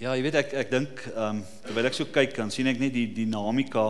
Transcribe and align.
Ja, 0.00 0.14
jy 0.16 0.22
weet 0.24 0.36
ek 0.38 0.52
ek 0.56 0.70
dink 0.72 1.00
ehm 1.10 1.26
um, 1.26 1.40
terwyl 1.60 1.86
ek 1.90 1.92
so 1.98 2.08
kyk 2.08 2.30
dan 2.32 2.48
sien 2.48 2.70
ek 2.70 2.78
net 2.80 2.94
die 2.94 3.10
dinamika 3.12 3.82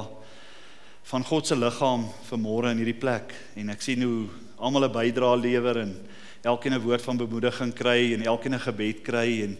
van 1.06 1.22
God 1.28 1.46
se 1.46 1.54
liggaam 1.54 2.08
vanmôre 2.26 2.72
in 2.74 2.80
hierdie 2.82 2.98
plek. 2.98 3.30
En 3.54 3.70
ek 3.70 3.84
sien 3.86 4.02
hoe 4.02 4.24
almal 4.58 4.88
'n 4.88 4.96
bydrae 4.96 5.36
lewer 5.38 5.78
en 5.84 5.92
elkeen 6.42 6.74
'n 6.74 6.82
woord 6.82 7.06
van 7.06 7.20
bemoediging 7.20 7.70
kry 7.72 8.10
en 8.14 8.26
elkeen 8.26 8.54
'n 8.58 8.66
gebed 8.66 9.04
kry. 9.06 9.42
En 9.44 9.56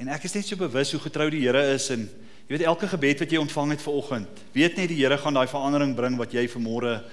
en 0.00 0.08
ek 0.08 0.24
is 0.24 0.34
net 0.34 0.46
so 0.46 0.56
bewus 0.56 0.92
hoe 0.92 1.00
getrou 1.04 1.28
die 1.28 1.44
Here 1.44 1.74
is. 1.74 1.90
En 1.90 2.08
jy 2.48 2.56
weet 2.56 2.64
elke 2.64 2.88
gebed 2.88 3.18
wat 3.20 3.30
jy 3.30 3.38
ontvang 3.38 3.70
het 3.70 3.82
vanoggend, 3.82 4.28
weet 4.54 4.76
net 4.76 4.88
die 4.88 5.04
Here 5.04 5.18
gaan 5.18 5.34
daai 5.34 5.48
verandering 5.48 5.94
bring 5.94 6.16
wat 6.16 6.32
jy 6.32 6.48
vanmôre 6.48 7.04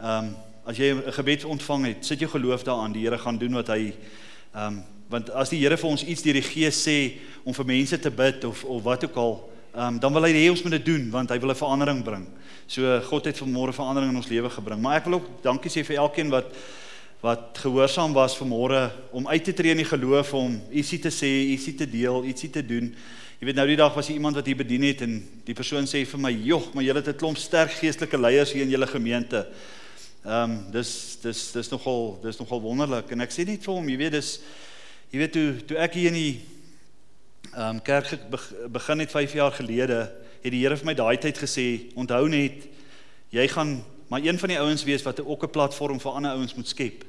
ehm 0.00 0.18
um, 0.18 0.36
as 0.66 0.76
jy 0.76 0.90
'n 0.90 1.12
gebed 1.12 1.44
ontvang 1.44 1.86
het, 1.86 2.04
sit 2.04 2.18
jou 2.18 2.30
geloof 2.30 2.64
daaraan. 2.64 2.92
Die 2.92 3.06
Here 3.06 3.18
gaan 3.18 3.38
doen 3.38 3.54
wat 3.54 3.68
hy 3.68 3.94
ehm 4.54 4.66
um, 4.66 4.82
want 5.12 5.30
as 5.36 5.52
die 5.52 5.60
Here 5.60 5.76
vir 5.76 5.90
ons 5.90 6.04
iets 6.04 6.24
deur 6.24 6.38
die 6.38 6.46
Gees 6.46 6.78
sê 6.86 6.98
om 7.44 7.52
vir 7.52 7.68
mense 7.68 7.98
te 8.00 8.10
bid 8.10 8.44
of 8.48 8.64
of 8.64 8.82
wat 8.86 9.04
ook 9.04 9.16
al, 9.20 9.34
um, 9.76 9.98
dan 10.00 10.14
wil 10.16 10.24
hy 10.24 10.32
hê 10.32 10.46
ons 10.50 10.62
moet 10.64 10.78
dit 10.78 10.86
doen 10.88 11.10
want 11.12 11.30
hy 11.30 11.38
wil 11.42 11.52
'n 11.52 11.62
verandering 11.62 12.04
bring. 12.04 12.26
So 12.66 13.00
God 13.10 13.26
het 13.28 13.38
vanmôre 13.38 13.74
verandering 13.76 14.10
in 14.10 14.16
ons 14.16 14.28
lewe 14.28 14.48
gebring. 14.50 14.80
Maar 14.80 14.96
ek 14.96 15.04
wil 15.04 15.20
ook 15.20 15.42
dankie 15.42 15.70
sê 15.70 15.84
vir 15.84 16.00
elkeen 16.00 16.30
wat 16.30 16.48
wat 17.22 17.58
gehoorsaam 17.62 18.12
was 18.12 18.34
vanmôre 18.34 18.90
om 19.12 19.28
uit 19.28 19.44
te 19.44 19.52
tree 19.52 19.70
in 19.70 19.76
die 19.76 19.86
geloof 19.86 20.32
om 20.34 20.60
ietsie 20.72 20.98
te 20.98 21.10
sê, 21.10 21.28
ietsie 21.54 21.74
te 21.74 21.86
deel, 21.86 22.24
ietsie 22.24 22.50
te 22.50 22.62
doen. 22.66 22.88
Jy 23.38 23.46
weet 23.46 23.56
nou 23.56 23.66
die 23.66 23.76
dag 23.76 23.94
was 23.94 24.08
hier 24.08 24.16
iemand 24.16 24.34
wat 24.34 24.46
hier 24.46 24.58
bedien 24.58 24.82
het 24.82 25.04
en 25.06 25.20
die 25.44 25.54
persoon 25.54 25.86
sê 25.86 26.04
vir 26.06 26.18
my, 26.18 26.32
"Jog, 26.32 26.74
maar 26.74 26.82
julle 26.82 26.98
het 26.98 27.08
'n 27.08 27.18
klomp 27.18 27.36
sterk 27.36 27.70
geestelike 27.70 28.18
leiers 28.18 28.52
hier 28.52 28.62
in 28.62 28.70
julle 28.70 28.86
gemeente." 28.86 29.46
Ehm 30.24 30.50
um, 30.50 30.70
dis 30.70 31.18
dis 31.22 31.52
dis 31.52 31.68
nogal 31.68 32.18
dis 32.22 32.38
nogal 32.38 32.60
wonderlik 32.60 33.10
en 33.10 33.20
ek 33.20 33.30
sê 33.30 33.44
net 33.44 33.64
vir 33.64 33.74
hom, 33.74 33.88
jy 33.88 33.96
weet 33.96 34.12
dis 34.12 34.40
Jy 35.12 35.18
weet 35.20 35.32
toe 35.36 35.48
toe 35.68 35.76
ek 35.76 35.96
hier 35.98 36.08
in 36.08 36.16
die 36.16 36.36
ehm 37.52 37.74
um, 37.76 37.80
kerk 37.84 38.14
begin 38.72 39.02
het 39.02 39.10
5 39.12 39.34
jaar 39.36 39.52
gelede, 39.52 39.98
het 40.40 40.52
die 40.54 40.62
Here 40.62 40.76
vir 40.80 40.88
my 40.88 40.94
daai 40.96 41.18
tyd 41.20 41.36
gesê, 41.36 41.92
onthou 42.00 42.30
net 42.32 42.64
jy 43.28 43.44
gaan 43.52 43.82
maar 44.08 44.24
een 44.24 44.40
van 44.40 44.48
die 44.48 44.56
ouens 44.56 44.84
wees 44.88 45.04
wat 45.04 45.20
ook 45.20 45.44
'n 45.44 45.52
platform 45.52 46.00
vir 46.00 46.12
ander 46.12 46.32
ouens 46.32 46.54
moet 46.54 46.68
skep. 46.68 47.04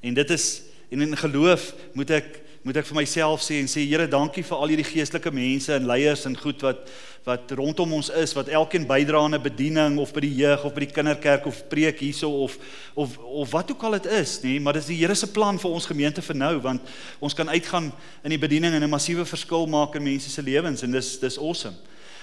En 0.00 0.14
dit 0.14 0.30
is 0.30 0.62
en 0.90 1.00
in 1.00 1.16
geloof 1.16 1.72
moet 1.94 2.10
ek 2.10 2.40
moet 2.68 2.82
ek 2.82 2.88
vir 2.90 2.98
myself 2.98 3.40
sê 3.40 3.62
en 3.62 3.68
sê 3.70 3.80
Here, 3.88 4.04
dankie 4.10 4.42
vir 4.44 4.58
al 4.60 4.68
hierdie 4.68 4.84
geestelike 4.84 5.30
mense 5.32 5.72
en 5.72 5.86
leiers 5.88 6.26
en 6.28 6.34
goed 6.36 6.60
wat 6.66 6.90
wat 7.24 7.52
rondom 7.56 7.94
ons 7.96 8.08
is 8.16 8.32
wat 8.36 8.48
elkeen 8.52 8.86
bydra 8.88 9.22
aan 9.24 9.34
'n 9.36 9.42
bediening 9.42 9.98
of 9.98 10.12
by 10.12 10.20
die 10.20 10.36
jeug 10.36 10.64
of 10.64 10.74
by 10.74 10.80
die 10.84 10.92
kinderkerk 10.92 11.46
of 11.46 11.62
preek 11.68 12.00
hierso 12.00 12.28
of 12.28 12.58
of 12.94 13.16
of 13.18 13.50
wat 13.52 13.70
ook 13.70 13.82
al 13.82 13.96
dit 13.96 14.06
is, 14.06 14.40
nê, 14.44 14.60
maar 14.60 14.74
dis 14.74 14.86
die 14.86 14.96
Here 14.96 15.14
se 15.14 15.26
plan 15.26 15.58
vir 15.58 15.70
ons 15.70 15.86
gemeente 15.86 16.22
vir 16.22 16.36
nou 16.36 16.60
want 16.60 16.80
ons 17.20 17.34
kan 17.34 17.48
uitgaan 17.48 17.92
in 18.24 18.30
die 18.30 18.38
bediening 18.38 18.74
en 18.74 18.84
'n 18.84 18.90
massiewe 18.90 19.24
verskil 19.24 19.66
maak 19.66 19.94
in 19.96 20.02
mense 20.02 20.30
se 20.30 20.42
lewens 20.42 20.82
en 20.82 20.92
dis 20.92 21.18
dis 21.18 21.38
awesome. 21.38 21.76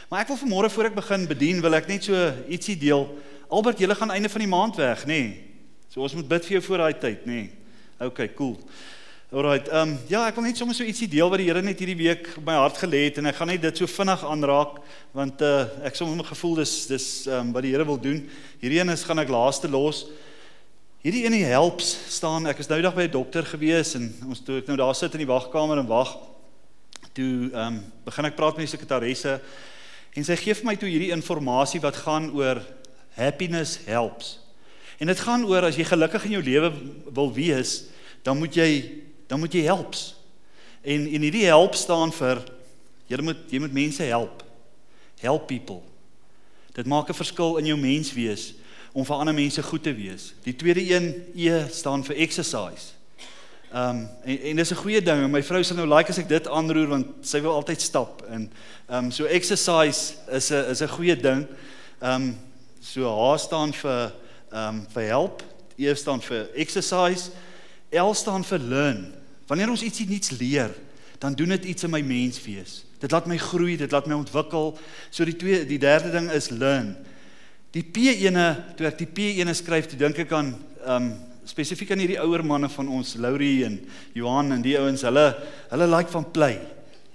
Maar 0.09 0.21
ek 0.21 0.27
wil 0.27 0.37
vanmôre 0.37 0.69
voor 0.69 0.85
ek 0.85 0.95
begin 0.95 1.27
bedien, 1.27 1.61
wil 1.61 1.73
ek 1.73 1.87
net 1.87 2.03
so 2.03 2.33
ietsie 2.47 2.77
deel. 2.77 3.09
Albert, 3.49 3.79
jy 3.79 3.95
gaan 3.95 4.11
einde 4.11 4.29
van 4.29 4.41
die 4.41 4.47
maand 4.47 4.75
weg, 4.75 5.05
nê? 5.05 5.37
So 5.89 6.01
ons 6.01 6.13
moet 6.13 6.27
bid 6.27 6.45
vir 6.45 6.51
jou 6.51 6.61
voor 6.61 6.77
daai 6.77 6.99
tyd, 6.99 7.25
nê? 7.25 7.49
Okay, 7.99 8.29
cool. 8.35 8.59
Alrite. 9.31 9.71
Ehm 9.71 9.89
um, 9.89 9.93
ja, 10.05 10.19
ek 10.29 10.35
wil 10.37 10.43
net 10.45 10.59
sommer 10.59 10.75
so 10.77 10.85
ietsie 10.85 11.07
deel 11.09 11.31
wat 11.33 11.41
die 11.41 11.47
Here 11.47 11.61
net 11.65 11.79
hierdie 11.81 11.97
week 11.97 12.27
op 12.37 12.43
my 12.45 12.59
hart 12.59 12.77
gelê 12.77 13.07
het 13.07 13.15
en 13.17 13.25
ek 13.25 13.39
gaan 13.39 13.49
net 13.49 13.63
dit 13.63 13.79
so 13.81 13.89
vinnig 13.89 14.21
aanraak 14.21 14.75
want 15.17 15.39
uh 15.41 15.63
ek 15.89 15.95
sommer 15.97 16.19
my 16.19 16.25
gevoel 16.27 16.59
dis 16.59 16.73
dis 16.91 17.07
ehm 17.25 17.47
um, 17.47 17.53
wat 17.55 17.65
die 17.65 17.71
Here 17.73 17.87
wil 17.89 17.97
doen. 17.97 18.19
Hierdie 18.61 18.77
een 18.83 18.93
is 18.93 19.01
gaan 19.01 19.23
ek 19.23 19.31
laaste 19.33 19.65
los. 19.65 20.03
Hierdie 21.01 21.23
een 21.25 21.39
helps 21.41 21.95
staan. 22.13 22.45
Ek 22.45 22.61
is 22.61 22.69
nou 22.69 22.77
dag 22.85 22.93
by 22.93 23.07
'n 23.07 23.15
dokter 23.15 23.41
gewees 23.49 23.95
en 23.97 24.13
ons 24.29 24.43
toe 24.45 24.59
ek 24.59 24.69
nou 24.69 24.77
daar 24.77 24.93
sit 24.93 25.17
in 25.17 25.25
die 25.25 25.33
wagkamer 25.33 25.81
en 25.81 25.89
wag 25.89 26.13
toe 27.17 27.49
ehm 27.49 27.65
um, 27.65 27.81
begin 28.05 28.29
ek 28.29 28.37
praat 28.37 28.61
met 28.61 28.69
die 28.69 28.77
sekretaresse 28.77 29.41
en 30.13 30.23
sy 30.23 30.37
gee 30.37 30.53
vir 30.53 30.69
my 30.69 30.75
toe 30.77 30.89
hierdie 30.89 31.09
inligting 31.09 31.81
wat 31.81 31.97
gaan 32.05 32.29
oor 32.29 32.61
happiness 33.17 33.79
helps. 33.89 34.37
En 35.01 35.07
dit 35.07 35.19
gaan 35.19 35.49
oor 35.49 35.65
as 35.65 35.81
jy 35.81 35.83
gelukkig 35.83 36.29
in 36.29 36.37
jou 36.37 36.43
lewe 36.45 36.71
wil 37.09 37.33
wees, 37.33 37.89
dan 38.21 38.37
moet 38.37 38.53
jy 38.53 39.04
dan 39.27 39.39
moet 39.39 39.53
jy 39.53 39.61
helps. 39.61 40.15
En 40.81 41.07
en 41.07 41.21
hierdie 41.21 41.45
help 41.45 41.75
staan 41.75 42.13
vir 42.13 42.43
jy 43.07 43.21
moet 43.21 43.37
jy 43.49 43.59
moet 43.59 43.73
mense 43.73 44.03
help. 44.03 44.43
Help 45.19 45.47
people. 45.47 45.81
Dit 46.73 46.85
maak 46.85 47.09
'n 47.09 47.13
verskil 47.13 47.57
in 47.57 47.65
jou 47.65 47.77
menswees 47.77 48.53
om 48.93 49.05
vir 49.05 49.15
ander 49.15 49.33
mense 49.33 49.63
goed 49.63 49.83
te 49.83 49.93
wees. 49.93 50.33
Die 50.43 50.55
tweede 50.55 50.81
een 50.81 51.23
E 51.35 51.67
staan 51.69 52.03
vir 52.03 52.15
exercise. 52.15 52.95
Ehm 53.73 53.89
um, 53.89 54.09
en 54.23 54.41
en 54.41 54.55
dis 54.55 54.71
'n 54.71 54.75
goeie 54.75 55.01
ding 55.01 55.31
my 55.31 55.43
vrou 55.43 55.63
sê 55.63 55.75
nou 55.75 55.87
like 55.87 56.09
as 56.09 56.17
ek 56.17 56.27
dit 56.27 56.47
aanroer 56.47 56.87
want 56.87 57.07
sy 57.21 57.41
wil 57.41 57.51
altyd 57.51 57.81
stap 57.81 58.21
en 58.29 58.51
ehm 58.87 59.05
um, 59.05 59.11
so 59.11 59.25
exercise 59.25 60.13
is 60.31 60.51
'n 60.51 60.69
is 60.69 60.81
'n 60.81 60.87
goeie 60.87 61.15
ding. 61.15 61.47
Ehm 62.01 62.21
um, 62.21 62.37
so 62.79 63.33
H 63.33 63.37
staan 63.39 63.73
vir 63.73 64.13
ehm 64.51 64.75
um, 64.75 64.87
vir 64.93 65.03
help, 65.03 65.43
E 65.77 65.95
staan 65.95 66.21
vir 66.21 66.47
exercise. 66.55 67.31
L 67.91 68.13
staan 68.13 68.43
vir 68.43 68.59
learn. 68.59 69.14
Wanneer 69.49 69.71
ons 69.73 69.83
ietsie 69.85 70.07
nuuts 70.09 70.33
leer, 70.39 70.73
dan 71.21 71.35
doen 71.37 71.53
dit 71.55 71.69
iets 71.71 71.85
in 71.85 71.93
my 71.93 72.01
menswees. 72.05 72.83
Dit 73.01 73.13
laat 73.13 73.27
my 73.29 73.37
groei, 73.39 73.77
dit 73.77 73.91
laat 73.91 74.07
my 74.09 74.17
ontwikkel. 74.17 74.73
So 75.13 75.27
die 75.27 75.37
twee 75.37 75.63
die 75.67 75.79
derde 75.81 76.11
ding 76.13 76.31
is 76.33 76.49
learn. 76.53 76.95
Die 77.75 77.83
P1e, 77.83 78.47
toe 78.77 78.87
ek 78.87 78.99
die 79.01 79.09
P1e 79.09 79.55
skryf, 79.57 79.89
toe 79.91 79.99
dink 79.99 80.19
ek 80.25 80.35
aan 80.35 80.53
um 80.85 81.09
spesifiek 81.45 81.91
aan 81.93 82.01
hierdie 82.01 82.21
ouer 82.23 82.41
manne 82.41 82.65
van 82.73 82.87
ons, 82.89 83.11
Laurie 83.21 83.65
en 83.67 83.75
Johan 84.17 84.55
en 84.55 84.63
die 84.65 84.73
ouens, 84.79 85.03
hulle 85.05 85.27
hulle 85.69 85.87
like 85.91 86.09
van 86.09 86.25
play. 86.33 86.55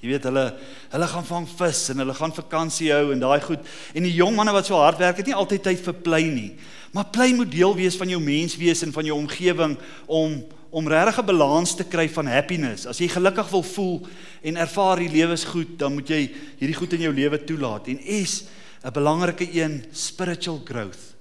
Jy 0.01 0.13
weet 0.13 0.29
hulle 0.31 0.45
hulle 0.93 1.09
gaan 1.11 1.27
vang 1.29 1.49
vis 1.59 1.81
en 1.93 2.03
hulle 2.05 2.15
gaan 2.17 2.33
vakansie 2.37 2.93
hou 2.95 3.11
en 3.13 3.21
daai 3.21 3.41
goed. 3.45 3.67
En 3.93 4.07
die 4.07 4.15
jong 4.15 4.39
manne 4.39 4.55
wat 4.55 4.71
so 4.71 4.79
hard 4.79 5.03
werk, 5.03 5.19
het 5.19 5.29
nie 5.29 5.37
altyd 5.37 5.67
tyd 5.67 5.83
vir 5.85 5.99
play 6.07 6.31
nie. 6.31 6.53
Maar 6.95 7.11
play 7.13 7.35
moet 7.37 7.51
deel 7.53 7.75
wees 7.77 7.99
van 7.99 8.11
jou 8.11 8.21
menswees 8.23 8.85
en 8.87 8.95
van 8.95 9.11
jou 9.11 9.19
omgewing 9.19 9.77
om 10.07 10.39
om 10.71 10.89
regtig 10.89 11.19
'n 11.19 11.27
balans 11.27 11.75
te 11.75 11.85
kry 11.85 12.09
van 12.09 12.27
happiness. 12.27 12.87
As 12.87 12.99
jy 12.99 13.09
gelukkig 13.09 13.51
wil 13.51 13.63
voel 13.63 14.07
en 14.43 14.57
ervaar 14.57 14.97
die 14.97 15.09
lewe 15.09 15.33
is 15.33 15.45
goed, 15.45 15.79
dan 15.79 15.95
moet 15.95 16.09
jy 16.09 16.31
hierdie 16.59 16.77
goed 16.77 16.93
in 16.93 17.01
jou 17.01 17.13
lewe 17.13 17.45
toelaat. 17.45 17.89
En 17.89 18.27
S, 18.27 18.45
'n 18.85 18.93
belangrike 18.93 19.49
een, 19.53 19.85
spiritual 19.93 20.61
growth 20.65 21.17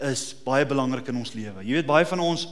is 0.00 0.34
baie 0.44 0.66
belangrik 0.66 1.08
in 1.08 1.16
ons 1.16 1.32
lewe. 1.34 1.64
Jy 1.64 1.72
weet 1.72 1.86
baie 1.86 2.06
van 2.06 2.20
ons 2.20 2.48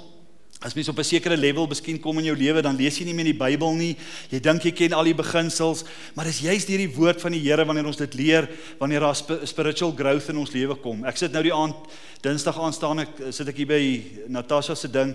as 0.65 0.75
mens 0.75 0.89
op 0.89 0.99
'n 0.99 1.05
sekere 1.05 1.37
level 1.37 1.67
miskien 1.67 2.01
kom 2.01 2.19
in 2.19 2.25
jou 2.25 2.37
lewe, 2.37 2.63
dan 2.63 2.77
lees 2.77 2.99
jy 2.99 3.05
nie 3.05 3.15
meer 3.15 3.25
die 3.25 3.35
Bybel 3.35 3.75
nie. 3.75 3.97
Jy 4.31 4.41
dink 4.41 4.63
jy 4.63 4.73
ken 4.73 4.93
al 4.93 5.05
die 5.05 5.15
beginsels, 5.15 5.85
maar 6.15 6.25
dis 6.25 6.41
juist 6.41 6.67
deur 6.67 6.79
die 6.79 6.95
woord 6.95 7.21
van 7.21 7.33
die 7.33 7.41
Here 7.41 7.65
wanneer 7.65 7.87
ons 7.87 7.97
dit 7.97 8.15
leer, 8.15 8.49
wanneer 8.79 9.01
daar 9.01 9.15
spiritual 9.47 9.93
growth 9.93 10.29
in 10.29 10.37
ons 10.37 10.53
lewe 10.53 10.75
kom. 10.75 11.05
Ek 11.05 11.17
sit 11.17 11.33
nou 11.33 11.43
die 11.43 11.53
aand 11.53 11.75
Dinsdag 12.23 12.59
aan 12.59 12.73
staan 12.73 12.99
ek 12.99 13.09
sit 13.31 13.49
ek 13.49 13.57
hier 13.57 13.67
by 13.67 14.03
Natasha 14.29 14.75
se 14.75 14.89
ding 14.89 15.15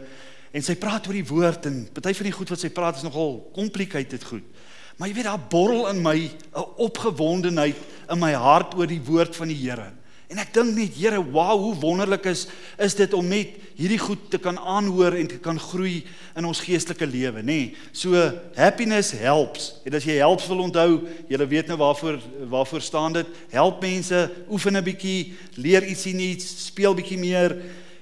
en 0.52 0.64
sy 0.64 0.76
praat 0.76 1.08
oor 1.08 1.16
die 1.16 1.28
woord 1.28 1.66
en 1.70 1.86
party 1.94 2.14
van 2.18 2.30
die 2.30 2.36
goed 2.36 2.52
wat 2.52 2.60
sy 2.60 2.70
praat 2.70 3.00
is 3.00 3.08
nogal 3.08 3.40
complicated 3.56 4.24
goed. 4.28 4.44
Maar 4.98 5.10
jy 5.10 5.16
weet 5.18 5.30
daar 5.30 5.48
borrel 5.50 5.88
in 5.90 6.02
my 6.04 6.18
'n 6.30 6.66
opgewondenheid 6.78 7.76
in 8.10 8.20
my 8.20 8.34
hart 8.34 8.76
oor 8.76 8.88
die 8.88 9.02
woord 9.02 9.36
van 9.36 9.48
die 9.48 9.58
Here. 9.58 9.94
En 10.32 10.38
ek 10.38 10.54
dink 10.54 10.76
net 10.78 10.94
Here, 10.96 11.20
wow, 11.20 11.60
hoe 11.60 11.76
wonderlik 11.76 12.26
is 12.26 12.48
is 12.78 12.96
dit 12.96 13.14
om 13.14 13.28
net 13.28 13.58
hierdie 13.76 14.00
goed 14.00 14.30
te 14.30 14.38
kan 14.38 14.58
aanhoor 14.58 15.18
en 15.18 15.28
te 15.28 15.40
kan 15.40 15.60
groei 15.60 16.06
in 16.36 16.46
ons 16.46 16.62
geestelike 16.64 17.06
lewe, 17.06 17.42
nê? 17.42 17.44
Nee, 17.44 17.76
so 17.92 18.16
happiness 18.56 19.12
helps. 19.12 19.82
En 19.84 19.94
as 19.94 20.06
jy 20.08 20.20
helps 20.22 20.48
wil 20.48 20.64
onthou, 20.64 21.02
jy 21.28 21.38
weet 21.38 21.68
nou 21.68 21.78
waarvoor 21.78 22.20
waarvoor 22.48 22.82
staan 22.82 23.14
dit? 23.14 23.28
Help 23.50 23.82
mense, 23.82 24.32
oefen 24.50 24.78
'n 24.78 24.84
bietjie, 24.84 25.34
leer 25.56 25.84
ietsie 25.84 26.14
nuuts, 26.14 26.66
speel 26.66 26.94
bietjie 26.94 27.20
meer 27.20 27.58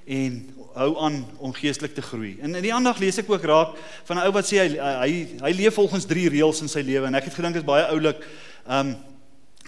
en 0.06 0.59
hou 0.80 0.90
aan 1.04 1.20
om 1.44 1.54
geestelik 1.54 1.94
te 1.96 2.04
groei. 2.04 2.38
En 2.42 2.56
in 2.56 2.64
die 2.64 2.74
aandag 2.74 3.02
lees 3.04 3.20
ek 3.20 3.30
ook 3.30 3.46
raak 3.48 3.76
van 4.08 4.18
'n 4.18 4.26
ou 4.28 4.32
wat 4.32 4.48
sê 4.48 4.64
hy 4.64 4.70
hy 4.80 5.12
hy 5.44 5.52
leef 5.56 5.76
volgens 5.76 6.06
drie 6.06 6.30
reëls 6.30 6.62
in 6.62 6.72
sy 6.72 6.82
lewe 6.82 7.08
en 7.08 7.16
ek 7.16 7.28
het 7.28 7.34
gedink 7.36 7.54
dit 7.54 7.64
is 7.64 7.68
baie 7.68 7.86
oulik. 7.92 8.24
Um 8.68 8.96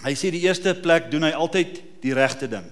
hy 0.02 0.14
sê 0.14 0.30
die 0.30 0.42
eerste 0.48 0.74
plek 0.74 1.10
doen 1.10 1.22
hy 1.22 1.30
altyd 1.30 1.82
die 2.00 2.14
regte 2.14 2.48
ding. 2.48 2.64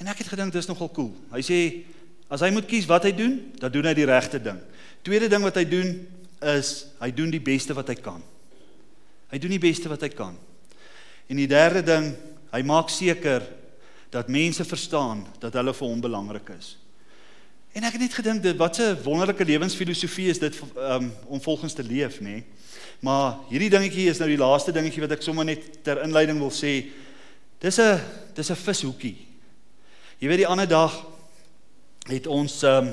En 0.00 0.08
ek 0.08 0.18
het 0.18 0.28
gedink 0.32 0.52
dis 0.52 0.66
nogal 0.66 0.90
cool. 0.90 1.14
Hy 1.30 1.42
sê 1.44 1.84
as 2.30 2.40
hy 2.40 2.50
moet 2.50 2.66
kies 2.66 2.86
wat 2.86 3.04
hy 3.04 3.12
doen, 3.12 3.52
dan 3.60 3.70
doen 3.70 3.84
hy 3.84 3.94
die 3.94 4.08
regte 4.08 4.40
ding. 4.42 4.58
Tweede 5.02 5.28
ding 5.28 5.42
wat 5.42 5.56
hy 5.56 5.64
doen 5.64 6.06
is 6.56 6.86
hy 7.00 7.10
doen 7.10 7.30
die 7.30 7.40
beste 7.40 7.74
wat 7.74 7.88
hy 7.88 7.94
kan. 7.94 8.22
Hy 9.30 9.38
doen 9.38 9.50
die 9.50 9.62
beste 9.62 9.88
wat 9.88 10.00
hy 10.02 10.08
kan. 10.08 10.36
En 11.28 11.36
die 11.36 11.46
derde 11.46 11.82
ding, 11.82 12.16
hy 12.50 12.62
maak 12.62 12.88
seker 12.90 13.44
dat 14.10 14.28
mense 14.28 14.64
verstaan 14.64 15.26
dat 15.38 15.54
hulle 15.54 15.74
vir 15.74 15.86
hom 15.88 16.00
belangrik 16.00 16.48
is. 16.58 16.79
En 17.72 17.84
ek 17.86 17.92
het 17.92 18.02
net 18.02 18.14
gedink 18.14 18.42
dit 18.42 18.56
wat 18.56 18.78
'n 18.78 19.02
wonderlike 19.02 19.44
lewensfilosofie 19.44 20.28
is 20.28 20.38
dit 20.38 20.60
um, 20.76 21.12
om 21.26 21.40
volgens 21.40 21.72
te 21.72 21.82
leef, 21.82 22.20
nê? 22.20 22.22
Nee? 22.24 22.44
Maar 23.00 23.36
hierdie 23.48 23.70
dingetjie 23.70 24.08
is 24.10 24.18
nou 24.18 24.28
die 24.28 24.38
laaste 24.38 24.72
dingetjie 24.72 25.00
wat 25.00 25.14
ek 25.14 25.22
sommer 25.22 25.44
net 25.44 25.82
ter 25.84 26.02
inleiding 26.02 26.38
wil 26.38 26.50
sê. 26.50 26.90
Dis 27.58 27.78
'n 27.78 28.00
dis 28.34 28.50
'n 28.50 28.56
vishoekie. 28.56 29.16
Jy 30.18 30.28
weet 30.28 30.42
die 30.42 30.46
ander 30.46 30.68
dag 30.68 31.06
het 32.08 32.26
ons 32.26 32.62
um, 32.62 32.92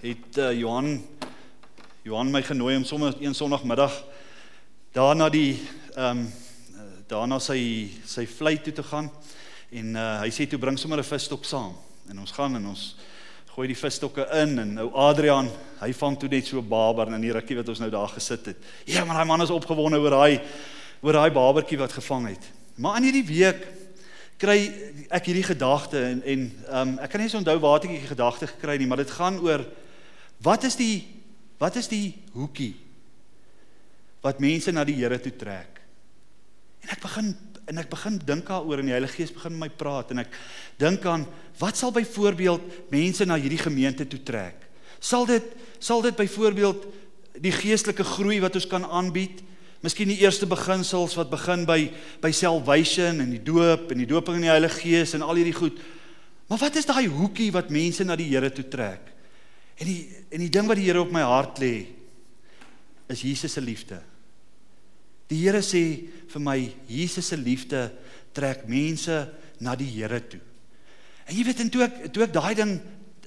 het 0.00 0.38
uh, 0.38 0.52
Johan 0.52 1.04
Johan 2.02 2.30
my 2.30 2.42
genooi 2.42 2.76
om 2.76 2.84
sommer 2.84 3.14
een 3.20 3.34
Sondagmiddag 3.34 4.04
daar 4.92 5.16
na 5.16 5.28
die 5.28 5.62
ehm 5.94 6.18
um, 6.18 6.32
daarna 7.06 7.38
sy 7.38 7.90
sy 8.04 8.26
vlei 8.26 8.58
toe 8.62 8.72
te 8.72 8.82
gaan 8.82 9.10
en 9.70 9.96
uh, 9.96 10.20
hy 10.20 10.30
sê 10.30 10.46
toe 10.48 10.58
bring 10.58 10.78
sommer 10.78 10.98
'n 10.98 11.04
visstok 11.04 11.44
saam 11.44 11.72
en 12.08 12.18
ons 12.18 12.30
gaan 12.30 12.56
en 12.56 12.66
ons 12.66 12.96
gooi 13.58 13.72
die 13.72 13.74
visstokke 13.74 14.22
in 14.38 14.52
en 14.62 14.68
nou 14.76 14.84
Adrian 15.02 15.48
hy 15.80 15.88
vang 15.98 16.14
toe 16.20 16.28
net 16.30 16.46
so 16.46 16.60
'n 16.60 16.68
baber 16.68 17.08
in 17.10 17.20
die 17.20 17.32
rukkie 17.34 17.56
wat 17.56 17.68
ons 17.68 17.80
nou 17.80 17.90
daar 17.90 18.06
gesit 18.06 18.46
het. 18.46 18.56
Ja, 18.86 19.04
maar 19.04 19.16
daai 19.16 19.26
man 19.26 19.42
is 19.42 19.50
opgewonde 19.50 19.98
oor 19.98 20.10
daai 20.10 20.40
oor 21.02 21.12
daai 21.12 21.30
babertjie 21.30 21.78
wat 21.78 21.92
gevang 21.92 22.28
het. 22.28 22.44
Maar 22.76 22.96
in 22.98 23.02
hierdie 23.10 23.26
week 23.26 23.66
kry 24.38 24.72
ek 25.10 25.26
hierdie 25.26 25.42
gedagte 25.42 25.98
en 25.98 26.22
en 26.22 26.52
um, 26.70 26.98
ek 26.98 27.10
kan 27.10 27.20
nie 27.20 27.26
eens 27.26 27.34
onthou 27.34 27.58
waar 27.58 27.82
ek 27.82 27.90
hierdie 27.90 28.14
gedagte 28.14 28.46
gekry 28.46 28.78
nie, 28.78 28.86
maar 28.86 29.02
dit 29.02 29.10
gaan 29.10 29.40
oor 29.40 29.66
wat 30.38 30.64
is 30.64 30.76
die 30.76 31.02
wat 31.58 31.74
is 31.76 31.88
die 31.88 32.14
hoekie 32.34 32.76
wat 34.22 34.38
mense 34.38 34.70
na 34.70 34.84
die 34.84 34.94
Here 34.94 35.18
toe 35.18 35.34
trek. 35.36 35.80
En 36.82 36.90
ek 36.90 37.02
begin 37.02 37.34
en 37.68 37.80
ek 37.82 37.90
begin 37.92 38.16
dink 38.24 38.48
daaroor 38.48 38.80
en 38.80 38.88
die 38.88 38.94
Heilige 38.94 39.20
Gees 39.20 39.34
begin 39.34 39.54
met 39.56 39.68
my 39.68 39.76
praat 39.80 40.14
en 40.14 40.22
ek 40.24 40.32
dink 40.80 41.04
aan 41.08 41.26
wat 41.60 41.76
sal 41.76 41.92
byvoorbeeld 41.92 42.92
mense 42.92 43.26
na 43.28 43.36
hierdie 43.40 43.60
gemeente 43.60 44.06
toe 44.08 44.20
trek? 44.24 44.64
Sal 44.98 45.28
dit 45.28 45.44
sal 45.78 46.02
dit 46.02 46.16
byvoorbeeld 46.16 46.86
die 47.38 47.54
geestelike 47.54 48.06
groei 48.16 48.40
wat 48.42 48.56
ons 48.58 48.66
kan 48.70 48.86
aanbied? 48.86 49.44
Miskien 49.84 50.10
die 50.10 50.18
eerste 50.24 50.48
beginsels 50.50 51.14
wat 51.18 51.30
begin 51.30 51.62
by 51.68 51.84
by 52.22 52.32
salvation 52.34 53.22
en 53.22 53.30
die 53.30 53.42
doop 53.42 53.92
en 53.92 54.02
die 54.02 54.10
doping 54.10 54.40
in 54.40 54.48
die 54.48 54.54
Heilige 54.54 54.82
Gees 54.82 55.14
en 55.14 55.22
al 55.22 55.38
hierdie 55.38 55.54
goed. 55.54 55.78
Maar 56.48 56.64
wat 56.64 56.80
is 56.80 56.88
daai 56.88 57.06
hoekie 57.06 57.52
wat 57.54 57.70
mense 57.70 58.04
na 58.04 58.16
die 58.18 58.30
Here 58.32 58.50
toe 58.50 58.66
trek? 58.66 59.12
En 59.78 59.86
die 59.86 60.00
en 60.32 60.42
die 60.42 60.52
ding 60.52 60.66
wat 60.66 60.80
die 60.80 60.88
Here 60.88 61.04
op 61.04 61.12
my 61.14 61.22
hart 61.22 61.60
lê 61.62 61.74
is 63.08 63.22
Jesus 63.24 63.52
se 63.52 63.60
liefde. 63.60 64.00
Die 65.28 65.42
Here 65.42 65.62
sê 65.64 65.82
vir 66.28 66.42
my 66.44 66.58
Jesus 66.88 67.30
se 67.32 67.36
liefde 67.36 67.88
trek 68.36 68.66
mense 68.68 69.26
na 69.60 69.74
die 69.76 69.88
Here 69.92 70.20
toe. 70.20 70.40
En 71.28 71.36
jy 71.36 71.44
weet 71.44 71.64
en 71.64 71.72
toe 71.72 71.84
ek 71.84 71.98
toe 72.12 72.24
ek 72.24 72.36
daai 72.36 72.54
ding 72.56 72.78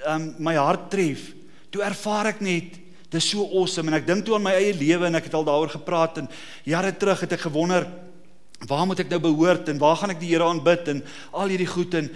um 0.09 0.31
my 0.41 0.55
hart 0.57 0.89
tref, 0.89 1.27
toe 1.69 1.83
ervaar 1.85 2.33
ek 2.33 2.41
net 2.41 2.81
Dis 3.11 3.27
so 3.27 3.43
awesome 3.43 3.91
en 3.91 3.97
ek 3.97 4.05
dink 4.07 4.23
toe 4.23 4.37
aan 4.37 4.45
my 4.45 4.53
eie 4.55 4.71
lewe 4.71 5.09
en 5.09 5.19
ek 5.19 5.25
het 5.27 5.33
al 5.35 5.43
daaroor 5.43 5.73
gepraat 5.73 6.21
en 6.21 6.29
jare 6.63 6.93
terug 6.95 7.25
het 7.25 7.35
ek 7.35 7.43
gewonder 7.43 7.83
waar 8.69 8.85
moet 8.87 9.01
ek 9.03 9.09
nou 9.11 9.19
behoort 9.25 9.67
en 9.67 9.81
waar 9.81 9.97
gaan 9.99 10.13
ek 10.13 10.21
die 10.21 10.29
Here 10.31 10.47
aanbid 10.47 10.87
en 10.93 11.01
al 11.35 11.51
hierdie 11.51 11.67
goed 11.67 11.97
en 11.99 12.07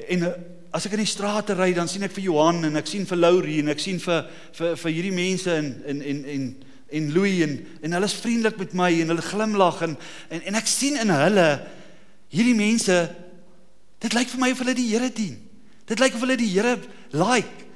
en 0.00 0.24
as 0.72 0.86
ek 0.88 0.94
in 0.96 1.02
die 1.02 1.10
strate 1.10 1.52
ry 1.58 1.74
dan 1.76 1.90
sien 1.92 2.06
ek 2.06 2.14
vir 2.16 2.24
Johan 2.30 2.62
en 2.70 2.80
ek 2.80 2.88
sien 2.88 3.04
vir 3.10 3.20
Laurie 3.20 3.58
en 3.60 3.68
ek 3.74 3.82
sien 3.84 4.00
vir 4.00 4.30
vir 4.56 4.78
vir 4.80 4.94
hierdie 4.96 5.12
mense 5.12 5.52
en 5.52 5.68
en 5.92 6.00
en 6.14 6.24
en 6.36 6.46
en 6.90 7.12
Louis 7.14 7.42
en 7.44 7.56
en 7.82 7.92
hulle 7.96 8.08
is 8.08 8.16
vriendelik 8.18 8.58
met 8.58 8.72
my 8.76 8.90
en 9.00 9.12
hulle 9.12 9.24
glimlag 9.24 9.82
en 9.86 9.96
en 10.28 10.42
en 10.42 10.58
ek 10.60 10.70
sien 10.70 10.98
in 11.00 11.12
hulle 11.14 11.48
hierdie 12.30 12.56
mense 12.58 12.96
dit 14.00 14.16
lyk 14.16 14.30
vir 14.32 14.40
my 14.40 14.50
of 14.54 14.62
hulle 14.62 14.74
die 14.74 14.88
Here 14.92 15.10
dien. 15.12 15.36
Dit 15.86 16.00
lyk 16.00 16.14
of 16.14 16.24
hulle 16.24 16.38
die 16.40 16.50
Here 16.50 16.78
like. 17.12 17.66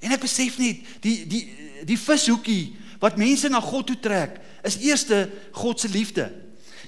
En 0.00 0.14
ek 0.14 0.24
besef 0.24 0.58
net 0.58 0.84
die 1.04 1.22
die 1.28 1.44
die 1.88 1.98
vishoekie 1.98 2.74
wat 3.02 3.18
mense 3.20 3.48
na 3.48 3.60
God 3.62 3.86
toe 3.86 3.98
trek, 4.02 4.40
is 4.66 4.80
eerste 4.82 5.28
God 5.54 5.80
se 5.80 5.88
liefde. 5.92 6.26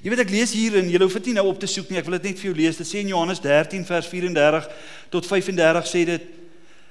Jy 0.01 0.11
weet 0.11 0.23
ek 0.25 0.33
lees 0.33 0.53
hier 0.57 0.79
en 0.81 0.89
jy 0.91 0.99
hoef 1.03 1.15
dit 1.21 1.31
nie 1.31 1.37
nou 1.37 1.47
op 1.53 1.61
te 1.61 1.69
soek 1.71 1.91
nie. 1.91 2.01
Ek 2.01 2.09
wil 2.09 2.17
dit 2.19 2.31
net 2.31 2.41
vir 2.41 2.49
jou 2.49 2.57
lees. 2.57 2.79
Dit 2.81 2.89
sê 2.89 3.03
in 3.05 3.13
Johannes 3.13 3.43
13 3.45 3.85
vers 3.87 4.09
34 4.09 4.69
tot 5.13 5.29
35 5.29 5.91
sê 5.91 6.05
dit: 6.09 6.25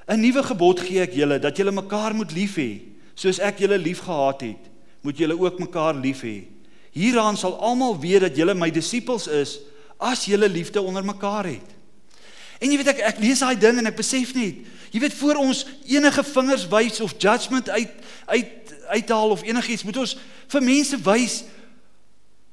'n 0.10 0.22
Nuwe 0.22 0.44
gebod 0.44 0.80
gee 0.82 1.02
ek 1.02 1.14
julle 1.18 1.40
dat 1.42 1.58
julle 1.58 1.74
mekaar 1.74 2.16
moet 2.18 2.32
lief 2.34 2.56
hê, 2.58 2.82
soos 3.14 3.42
ek 3.42 3.62
julle 3.62 3.78
liefgehad 3.78 4.42
het, 4.42 4.69
moet 5.02 5.18
julle 5.18 5.38
ook 5.40 5.60
mekaar 5.60 5.96
lief 5.96 6.22
hê. 6.22 6.48
Hieraan 6.92 7.38
sal 7.38 7.56
almal 7.60 8.00
weet 8.00 8.28
dat 8.28 8.38
julle 8.38 8.56
my 8.58 8.72
disippels 8.74 9.28
is 9.28 9.60
as 9.98 10.26
julle 10.26 10.50
liefde 10.50 10.82
onder 10.82 11.06
mekaar 11.06 11.46
het. 11.46 11.76
En 12.60 12.72
jy 12.72 12.78
weet 12.80 12.94
ek 12.96 13.06
ek 13.14 13.24
lees 13.24 13.40
daai 13.40 13.56
ding 13.60 13.80
en 13.80 13.92
ek 13.92 14.00
besef 14.00 14.34
net 14.36 14.60
Jy 14.90 15.00
weet 15.00 15.14
voor 15.14 15.36
ons 15.36 15.66
enige 15.86 16.24
vingers 16.24 16.68
wys 16.68 17.02
of 17.02 17.14
judgement 17.18 17.70
uit 17.70 17.92
uit 18.26 18.48
uithaal 18.90 19.30
of 19.30 19.44
enigiets 19.46 19.84
moet 19.86 19.98
ons 20.02 20.16
vir 20.50 20.64
mense 20.66 20.98
wys 21.06 21.44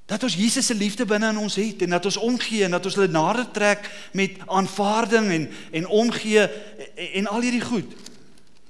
dat 0.07 0.23
ons 0.23 0.35
Jesus 0.37 0.67
se 0.69 0.75
liefde 0.77 1.07
binne 1.09 1.31
in 1.33 1.39
ons 1.41 1.57
het 1.57 1.81
en 1.83 1.95
dat 1.97 2.05
ons 2.05 2.19
omgee 2.21 2.65
en 2.65 2.77
dat 2.77 2.85
ons 2.85 2.99
hulle 2.99 3.09
nader 3.09 3.49
trek 3.57 3.89
met 4.13 4.37
aanvaarding 4.47 5.31
en 5.33 5.49
en 5.81 5.89
omgee 5.89 6.45
en, 6.45 7.09
en 7.23 7.31
al 7.33 7.41
hierdie 7.41 7.65
goed. 7.65 7.97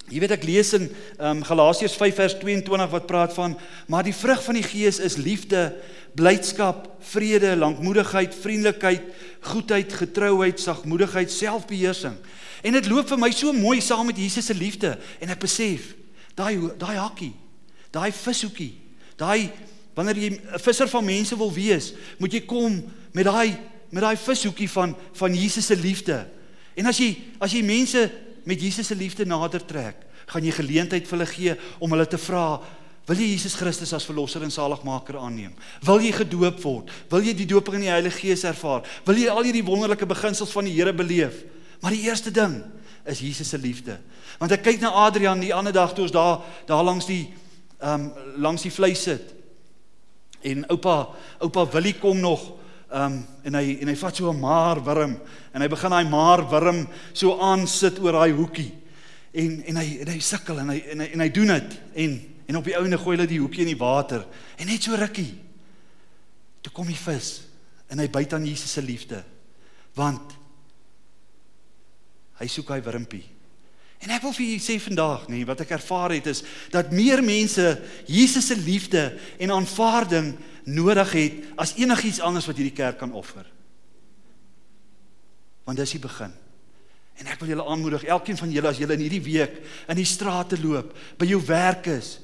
Jy 0.07 0.21
weet 0.23 0.37
ek 0.37 0.45
lees 0.47 0.69
in 0.77 0.85
um, 1.19 1.41
Galasiërs 1.43 1.97
5 1.99 2.15
vers 2.15 2.35
22 2.39 2.91
wat 2.93 3.07
praat 3.11 3.33
van 3.35 3.57
maar 3.91 4.07
die 4.07 4.15
vrug 4.15 4.43
van 4.45 4.55
die 4.55 4.67
gees 4.67 5.01
is 5.03 5.17
liefde, 5.19 5.73
blydskap, 6.15 6.85
vrede, 7.11 7.57
lankmoedigheid, 7.59 8.35
vriendelikheid, 8.35 9.03
goedheid, 9.51 9.93
getrouheid, 9.99 10.63
sagmoedigheid, 10.63 11.33
selfbeheersing. 11.35 12.15
En 12.63 12.79
dit 12.79 12.89
loop 12.91 13.11
vir 13.11 13.19
my 13.19 13.33
so 13.35 13.51
mooi 13.57 13.81
saam 13.83 14.07
met 14.07 14.21
Jesus 14.21 14.47
se 14.47 14.55
liefde 14.55 14.95
en 15.19 15.35
ek 15.35 15.43
besef 15.43 15.91
daai 16.39 16.55
daai 16.79 16.97
hakkie, 17.01 17.33
daai 17.91 18.13
vishoekie, 18.15 18.77
daai 19.19 19.51
wanneer 19.97 20.19
jy 20.21 20.31
'n 20.31 20.61
visser 20.61 20.89
van 20.89 21.05
mense 21.05 21.37
wil 21.37 21.51
wees, 21.51 21.95
moet 22.19 22.33
jy 22.33 22.45
kom 22.47 22.85
met 23.13 23.25
daai 23.25 23.57
met 23.91 24.03
daai 24.03 24.17
vishoekie 24.17 24.71
van 24.71 24.95
van 25.13 25.35
Jesus 25.35 25.67
se 25.67 25.77
liefde. 25.77 26.27
En 26.77 26.87
as 26.87 26.99
jy 26.99 27.17
as 27.41 27.53
jy 27.53 27.63
mense 27.63 28.11
met 28.47 28.63
Jesus 28.63 28.87
se 28.87 28.95
liefde 28.95 29.27
nader 29.27 29.65
trek, 29.67 30.07
gaan 30.31 30.45
jy 30.47 30.55
geleentheid 30.55 31.07
vir 31.07 31.19
hulle 31.19 31.31
gee 31.31 31.55
om 31.83 31.93
hulle 31.95 32.07
te 32.09 32.19
vra 32.19 32.47
Wil 33.07 33.21
jy 33.23 33.27
Jesus 33.37 33.55
Christus 33.55 33.93
as 33.95 34.05
verlosser 34.07 34.43
en 34.43 34.51
saligmaker 34.51 35.21
aanneem? 35.21 35.53
Wil 35.87 36.03
jy 36.03 36.11
gedoop 36.17 36.59
word? 36.65 36.91
Wil 37.13 37.29
jy 37.29 37.37
die 37.39 37.47
dooping 37.47 37.79
in 37.79 37.85
die 37.85 37.93
Heilige 37.93 38.19
Gees 38.19 38.43
ervaar? 38.49 38.83
Wil 39.07 39.21
jy 39.21 39.29
al 39.31 39.47
hierdie 39.47 39.63
wonderlike 39.67 40.09
beginsels 40.11 40.51
van 40.51 40.67
die 40.67 40.75
Here 40.75 40.91
beleef? 40.95 41.45
Maar 41.85 41.95
die 41.95 42.03
eerste 42.09 42.33
ding 42.35 42.59
is 43.07 43.23
Jesus 43.23 43.53
se 43.55 43.61
liefde. 43.63 44.01
Want 44.41 44.57
ek 44.57 44.65
kyk 44.67 44.83
na 44.83 44.91
Adrian 45.07 45.39
die 45.39 45.55
ander 45.55 45.75
dag 45.75 45.95
toe 45.95 46.09
ons 46.09 46.15
daar 46.15 46.43
daar 46.67 46.83
langs 46.87 47.07
die 47.07 47.29
ehm 47.77 48.09
um, 48.09 48.33
langs 48.43 48.65
die 48.67 48.75
vleis 48.75 49.05
sit. 49.07 49.31
En 50.43 50.67
oupa 50.73 50.97
oupa 51.45 51.67
Willie 51.77 51.95
kom 52.01 52.19
nog 52.19 52.43
um, 52.91 53.19
en 53.45 53.59
hy 53.59 53.79
en 53.83 53.91
hy 53.91 53.97
vat 53.97 54.17
so 54.17 54.31
'n 54.31 54.41
maar 54.41 54.83
wurm 54.85 55.17
en 55.53 55.63
hy 55.63 55.69
begin 55.69 55.91
daai 55.91 56.09
maar 56.09 56.45
wurm 56.51 56.87
so 57.13 57.39
aan 57.41 57.67
sit 57.67 57.99
oor 57.99 58.13
daai 58.13 58.33
hoekie. 58.33 58.73
En 59.35 59.63
en 59.67 59.77
hy 59.77 59.99
en 60.01 60.09
hy 60.09 60.21
sukkel 60.21 60.59
en 60.61 60.69
hy 60.69 60.79
en 60.93 61.01
hy 61.01 61.11
en 61.13 61.21
hy 61.21 61.29
doen 61.29 61.53
dit 61.55 61.81
en 61.95 62.21
en 62.47 62.57
op 62.57 62.65
die 62.65 62.77
ouene 62.77 62.99
gooi 62.99 63.17
hulle 63.17 63.27
die 63.27 63.41
hoekie 63.41 63.67
in 63.67 63.75
die 63.75 63.79
water 63.79 64.27
en 64.59 64.67
net 64.67 64.83
so 64.83 64.95
rukkie. 64.95 65.35
Toe 66.63 66.73
kom 66.73 66.87
die 66.87 66.99
vis 66.99 67.43
en 67.91 67.99
hy 67.99 68.09
byt 68.09 68.33
aan 68.33 68.47
Jesus 68.47 68.73
se 68.73 68.83
liefde. 68.83 69.25
Want 69.95 70.37
Hy 72.41 72.49
soek 72.53 72.75
hy 72.75 72.83
wurmpie. 72.85 73.25
En 74.05 74.13
ek 74.13 74.27
wil 74.27 74.35
vir 74.37 74.51
julle 74.51 74.65
sê 74.65 74.77
vandag, 74.81 75.25
nê, 75.33 75.41
wat 75.49 75.63
ek 75.65 75.73
ervaar 75.79 76.13
het 76.13 76.29
is 76.29 76.43
dat 76.73 76.93
meer 76.95 77.23
mense 77.25 77.65
Jesus 78.11 78.51
se 78.51 78.57
liefde 78.61 79.09
en 79.41 79.55
aanvaarding 79.57 80.35
nodig 80.67 81.13
het 81.15 81.39
as 81.63 81.77
enigiets 81.79 82.21
anders 82.25 82.47
wat 82.49 82.59
hierdie 82.59 82.75
kerk 82.77 82.99
kan 82.99 83.15
offer. 83.15 83.47
Want 85.67 85.79
dis 85.79 85.97
die 85.97 86.03
begin. 86.03 86.35
En 87.17 87.33
ek 87.33 87.41
wil 87.41 87.55
julle 87.55 87.65
aanmoedig, 87.65 88.05
elkeen 88.13 88.39
van 88.39 88.53
julle 88.53 88.71
as 88.71 88.81
julle 88.83 88.97
in 88.99 89.07
hierdie 89.07 89.25
week 89.25 89.61
in 89.89 89.99
die 89.99 90.09
strate 90.09 90.59
loop, 90.61 90.93
by 91.19 91.29
jou 91.31 91.41
werk 91.49 91.89
is, 91.95 92.17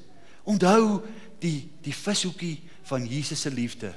onthou 0.45 1.01
die 1.43 1.71
die 1.83 1.95
vishoekie 1.97 2.59
van 2.91 3.07
Jesus 3.09 3.47
se 3.47 3.51
liefde 3.51 3.93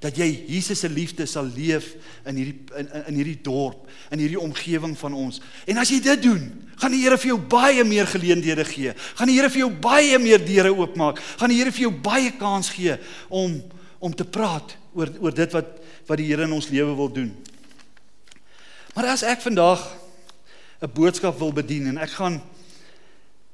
dat 0.00 0.16
jy 0.16 0.28
Jesus 0.48 0.80
se 0.80 0.88
liefde 0.88 1.26
sal 1.28 1.48
leef 1.52 1.92
in 2.28 2.38
hierdie 2.40 2.78
in, 2.80 2.86
in 3.10 3.18
hierdie 3.20 3.40
dorp, 3.44 3.84
in 4.08 4.22
hierdie 4.22 4.40
omgewing 4.40 4.94
van 4.96 5.16
ons. 5.16 5.42
En 5.68 5.80
as 5.82 5.90
jy 5.92 5.98
dit 6.04 6.22
doen, 6.24 6.46
gaan 6.80 6.94
die 6.94 7.02
Here 7.04 7.18
vir 7.20 7.34
jou 7.34 7.40
baie 7.52 7.84
meer 7.84 8.08
geleenthede 8.08 8.64
gee. 8.64 8.94
Gaan 9.18 9.28
die 9.28 9.36
Here 9.36 9.50
vir 9.52 9.66
jou 9.66 9.68
baie 9.84 10.16
meer 10.22 10.40
deure 10.40 10.72
oopmaak. 10.72 11.20
Gaan 11.36 11.52
die 11.52 11.58
Here 11.60 11.74
vir 11.76 11.84
jou 11.84 11.92
baie 11.92 12.32
kans 12.40 12.72
gee 12.72 12.96
om 13.28 13.58
om 14.00 14.14
te 14.16 14.24
praat 14.24 14.76
oor 14.96 15.12
oor 15.20 15.34
dit 15.36 15.52
wat 15.56 15.78
wat 16.08 16.18
die 16.18 16.26
Here 16.32 16.42
in 16.48 16.56
ons 16.56 16.68
lewe 16.72 16.94
wil 16.98 17.10
doen. 17.12 17.30
Maar 18.96 19.12
as 19.12 19.22
ek 19.22 19.44
vandag 19.44 19.78
'n 20.82 20.90
boodskap 20.92 21.38
wil 21.38 21.52
bedien 21.52 21.86
en 21.86 21.98
ek 21.98 22.10
gaan 22.10 22.40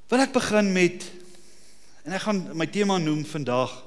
wil 0.08 0.20
ek 0.20 0.32
begin 0.32 0.72
met 0.72 1.10
en 2.06 2.12
ek 2.12 2.22
gaan 2.22 2.56
my 2.56 2.66
tema 2.66 2.98
noem 2.98 3.24
vandag 3.24 3.84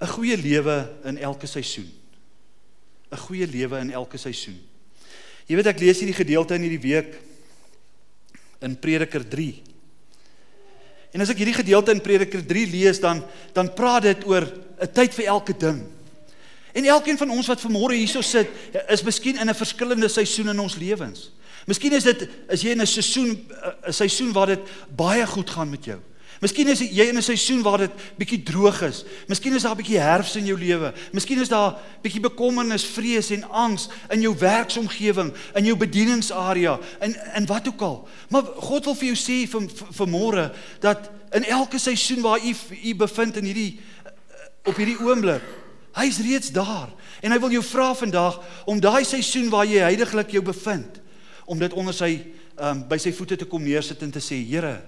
'n 0.00 0.06
goeie 0.06 0.36
lewe 0.36 0.88
in 1.04 1.18
elke 1.18 1.46
seisoen. 1.46 1.90
'n 3.10 3.18
Goeie 3.18 3.46
lewe 3.46 3.78
in 3.78 3.90
elke 3.90 4.16
seisoen. 4.16 4.58
Jy 5.46 5.56
weet 5.56 5.66
ek 5.66 5.80
lees 5.80 5.98
hierdie 5.98 6.14
gedeelte 6.14 6.54
in 6.54 6.62
hierdie 6.62 6.86
week 6.86 7.18
in 8.62 8.78
Prediker 8.78 9.28
3. 9.28 9.62
En 11.12 11.20
as 11.20 11.30
ek 11.32 11.40
hierdie 11.42 11.56
gedeelte 11.56 11.90
in 11.90 12.00
Prediker 12.00 12.42
3 12.46 12.66
lees 12.70 13.00
dan 13.02 13.24
dan 13.52 13.72
praat 13.74 14.02
dit 14.02 14.26
oor 14.26 14.46
'n 14.80 14.92
tyd 14.92 15.14
vir 15.14 15.24
elke 15.24 15.56
ding. 15.56 15.86
En 16.72 16.84
elkeen 16.84 17.18
van 17.18 17.30
ons 17.30 17.46
wat 17.46 17.60
vanmôre 17.60 17.98
hierso 17.98 18.20
sit, 18.20 18.48
is 18.88 19.02
miskien 19.02 19.38
in 19.38 19.48
'n 19.48 19.54
verskillende 19.54 20.08
seisoen 20.08 20.48
in 20.48 20.60
ons 20.60 20.76
lewens. 20.76 21.30
Miskien 21.66 21.92
is 21.92 22.04
dit 22.04 22.28
as 22.48 22.62
jy 22.62 22.70
in 22.70 22.80
'n 22.80 22.86
seisoen 22.86 23.46
'n 23.86 23.92
seisoen 23.92 24.32
waar 24.32 24.46
dit 24.46 24.60
baie 24.96 25.26
goed 25.26 25.50
gaan 25.50 25.70
met 25.70 25.84
jou. 25.84 25.98
Miskien 26.40 26.70
is 26.72 26.80
jy 26.80 27.04
in 27.10 27.16
'n 27.16 27.22
seisoen 27.22 27.62
waar 27.62 27.78
dit 27.78 27.90
bietjie 28.16 28.42
droog 28.42 28.82
is. 28.82 29.04
Miskien 29.28 29.54
is 29.54 29.62
daar 29.62 29.76
bietjie 29.76 30.00
herfs 30.00 30.36
in 30.36 30.46
jou 30.46 30.58
lewe. 30.58 30.92
Miskien 31.12 31.40
is 31.40 31.48
daar 31.48 31.76
bietjie 32.02 32.20
bekommernis, 32.20 32.84
vrees 32.84 33.30
en 33.30 33.44
angs 33.50 33.88
in 34.08 34.20
jou 34.20 34.34
werksomgewing, 34.38 35.34
in 35.54 35.64
jou 35.64 35.76
bedieningsarea, 35.76 36.78
in 37.00 37.16
in 37.36 37.46
wat 37.46 37.68
ook 37.68 37.80
al. 37.80 38.08
Maar 38.28 38.42
God 38.42 38.84
wil 38.84 38.94
vir 38.94 39.06
jou 39.06 39.16
sê 39.16 39.48
vir 39.48 39.68
vir 39.92 40.08
môre 40.08 40.52
dat 40.80 41.10
in 41.32 41.44
elke 41.44 41.78
seisoen 41.78 42.22
waar 42.22 42.40
u 42.40 42.54
u 42.84 42.94
bevind 42.94 43.36
in 43.36 43.44
hierdie 43.44 43.80
op 44.64 44.76
hierdie 44.76 45.00
oomblik, 45.00 45.42
hy's 45.92 46.18
reeds 46.18 46.50
daar 46.50 46.88
en 47.20 47.32
hy 47.32 47.38
wil 47.38 47.50
jou 47.50 47.62
vra 47.62 47.94
vandag 47.94 48.40
om 48.64 48.80
daai 48.80 49.04
seisoen 49.04 49.50
waar 49.50 49.66
jy 49.66 49.78
heidaglik 49.78 50.30
jou 50.30 50.42
bevind 50.42 51.00
om 51.44 51.58
dit 51.58 51.72
onder 51.72 51.94
sy 51.94 52.24
um, 52.60 52.84
by 52.88 52.98
sy 52.98 53.12
voete 53.12 53.36
te 53.36 53.44
kom 53.44 53.62
neersit 53.62 54.02
en 54.02 54.10
te 54.10 54.20
sê 54.20 54.38
Here 54.46 54.80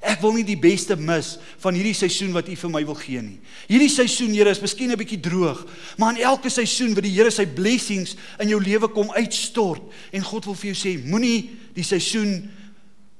Ek 0.00 0.20
wil 0.22 0.36
nie 0.36 0.44
die 0.46 0.58
beste 0.58 0.94
mis 0.96 1.32
van 1.58 1.74
hierdie 1.74 1.96
seisoen 1.96 2.30
wat 2.36 2.48
U 2.48 2.54
vir 2.54 2.70
my 2.70 2.82
wil 2.86 2.98
gee 2.98 3.22
nie. 3.22 3.38
Hierdie 3.66 3.90
seisoen, 3.90 4.34
Here, 4.34 4.50
is 4.50 4.62
miskien 4.62 4.90
'n 4.92 4.98
bietjie 4.98 5.20
droog, 5.20 5.66
maar 5.98 6.14
in 6.14 6.22
elke 6.22 6.50
seisoen 6.50 6.94
wat 6.94 7.02
die 7.02 7.14
Here 7.14 7.30
sy 7.30 7.46
blessings 7.46 8.16
in 8.38 8.48
jou 8.48 8.60
lewe 8.60 8.88
kom 8.88 9.10
uitstort 9.10 9.82
en 10.12 10.22
God 10.22 10.44
wil 10.44 10.54
vir 10.54 10.72
jou 10.72 10.78
sê, 10.78 11.04
moenie 11.04 11.50
die 11.74 11.82
seisoen 11.82 12.50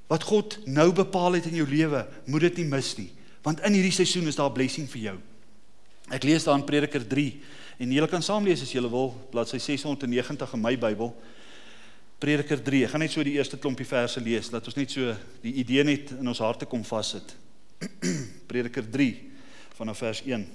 wat 0.08 0.22
God 0.24 0.58
nou 0.66 0.92
bepaal 0.92 1.34
het 1.34 1.46
in 1.46 1.56
jou 1.56 1.66
lewe, 1.66 2.06
moet 2.26 2.40
dit 2.40 2.56
nie 2.58 2.64
mis 2.64 2.96
nie, 2.98 3.10
want 3.42 3.60
in 3.60 3.74
hierdie 3.74 3.92
seisoen 3.92 4.28
is 4.28 4.36
daar 4.36 4.50
'n 4.50 4.54
blessing 4.54 4.88
vir 4.88 5.02
jou. 5.02 5.18
Ek 6.10 6.24
lees 6.24 6.44
daar 6.44 6.56
in 6.56 6.64
Prediker 6.64 7.06
3 7.06 7.40
en 7.78 7.92
julle 7.92 8.08
kan 8.08 8.22
saam 8.22 8.44
lees 8.44 8.62
as 8.62 8.72
julle 8.72 8.90
wil, 8.90 9.14
bladsy 9.30 9.58
690 9.58 10.54
in 10.54 10.60
my 10.60 10.76
Bybel. 10.76 11.14
Prediker 12.18 12.58
3. 12.58 12.82
Ek 12.82 12.90
gaan 12.90 13.04
net 13.04 13.12
so 13.14 13.22
die 13.22 13.36
eerste 13.38 13.60
klompie 13.62 13.86
verse 13.86 14.18
lees 14.18 14.50
dat 14.50 14.66
ons 14.66 14.74
net 14.74 14.90
so 14.90 15.12
die 15.44 15.54
idee 15.62 15.84
net 15.86 16.10
in 16.18 16.26
ons 16.26 16.42
harte 16.42 16.66
kom 16.66 16.82
vassit. 16.82 17.30
Prediker 18.50 18.82
3 18.82 19.12
vanaf 19.78 20.02
vers 20.02 20.24
1. 20.26 20.48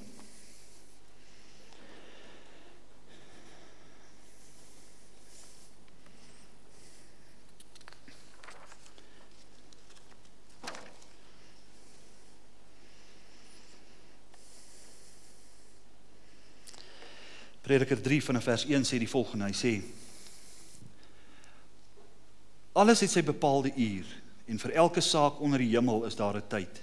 Prediker 17.63 18.01
3 18.03 18.19
vanaf 18.19 18.51
vers 18.51 18.65
1 18.67 18.83
sê 18.83 18.99
die 18.99 19.07
volgende. 19.07 19.47
Hy 19.47 19.55
sê: 19.55 19.77
Alles 22.73 23.03
het 23.05 23.11
sy 23.13 23.21
bepaalde 23.21 23.69
uur 23.77 24.07
en 24.49 24.59
vir 24.59 24.71
elke 24.81 25.01
saak 25.01 25.37
onder 25.45 25.61
die 25.61 25.69
hemel 25.75 26.05
is 26.05 26.15
daar 26.17 26.35
'n 26.37 26.47
tyd. 26.49 26.81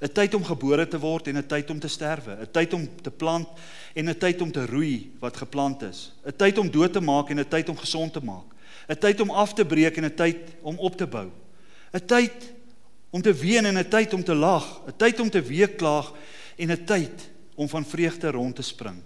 'n 0.00 0.12
Tyd 0.12 0.34
om 0.34 0.44
gebore 0.44 0.88
te 0.88 0.98
word 0.98 1.26
en 1.26 1.36
'n 1.36 1.46
tyd 1.46 1.70
om 1.70 1.80
te 1.80 1.88
sterwe, 1.88 2.36
'n 2.40 2.50
tyd 2.50 2.72
om 2.72 2.88
te 3.02 3.10
plant 3.10 3.48
en 3.94 4.08
'n 4.08 4.18
tyd 4.18 4.40
om 4.40 4.52
te 4.52 4.66
roei 4.66 5.10
wat 5.20 5.36
geplant 5.36 5.82
is, 5.82 6.12
'n 6.24 6.36
tyd 6.36 6.58
om 6.58 6.70
dood 6.70 6.92
te 6.92 7.00
maak 7.00 7.30
en 7.30 7.38
'n 7.38 7.48
tyd 7.48 7.68
om 7.68 7.76
gesond 7.76 8.12
te 8.12 8.20
maak, 8.20 8.54
'n 8.88 8.98
tyd 8.98 9.20
om 9.20 9.30
af 9.30 9.52
te 9.54 9.64
breek 9.64 9.96
en 9.96 10.04
'n 10.04 10.14
tyd 10.14 10.36
om 10.62 10.78
op 10.78 10.96
te 10.96 11.06
bou, 11.06 11.30
'n 11.92 12.06
tyd 12.06 12.54
om 13.10 13.22
te 13.22 13.34
ween 13.34 13.66
en 13.66 13.78
'n 13.78 13.88
tyd 13.88 14.14
om 14.14 14.24
te 14.24 14.34
lag, 14.34 14.80
'n 14.86 14.96
tyd 14.96 15.20
om 15.20 15.30
te 15.30 15.42
weeklaag 15.42 16.12
en 16.56 16.70
'n 16.70 16.84
tyd 16.84 17.30
om 17.54 17.68
van 17.68 17.84
vreugde 17.84 18.30
rond 18.30 18.56
te 18.56 18.62
spring. 18.62 19.02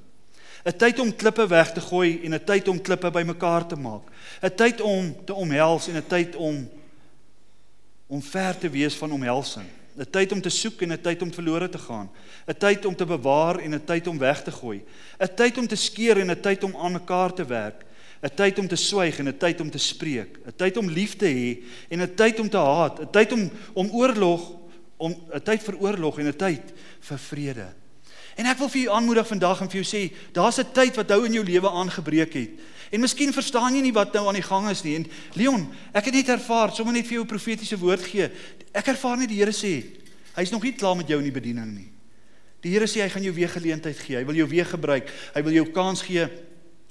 'n 0.65 0.77
tyd 0.77 0.99
om 0.99 1.17
klippe 1.17 1.47
weg 1.47 1.73
te 1.73 1.81
gooi 1.81 2.21
en 2.25 2.35
'n 2.35 2.45
tyd 2.45 2.69
om 2.69 2.81
klippe 2.81 3.11
bymekaar 3.11 3.67
te 3.67 3.77
maak. 3.77 4.03
'n 4.43 4.55
tyd 4.57 4.81
om 4.81 5.15
te 5.25 5.35
omhels 5.35 5.89
en 5.89 5.97
'n 5.97 6.07
tyd 6.07 6.37
om 6.37 6.69
om 8.07 8.23
ver 8.23 8.59
te 8.59 8.71
wees 8.71 8.95
van 8.95 9.13
omhelsing. 9.13 9.67
'n 9.97 10.11
tyd 10.11 10.33
om 10.33 10.41
te 10.41 10.49
soek 10.49 10.83
en 10.83 10.93
'n 10.93 11.01
tyd 11.01 11.23
om 11.23 11.33
verlore 11.33 11.69
te 11.69 11.79
gaan. 11.79 12.11
'n 12.49 12.59
tyd 12.59 12.85
om 12.85 12.97
te 12.97 13.07
bewaar 13.07 13.59
en 13.59 13.75
'n 13.75 13.85
tyd 13.85 14.07
om 14.07 14.19
weg 14.19 14.43
te 14.43 14.51
gooi. 14.51 14.83
'n 15.21 15.35
tyd 15.37 15.59
om 15.59 15.67
te 15.67 15.77
skeer 15.77 16.19
en 16.19 16.31
'n 16.31 16.41
tyd 16.41 16.65
om 16.65 16.77
aan 16.77 16.93
mekaar 16.93 17.33
te 17.35 17.45
werk. 17.45 17.85
'n 18.23 18.35
tyd 18.35 18.59
om 18.59 18.69
te 18.69 18.77
swyg 18.77 19.19
en 19.19 19.29
'n 19.29 19.39
tyd 19.39 19.61
om 19.61 19.71
te 19.71 19.79
spreek. 19.79 20.39
'n 20.47 20.53
tyd 20.57 20.77
om 20.77 20.89
lief 20.89 21.17
te 21.17 21.27
hê 21.27 21.63
en 21.89 22.01
'n 22.01 22.15
tyd 22.15 22.41
om 22.41 22.49
te 22.49 22.57
haat. 22.57 23.01
'n 23.01 23.11
tyd 23.11 23.33
om 23.33 23.51
om 23.73 23.91
oorlog 23.91 24.53
om 24.97 25.15
'n 25.35 25.43
tyd 25.43 25.63
vir 25.63 25.77
oorlog 25.79 26.19
en 26.19 26.27
'n 26.27 26.37
tyd 26.37 26.63
vir 27.01 27.19
vrede. 27.19 27.84
En 28.37 28.47
ek 28.47 28.59
wil 28.59 28.69
vir 28.69 28.81
jou 28.81 28.95
aanmoedig 28.97 29.27
vandag 29.27 29.61
en 29.63 29.71
vir 29.71 29.83
jou 29.83 29.87
sê, 29.87 30.13
daar's 30.33 30.59
'n 30.59 30.73
tyd 30.73 30.97
wat 30.97 31.09
nou 31.09 31.25
in 31.27 31.33
jou 31.33 31.45
lewe 31.45 31.71
aangebreek 31.71 32.33
het. 32.35 32.51
En 32.91 33.01
miskien 33.01 33.33
verstaan 33.33 33.75
jy 33.75 33.83
nie 33.83 33.93
wat 33.93 34.13
nou 34.13 34.27
aan 34.29 34.35
die 34.35 34.43
gang 34.43 34.69
is 34.71 34.83
nie. 34.83 34.97
En 34.97 35.07
Leon, 35.35 35.69
ek 35.93 36.05
het 36.05 36.15
net 36.15 36.29
ervaar, 36.29 36.75
sommer 36.75 36.95
net 36.95 37.07
vir 37.07 37.15
jou 37.15 37.25
'n 37.25 37.27
profetiese 37.27 37.79
woord 37.79 38.03
gee. 38.03 38.31
Ek 38.73 38.87
ervaar 38.87 39.17
net 39.17 39.29
die 39.29 39.39
Here 39.39 39.53
sê, 39.53 39.85
hy's 40.37 40.51
nog 40.51 40.63
nie 40.63 40.73
klaar 40.73 40.97
met 40.97 41.09
jou 41.09 41.19
in 41.19 41.33
die 41.33 41.41
bediening 41.41 41.75
nie. 41.75 41.91
Die 42.61 42.73
Here 42.73 42.87
sê 42.87 43.03
hy 43.03 43.09
gaan 43.09 43.23
jou 43.23 43.35
weer 43.35 43.49
geleentheid 43.49 43.99
gee. 43.99 44.17
Hy 44.17 44.25
wil 44.25 44.35
jou 44.35 44.49
weer 44.49 44.67
gebruik. 44.67 45.11
Hy 45.35 45.43
wil 45.43 45.53
jou 45.53 45.67
kans 45.73 46.03
gee 46.03 46.29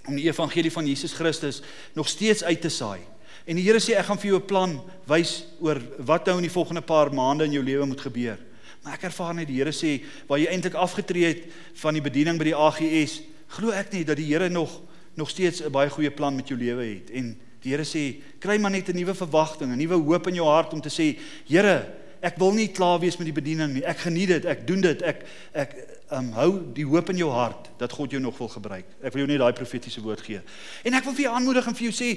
om 0.07 0.15
die 0.15 0.27
evangelie 0.27 0.71
van 0.71 0.85
Jesus 0.85 1.13
Christus 1.13 1.61
nog 1.95 2.07
steeds 2.07 2.43
uit 2.43 2.61
te 2.61 2.69
saai. 2.69 2.99
En 3.45 3.55
die 3.55 3.63
Here 3.63 3.79
sê 3.79 3.97
ek 3.97 4.05
gaan 4.05 4.19
vir 4.19 4.27
jou 4.27 4.39
'n 4.39 4.45
plan 4.45 4.81
wys 5.07 5.45
oor 5.59 5.81
wat 5.99 6.25
nou 6.25 6.37
in 6.37 6.47
die 6.47 6.53
volgende 6.53 6.81
paar 6.81 7.13
maande 7.13 7.45
in 7.45 7.51
jou 7.51 7.63
lewe 7.63 7.85
moet 7.85 8.01
gebeur. 8.01 8.37
Maar 8.83 8.97
ek 8.97 9.07
ervaar 9.07 9.33
net 9.33 9.47
die 9.47 9.61
Here 9.61 9.71
sê 9.71 10.01
waar 10.27 10.39
jy 10.39 10.49
eintlik 10.51 10.75
afgetree 10.75 11.25
het 11.25 11.45
van 11.81 11.93
die 11.93 12.03
bediening 12.03 12.37
by 12.37 12.49
die 12.51 12.57
AGS, 12.57 13.21
glo 13.55 13.71
ek 13.71 13.93
nie 13.93 14.03
dat 14.03 14.19
die 14.19 14.27
Here 14.31 14.49
nog 14.49 14.81
nog 15.15 15.29
steeds 15.29 15.61
'n 15.61 15.71
baie 15.71 15.89
goeie 15.89 16.11
plan 16.11 16.35
met 16.35 16.47
jou 16.47 16.57
lewe 16.57 16.83
het 16.83 17.11
en 17.11 17.37
die 17.61 17.71
Here 17.71 17.83
sê 17.85 18.21
kry 18.39 18.57
maar 18.57 18.71
net 18.71 18.89
'n 18.89 18.95
nuwe 18.95 19.13
verwagting, 19.13 19.71
'n 19.71 19.77
nuwe 19.77 19.95
hoop 19.95 20.27
in 20.27 20.35
jou 20.35 20.47
hart 20.47 20.73
om 20.73 20.81
te 20.81 20.89
sê 20.89 21.19
Here, 21.45 21.93
ek 22.21 22.37
wil 22.37 22.51
nie 22.51 22.67
klaar 22.71 22.99
wees 22.99 23.17
met 23.17 23.25
die 23.25 23.35
bediening 23.35 23.73
nie. 23.73 23.83
Ek 23.85 23.97
geniet 23.97 24.27
dit, 24.27 24.45
ek 24.45 24.67
doen 24.67 24.81
dit. 24.81 25.01
Ek 25.01 25.25
ek 25.53 25.75
um, 26.11 26.31
hou 26.35 26.49
die 26.75 26.85
hoop 26.85 27.09
in 27.09 27.17
jou 27.17 27.29
hart 27.31 27.69
dat 27.79 27.91
God 27.91 28.11
jou 28.11 28.21
nog 28.21 28.37
wil 28.37 28.49
gebruik. 28.51 28.87
Ek 29.01 29.13
wil 29.13 29.23
jou 29.23 29.29
net 29.31 29.39
daai 29.41 29.53
profetiese 29.57 30.01
woord 30.03 30.21
gee. 30.25 30.41
En 30.83 30.97
ek 30.97 31.05
wil 31.07 31.15
vir 31.17 31.25
jou 31.27 31.33
aanmoedig 31.35 31.67
en 31.67 31.77
vir 31.77 31.87
jou 31.87 31.95
sê, 31.95 32.09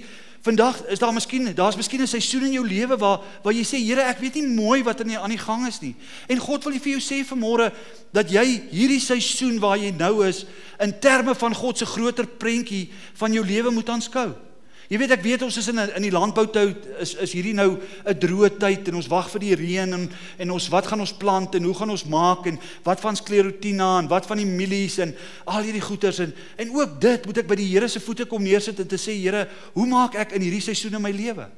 vandag 0.47 0.79
is 0.93 1.03
daar 1.03 1.15
miskien, 1.15 1.49
daar's 1.55 1.79
miskien 1.79 2.03
'n 2.03 2.07
seisoen 2.07 2.47
in 2.47 2.53
jou 2.59 2.67
lewe 2.67 2.97
waar 2.97 3.21
waar 3.43 3.53
jy 3.53 3.65
sê, 3.65 3.79
Here, 3.79 4.03
ek 4.03 4.19
weet 4.19 4.35
nie 4.35 4.47
mooi 4.47 4.83
wat 4.83 5.01
in 5.01 5.09
die, 5.09 5.19
aan 5.19 5.31
die 5.31 5.39
gang 5.39 5.67
is 5.67 5.81
nie. 5.81 5.95
En 6.29 6.39
God 6.39 6.65
wil 6.65 6.73
vir 6.73 6.99
jou 6.99 7.01
sê 7.01 7.25
vanmôre 7.25 7.73
dat 8.13 8.31
jy 8.31 8.63
hierdie 8.71 9.01
seisoen 9.01 9.59
waar 9.61 9.79
jy 9.79 9.91
nou 9.91 10.27
is 10.27 10.47
in 10.81 10.99
terme 11.01 11.35
van 11.35 11.55
God 11.55 11.79
se 11.79 11.87
groter 11.87 12.27
prentjie 12.27 12.91
van 13.15 13.33
jou 13.33 13.45
lewe 13.45 13.71
moet 13.71 13.89
aanskou. 13.89 14.35
Jy 14.87 15.01
weet 15.01 15.17
ek 15.17 15.25
weet 15.25 15.43
ons 15.43 15.57
is 15.59 15.67
in 15.73 15.81
in 15.83 16.05
die 16.05 16.15
landboutyd 16.15 16.85
is 17.03 17.17
is 17.25 17.33
hierdie 17.35 17.55
nou 17.59 17.79
'n 18.07 18.19
droë 18.23 18.51
tyd 18.59 18.89
en 18.89 19.01
ons 19.01 19.11
wag 19.11 19.31
vir 19.33 19.41
die 19.43 19.57
reën 19.59 19.93
en 19.93 20.07
en 20.39 20.51
ons 20.51 20.69
wat 20.71 20.87
gaan 20.87 21.01
ons 21.01 21.13
plant 21.13 21.55
en 21.55 21.65
hoe 21.65 21.75
gaan 21.75 21.91
ons 21.91 22.05
maak 22.07 22.47
en 22.47 22.59
wat 22.85 23.01
van 23.01 23.17
sklerotina 23.17 23.99
en 23.99 24.09
wat 24.09 24.27
van 24.27 24.39
die 24.39 24.47
mielies 24.47 24.99
en 24.99 25.15
al 25.47 25.63
hierdie 25.63 25.83
goeters 25.83 26.19
en 26.19 26.33
en 26.57 26.71
ook 26.71 27.01
dit 27.01 27.27
moet 27.27 27.39
ek 27.39 27.49
by 27.49 27.57
die 27.57 27.67
Here 27.67 27.89
se 27.89 28.01
voete 28.01 28.27
kom 28.27 28.43
neersit 28.43 28.79
en 28.81 28.87
te 28.87 28.97
sê 28.97 29.13
Here, 29.19 29.49
hoe 29.75 29.87
maak 29.87 30.15
ek 30.15 30.33
in 30.33 30.43
hierdie 30.43 30.63
seisoen 30.63 30.95
in 30.95 31.03
my 31.03 31.11
lewe? 31.11 31.51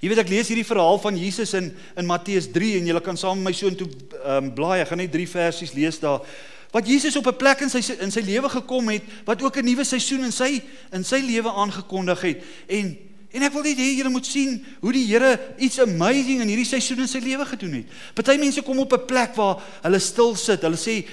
Jy 0.00 0.08
weet 0.08 0.18
ek 0.18 0.30
lees 0.30 0.48
hierdie 0.48 0.64
verhaal 0.64 0.98
van 1.02 1.16
Jesus 1.16 1.54
in 1.54 1.74
in 1.96 2.06
Matteus 2.06 2.48
3 2.54 2.78
en 2.78 2.86
jy 2.86 3.00
kan 3.00 3.16
saam 3.16 3.36
met 3.42 3.50
my 3.50 3.52
so 3.52 3.68
intoe 3.68 3.88
ehm 4.24 4.44
um, 4.44 4.54
blaai, 4.54 4.80
ek 4.80 4.88
gaan 4.88 4.98
net 4.98 5.12
3 5.12 5.26
versies 5.26 5.74
lees 5.74 5.98
daar 6.00 6.22
wat 6.70 6.86
Jesus 6.86 7.16
op 7.16 7.26
'n 7.26 7.36
plek 7.36 7.60
in 7.60 7.70
sy 7.70 7.82
in 8.00 8.10
sy 8.10 8.20
lewe 8.20 8.48
gekom 8.48 8.88
het 8.88 9.02
wat 9.24 9.42
ook 9.42 9.56
'n 9.56 9.64
nuwe 9.64 9.84
seisoen 9.84 10.24
in 10.24 10.32
sy 10.32 10.62
in 10.92 11.04
sy 11.04 11.20
lewe 11.20 11.50
aangekondig 11.50 12.20
het 12.20 12.42
en 12.66 13.08
en 13.30 13.42
ek 13.42 13.52
wil 13.52 13.62
net 13.62 13.78
hê 13.78 13.88
julle 13.98 14.12
moet 14.12 14.26
sien 14.26 14.58
hoe 14.80 14.92
die 14.92 15.06
Here 15.06 15.36
iets 15.58 15.80
amazing 15.84 16.40
in 16.40 16.48
hierdie 16.48 16.68
seisoen 16.68 17.04
in 17.04 17.10
sy 17.10 17.20
lewe 17.20 17.44
gedoen 17.44 17.80
het. 17.82 17.96
Party 18.16 18.38
mense 18.40 18.62
kom 18.64 18.78
op 18.78 18.92
'n 18.92 19.06
plek 19.06 19.36
waar 19.36 19.60
hulle 19.82 19.98
stil 19.98 20.34
sit. 20.34 20.62
Hulle 20.62 20.80
sê 20.80 21.04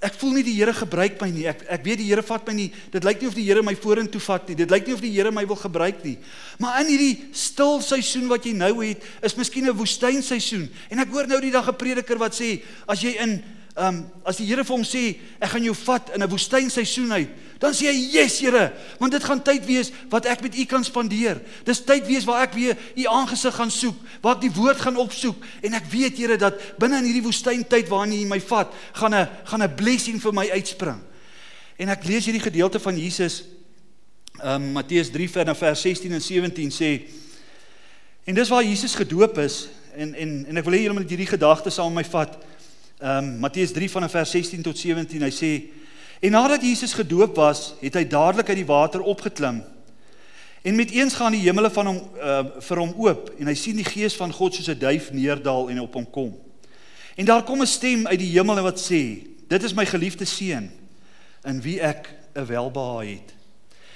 ek 0.00 0.14
voel 0.14 0.38
nie 0.38 0.44
die 0.46 0.54
Here 0.54 0.72
gebruik 0.72 1.20
my 1.20 1.30
nie. 1.30 1.46
Ek 1.48 1.64
ek 1.68 1.84
weet 1.84 1.98
die 1.98 2.06
Here 2.06 2.22
vat 2.22 2.46
my 2.46 2.54
nie. 2.54 2.72
Dit 2.92 3.04
lyk 3.04 3.20
nie 3.20 3.28
of 3.28 3.34
die 3.34 3.44
Here 3.44 3.62
my 3.62 3.74
vorentoe 3.74 4.20
vat 4.20 4.48
nie. 4.48 4.54
Dit 4.54 4.70
lyk 4.70 4.86
nie 4.86 4.94
of 4.94 5.00
die 5.00 5.10
Here 5.10 5.32
my 5.32 5.44
wil 5.46 5.56
gebruik 5.56 6.04
nie. 6.04 6.18
Maar 6.58 6.80
in 6.80 6.86
hierdie 6.86 7.28
stil 7.32 7.80
seisoen 7.82 8.28
wat 8.28 8.44
jy 8.44 8.52
nou 8.52 8.84
het, 8.84 9.02
is 9.22 9.34
miskien 9.34 9.66
'n 9.66 9.76
woestynseisoen. 9.76 10.68
En 10.90 10.98
ek 10.98 11.08
hoor 11.08 11.26
nou 11.26 11.40
die 11.40 11.50
dag 11.50 11.68
'n 11.68 11.76
prediker 11.76 12.18
wat 12.18 12.34
sê 12.34 12.62
as 12.86 13.00
jy 13.00 13.18
in 13.18 13.42
um, 13.78 14.00
as 14.26 14.36
die 14.40 14.46
Here 14.48 14.64
vir 14.64 14.74
hom 14.74 14.84
sê 14.86 15.02
ek 15.38 15.52
gaan 15.52 15.64
jou 15.64 15.74
vat 15.84 16.10
in 16.14 16.22
'n 16.22 16.28
woestynseisoen 16.28 17.12
uit, 17.12 17.28
dan 17.58 17.72
sê 17.72 17.86
hy, 17.86 17.98
"Yes, 18.12 18.40
Here, 18.40 18.72
want 18.98 19.12
dit 19.12 19.24
gaan 19.24 19.42
tyd 19.42 19.66
wees 19.66 19.92
wat 20.10 20.26
ek 20.26 20.42
met 20.42 20.58
U 20.58 20.64
kan 20.64 20.84
spandeer. 20.84 21.40
Dis 21.64 21.84
tyd 21.84 22.06
wees 22.06 22.24
waar 22.24 22.42
ek 22.42 22.54
weer 22.54 22.76
U 22.96 23.04
aangesig 23.06 23.54
gaan 23.54 23.70
soek, 23.70 23.96
waar 24.22 24.36
ek 24.36 24.40
die 24.40 24.52
woord 24.52 24.80
gaan 24.80 24.96
opsoek 24.96 25.36
en 25.62 25.74
ek 25.74 25.84
weet, 25.90 26.18
Here, 26.18 26.36
dat 26.36 26.78
binne 26.78 26.98
in 26.98 27.04
hierdie 27.04 27.22
woestyntyd 27.22 27.88
waarin 27.88 28.12
U 28.12 28.26
my 28.26 28.40
vat, 28.40 28.72
gaan 28.92 29.14
'n 29.14 29.28
gaan 29.44 29.62
'n 29.62 29.74
blessing 29.74 30.20
vir 30.20 30.32
my 30.32 30.50
uitspring." 30.50 31.00
En 31.78 31.88
ek 31.88 32.04
lees 32.04 32.24
hierdie 32.24 32.42
gedeelte 32.42 32.80
van 32.80 32.98
Jesus 32.98 33.44
um 34.44 34.72
Matteus 34.72 35.10
3 35.10 35.30
vers 35.30 35.80
16 35.80 36.12
en 36.12 36.22
17 36.22 36.70
sê 36.70 37.02
en 38.24 38.34
dis 38.34 38.48
waar 38.48 38.62
Jesus 38.62 38.94
gedoop 38.94 39.38
is 39.38 39.68
en 39.96 40.14
en 40.14 40.46
en 40.46 40.56
ek 40.56 40.64
wil 40.64 40.76
hê 40.76 40.82
julle 40.84 40.94
moet 40.94 41.10
hierdie 41.10 41.26
gedagte 41.26 41.70
saam 41.74 41.92
met 41.92 42.06
my 42.06 42.10
vat 42.12 42.36
Ehm 42.98 43.24
um, 43.24 43.38
Matteus 43.38 43.72
3 43.72 43.90
van 43.90 44.10
vers 44.10 44.30
16 44.30 44.62
tot 44.62 44.78
17. 44.78 45.22
Hy 45.22 45.30
sê 45.30 45.50
en 46.18 46.32
nadat 46.34 46.62
Jesus 46.66 46.96
gedoop 46.98 47.36
was, 47.38 47.76
het 47.78 47.94
hy 47.94 48.02
dadelik 48.10 48.48
uit 48.50 48.58
die 48.58 48.66
water 48.66 49.04
opgeklim. 49.06 49.60
En 50.66 50.74
met 50.74 50.90
eens 50.90 51.14
gaan 51.14 51.30
die 51.32 51.44
hemele 51.44 51.70
van 51.70 51.86
hom 51.86 52.00
uh, 52.18 52.40
vir 52.58 52.80
hom 52.82 52.90
oop 52.98 53.30
en 53.38 53.46
hy 53.46 53.54
sien 53.54 53.78
die 53.78 53.86
gees 53.86 54.16
van 54.18 54.34
God 54.34 54.58
soos 54.58 54.66
'n 54.66 54.78
duif 54.82 55.12
neerdal 55.14 55.70
en 55.70 55.78
op 55.84 55.94
hom 55.94 56.10
kom. 56.10 56.34
En 57.14 57.24
daar 57.24 57.46
kom 57.46 57.62
'n 57.62 57.70
stem 57.70 58.06
uit 58.06 58.18
die 58.18 58.34
hemel 58.34 58.62
wat 58.66 58.82
sê: 58.82 59.22
"Dit 59.46 59.62
is 59.62 59.74
my 59.74 59.86
geliefde 59.86 60.24
seun 60.24 60.66
in 61.46 61.62
wie 61.62 61.78
ek 61.80 62.10
'n 62.34 62.46
welbehae 62.46 63.14
het." 63.14 63.30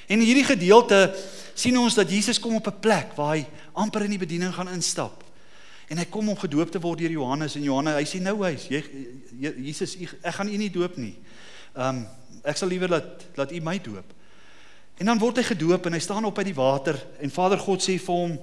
En 0.07 0.21
in 0.21 0.27
hierdie 0.27 0.47
gedeelte 0.47 1.11
sien 1.55 1.79
ons 1.79 1.95
dat 1.95 2.11
Jesus 2.11 2.39
kom 2.39 2.55
op 2.55 2.67
'n 2.67 2.81
plek 2.81 3.19
waar 3.19 3.35
hy 3.35 3.47
amper 3.73 4.03
in 4.03 4.15
die 4.15 4.23
bediening 4.23 4.55
gaan 4.55 4.71
instap. 4.71 5.25
En 5.91 5.99
hy 5.99 6.07
kom 6.11 6.29
om 6.29 6.39
gedoop 6.39 6.71
te 6.71 6.81
word 6.81 7.03
deur 7.03 7.15
Johannes 7.15 7.57
en 7.59 7.65
Johannes 7.67 7.99
hy 7.99 8.05
sê 8.09 8.21
nou 8.23 8.37
hy's 8.45 8.69
Jesus 9.41 9.97
ek 10.23 10.35
gaan 10.39 10.51
u 10.51 10.59
nie 10.61 10.71
doop 10.73 10.99
nie. 11.01 11.15
Ehm 11.77 12.03
um, 12.03 12.05
ek 12.43 12.59
sal 12.59 12.73
liewer 12.73 12.91
laat 12.91 13.23
laat 13.39 13.53
u 13.55 13.61
my 13.63 13.77
doop. 13.79 14.09
En 14.99 15.07
dan 15.07 15.21
word 15.23 15.39
hy 15.39 15.45
gedoop 15.47 15.87
en 15.87 15.95
hy 15.95 16.01
staan 16.03 16.25
op 16.27 16.35
by 16.35 16.45
die 16.47 16.57
water 16.57 16.99
en 17.23 17.31
Vader 17.31 17.61
God 17.63 17.85
sê 17.85 17.95
vir 18.03 18.19
hom 18.19 18.35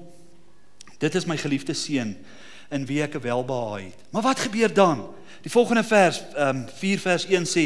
dit 1.00 1.16
is 1.16 1.28
my 1.28 1.38
geliefde 1.40 1.76
seun 1.76 2.14
in 2.72 2.86
wie 2.88 3.02
ek 3.04 3.18
welbehae 3.24 3.90
het. 3.90 4.02
Maar 4.12 4.28
wat 4.30 4.44
gebeur 4.46 4.74
dan? 4.74 5.06
Die 5.44 5.52
volgende 5.52 5.84
vers 5.84 6.22
ehm 6.36 6.64
um, 6.64 6.68
4 6.80 7.04
vers 7.06 7.28
1 7.28 7.48
sê 7.50 7.66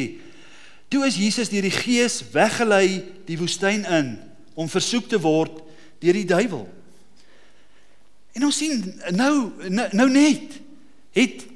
toe 0.89 1.05
is 1.07 1.17
Jesus 1.17 1.49
deur 1.49 1.65
die 1.65 1.73
Gees 1.73 2.21
weggelei 2.33 3.03
die 3.25 3.37
woestyn 3.37 3.85
in 3.85 4.15
om 4.53 4.69
versoek 4.69 5.09
te 5.09 5.19
word 5.19 5.63
deur 6.03 6.17
die 6.17 6.29
duiwel. 6.29 6.67
En 8.33 8.45
ons 8.47 8.57
sien 8.57 8.79
nou 9.13 9.33
nou, 9.69 9.87
nou 9.93 10.09
net 10.11 10.59
het 11.13 11.49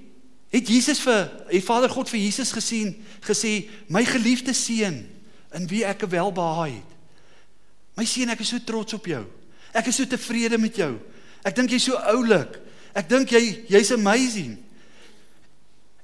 het 0.53 0.69
Jesus 0.71 1.01
vir 1.03 1.25
het 1.49 1.65
Vader 1.65 1.91
God 1.91 2.09
vir 2.09 2.21
Jesus 2.21 2.53
gesien 2.55 2.93
gesê 3.25 3.67
my 3.91 4.05
geliefde 4.07 4.53
seun 4.55 5.01
in 5.57 5.67
wie 5.67 5.83
ek 5.87 6.05
welbehae 6.07 6.77
het. 6.77 6.93
My 7.97 8.05
seun, 8.05 8.29
ek 8.29 8.43
is 8.45 8.53
so 8.53 8.61
trots 8.63 8.95
op 8.95 9.09
jou. 9.09 9.23
Ek 9.75 9.89
is 9.89 9.97
so 9.97 10.07
tevrede 10.07 10.59
met 10.61 10.77
jou. 10.77 10.93
Ek 11.45 11.55
dink 11.57 11.73
jy's 11.73 11.87
so 11.89 11.99
oulik. 12.13 12.59
Ek 12.97 13.09
dink 13.09 13.33
jy 13.33 13.41
jy's 13.69 13.91
amazing. 13.95 14.55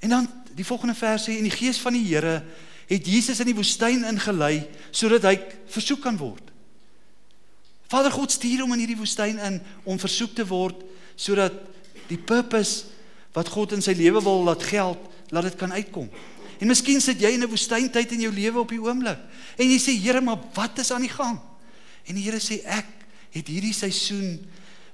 En 0.04 0.18
dan 0.18 0.30
die 0.54 0.66
volgende 0.66 0.96
vers 0.98 1.28
sê 1.28 1.38
en 1.38 1.48
die 1.48 1.54
gees 1.54 1.80
van 1.82 1.96
die 1.96 2.06
Here 2.06 2.42
het 2.90 3.08
Jesus 3.08 3.40
in 3.40 3.50
die 3.50 3.58
woestyn 3.58 4.04
ingelei 4.10 4.66
sodat 4.92 5.30
hy 5.30 5.38
versoek 5.72 6.04
kan 6.04 6.18
word. 6.20 6.43
Vader 7.94 8.14
God 8.14 8.34
stuur 8.34 8.64
hom 8.64 8.74
in 8.74 8.82
hierdie 8.82 8.98
woestyn 8.98 9.38
in 9.38 9.60
om 9.86 10.02
versoek 10.02 10.34
te 10.34 10.46
word 10.50 10.80
sodat 11.14 11.54
die 12.10 12.18
purpose 12.18 12.90
wat 13.36 13.52
God 13.54 13.76
in 13.78 13.84
sy 13.86 13.94
lewe 13.98 14.22
wil 14.26 14.42
laat 14.48 14.66
geld, 14.66 15.02
laat 15.34 15.46
dit 15.52 15.58
kan 15.60 15.74
uitkom. 15.74 16.08
En 16.58 16.70
miskien 16.70 17.02
sit 17.02 17.22
jy 17.22 17.34
in 17.36 17.44
'n 17.46 17.50
woestyntyd 17.50 18.12
in 18.14 18.26
jou 18.26 18.32
lewe 18.34 18.60
op 18.60 18.70
die 18.70 18.82
oomblik 18.82 19.20
en 19.58 19.70
jy 19.70 19.78
sê 19.78 19.94
Here, 19.94 20.22
maar 20.22 20.40
wat 20.54 20.80
is 20.80 20.92
aan 20.92 21.06
die 21.06 21.14
gang? 21.14 21.40
En 22.08 22.16
die 22.16 22.24
Here 22.24 22.40
sê 22.40 22.66
ek 22.66 22.88
het 23.32 23.48
hierdie 23.48 23.74
seisoen 23.74 24.40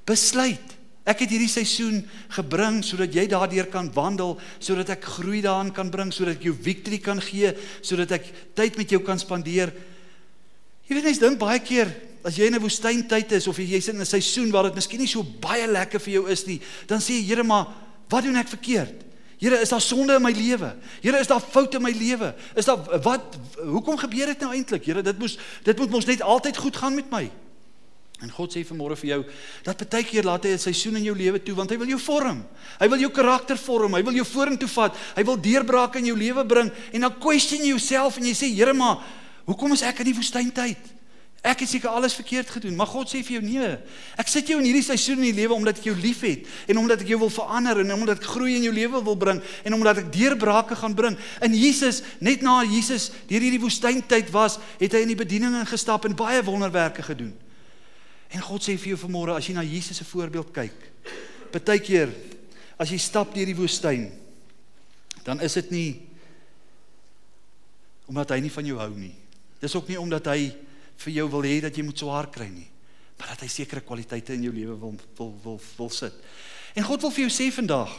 besluit. 0.06 0.76
Ek 1.06 1.20
het 1.20 1.30
hierdie 1.30 1.48
seisoen 1.50 2.06
gebring 2.30 2.84
sodat 2.84 3.14
jy 3.14 3.28
daardeur 3.28 3.68
kan 3.68 3.94
wandel, 3.94 4.40
sodat 4.60 4.90
ek 4.90 5.04
groei 5.04 5.42
daarin 5.42 5.72
kan 5.72 5.90
bring, 5.90 6.12
sodat 6.12 6.36
ek 6.36 6.44
jou 6.44 6.54
victory 6.54 7.00
kan 7.00 7.22
gee, 7.22 7.54
sodat 7.82 8.12
ek 8.12 8.56
tyd 8.56 8.78
met 8.78 8.90
jou 8.90 9.00
kan 9.00 9.20
spandeer. 9.20 9.74
Jy 10.88 10.96
weet 10.96 11.04
net 11.04 11.20
dink 11.20 11.40
baie 11.40 11.60
keer 11.60 12.09
as 12.24 12.36
jy 12.36 12.48
in 12.48 12.56
'n 12.56 12.62
woestyntyd 12.62 13.32
is 13.32 13.48
of 13.48 13.58
jy's 13.58 13.88
in 13.88 14.00
'n 14.00 14.06
seisoen 14.06 14.52
waar 14.52 14.64
dit 14.64 14.76
miskien 14.76 15.00
nie 15.00 15.08
so 15.08 15.24
baie 15.24 15.68
lekker 15.68 16.00
vir 16.00 16.14
jou 16.14 16.30
is 16.30 16.46
nie, 16.46 16.60
dan 16.88 17.00
sê 17.00 17.20
jy 17.20 17.28
Here 17.30 17.44
maar, 17.44 17.68
wat 18.10 18.24
doen 18.24 18.36
ek 18.36 18.48
verkeerd? 18.48 19.10
Here, 19.40 19.56
is 19.62 19.70
daar 19.70 19.82
sonde 19.82 20.16
in 20.16 20.22
my 20.22 20.32
lewe? 20.32 20.76
Here, 21.02 21.20
is 21.20 21.28
daar 21.28 21.40
foute 21.40 21.78
in 21.78 21.84
my 21.84 21.92
lewe? 21.92 22.36
Is 22.56 22.66
daar 22.66 22.82
wat 23.02 23.38
hoekom 23.56 23.96
gebeur 23.98 24.26
dit 24.26 24.40
nou 24.40 24.52
eintlik? 24.52 24.84
Here, 24.84 25.02
dit 25.02 25.20
moes 25.20 25.38
dit 25.64 25.78
moet 25.78 25.90
mos 25.90 26.06
net 26.06 26.22
altyd 26.22 26.58
goed 26.58 26.76
gaan 26.76 26.96
met 26.96 27.10
my. 27.10 27.30
En 28.20 28.32
God 28.36 28.52
sê 28.52 28.66
vanmôre 28.68 28.98
vir 29.00 29.14
jou 29.14 29.20
dat 29.64 29.86
baie 29.88 30.04
keer 30.04 30.28
laat 30.28 30.44
hy 30.44 30.52
'n 30.52 30.60
seisoen 30.60 30.98
in 30.98 31.06
jou 31.06 31.16
lewe 31.16 31.40
toe 31.40 31.56
want 31.56 31.70
hy 31.70 31.78
wil 31.78 31.88
jou 31.88 32.00
vorm. 32.00 32.44
Hy 32.80 32.88
wil 32.90 33.00
jou 33.00 33.12
karakter 33.12 33.58
vorm. 33.58 33.94
Hy 33.96 34.04
wil 34.04 34.14
jou 34.14 34.26
vorentoe 34.26 34.68
vat. 34.68 34.96
Hy 35.16 35.24
wil 35.24 35.38
deurbrake 35.38 36.00
in 36.00 36.06
jou 36.06 36.18
lewe 36.18 36.46
bring 36.46 36.72
en 36.92 37.02
dan 37.02 37.20
question 37.20 37.62
jy 37.62 37.68
jouself 37.68 38.18
en 38.18 38.26
jy 38.26 38.34
sê 38.34 38.54
Here, 38.54 38.74
maar 38.74 39.00
hoekom 39.46 39.72
is 39.72 39.82
ek 39.84 40.00
in 40.00 40.06
die 40.06 40.16
woestyntyd? 40.16 40.99
Ek 41.40 41.62
het 41.64 41.70
seker 41.72 41.94
alles 41.96 42.18
verkeerd 42.18 42.50
gedoen, 42.52 42.76
maar 42.76 42.90
God 42.92 43.08
sê 43.08 43.22
vir 43.24 43.38
jou 43.38 43.44
nee. 43.46 43.68
Ek 44.20 44.28
sit 44.28 44.50
jou 44.52 44.58
in 44.60 44.66
hierdie 44.68 44.84
seisoen 44.84 45.22
in 45.22 45.30
die 45.30 45.38
lewe 45.38 45.56
omdat 45.56 45.80
ek 45.80 45.88
jou 45.88 45.96
liefhet 45.96 46.50
en 46.68 46.82
omdat 46.82 47.06
ek 47.06 47.14
jou 47.14 47.20
wil 47.22 47.32
verander 47.32 47.80
en 47.80 47.94
omdat 47.96 48.20
ek 48.20 48.28
groei 48.28 48.58
in 48.58 48.68
jou 48.68 48.74
lewe 48.76 49.00
wil 49.06 49.16
bring 49.20 49.40
en 49.40 49.78
omdat 49.78 50.04
ek 50.04 50.12
deurbrake 50.12 50.76
gaan 50.82 50.98
bring. 50.98 51.16
In 51.46 51.56
Jesus, 51.56 52.02
net 52.20 52.44
na 52.44 52.60
Jesus 52.68 53.08
deur 53.32 53.48
hierdie 53.48 53.62
woestyntyd 53.64 54.34
was, 54.36 54.60
het 54.82 54.98
hy 54.98 55.06
in 55.06 55.14
die 55.14 55.20
bediening 55.20 55.56
ingestap 55.62 56.10
en 56.10 56.18
baie 56.20 56.44
wonderwerke 56.44 57.08
gedoen. 57.08 57.32
En 58.36 58.44
God 58.44 58.68
sê 58.68 58.76
vir 58.76 58.94
jou 58.94 59.02
vanmôre 59.08 59.40
as 59.40 59.48
jy 59.48 59.56
na 59.56 59.64
Jesus 59.64 60.04
se 60.04 60.12
voorbeeld 60.12 60.52
kyk, 60.54 60.76
partykeer 61.56 62.12
as 62.80 62.92
jy 62.92 63.00
stap 63.00 63.32
deur 63.34 63.48
die 63.48 63.58
woestyn, 63.58 64.10
dan 65.24 65.40
is 65.46 65.56
dit 65.56 65.72
nie 65.72 65.90
omdat 68.10 68.36
hy 68.36 68.44
nie 68.44 68.52
van 68.52 68.68
jou 68.68 68.80
hou 68.82 68.92
nie. 68.98 69.14
Dis 69.62 69.76
ook 69.78 69.88
nie 69.88 70.00
omdat 70.02 70.28
hy 70.28 70.50
vir 71.00 71.16
jou 71.16 71.28
wil 71.32 71.48
hê 71.48 71.60
dat 71.64 71.76
jy 71.76 71.86
moet 71.88 72.02
swaar 72.02 72.28
kry 72.32 72.50
nie, 72.52 72.68
maar 73.20 73.34
dat 73.34 73.46
hy 73.46 73.50
sekere 73.52 73.84
kwaliteite 73.86 74.36
in 74.36 74.48
jou 74.48 74.54
lewe 74.56 74.76
wil 74.80 74.96
wil 75.18 75.34
wil 75.44 75.60
wil 75.78 75.92
sit. 75.94 76.16
En 76.76 76.86
God 76.88 77.06
wil 77.06 77.14
vir 77.16 77.28
jou 77.28 77.34
sê 77.34 77.50
vandag 77.54 77.94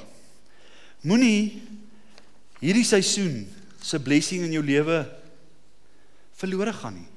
moenie 1.01 1.63
hierdie 2.61 2.85
seisoen 2.85 3.47
se 3.81 4.01
blessing 4.05 4.45
in 4.45 4.59
jou 4.59 4.65
lewe 4.65 5.01
verlore 6.41 6.75
gaan 6.77 6.99
nie. 6.99 7.09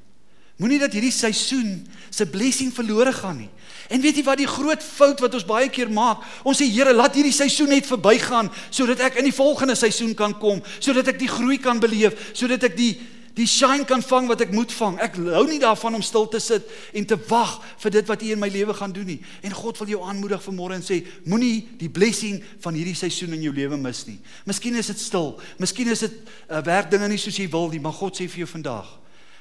Moenie 0.62 0.80
dat 0.80 0.94
hierdie 0.96 1.12
seisoen 1.12 1.82
se 2.14 2.28
blessing 2.30 2.72
verlore 2.72 3.12
gaan 3.16 3.42
nie. 3.42 3.50
En 3.92 4.02
weet 4.04 4.20
jy 4.20 4.24
wat 4.24 4.40
die 4.40 4.48
groot 4.48 4.84
fout 4.84 5.20
wat 5.24 5.34
ons 5.36 5.48
baie 5.48 5.68
keer 5.74 5.90
maak? 5.92 6.22
Ons 6.48 6.62
sê 6.62 6.68
Here, 6.70 6.94
laat 6.96 7.18
hierdie 7.18 7.34
seisoen 7.36 7.74
net 7.74 7.90
verbygaan 7.90 8.52
sodat 8.70 9.02
ek 9.10 9.20
in 9.20 9.28
die 9.28 9.36
volgende 9.36 9.76
seisoen 9.76 10.14
kan 10.16 10.36
kom, 10.40 10.62
sodat 10.80 11.10
ek 11.12 11.20
die 11.20 11.32
groei 11.32 11.60
kan 11.60 11.82
beleef, 11.84 12.32
sodat 12.38 12.70
ek 12.70 12.78
die 12.78 12.94
die 13.34 13.48
shine 13.50 13.86
kan 13.90 14.02
vang 14.06 14.28
wat 14.30 14.44
ek 14.46 14.52
moet 14.54 14.72
vang. 14.78 14.98
Ek 15.02 15.16
hou 15.18 15.44
nie 15.50 15.60
daarvan 15.62 15.98
om 15.98 16.04
stil 16.06 16.28
te 16.30 16.42
sit 16.44 16.68
en 16.94 17.06
te 17.10 17.18
wag 17.30 17.56
vir 17.82 17.96
dit 17.96 18.10
wat 18.12 18.26
U 18.26 18.32
in 18.36 18.42
my 18.42 18.50
lewe 18.54 18.76
gaan 18.78 18.94
doen 18.94 19.08
nie. 19.10 19.20
En 19.42 19.56
God 19.58 19.80
wil 19.82 19.94
jou 19.96 20.02
aanmoedig 20.06 20.44
vanmôre 20.46 20.78
en 20.78 20.86
sê, 20.86 21.00
moenie 21.26 21.64
die 21.82 21.90
blessing 21.90 22.44
van 22.62 22.78
hierdie 22.78 22.98
seisoen 22.98 23.34
in 23.34 23.46
jou 23.48 23.54
lewe 23.56 23.80
mis 23.82 24.04
nie. 24.10 24.20
Miskien 24.50 24.78
is 24.78 24.92
dit 24.94 25.02
stil, 25.02 25.34
miskien 25.62 25.90
is 25.90 26.06
dit 26.06 26.20
uh, 26.22 26.62
werk 26.66 26.92
dinge 26.94 27.10
nie 27.10 27.22
soos 27.22 27.40
jy 27.42 27.50
wil 27.54 27.72
nie, 27.74 27.82
maar 27.82 27.98
God 27.98 28.22
sê 28.22 28.30
vir 28.30 28.46
jou 28.46 28.52
vandag, 28.54 28.88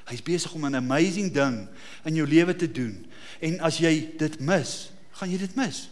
hy's 0.09 0.25
besig 0.25 0.53
om 0.57 0.65
'n 0.65 0.81
amazing 0.81 1.29
ding 1.31 1.67
in 2.05 2.15
jou 2.15 2.27
lewe 2.27 2.55
te 2.55 2.67
doen. 2.67 3.05
En 3.41 3.59
as 3.61 3.77
jy 3.77 4.09
dit 4.17 4.39
mis, 4.39 4.89
gaan 5.13 5.29
jy 5.29 5.37
dit 5.37 5.55
mis. 5.55 5.89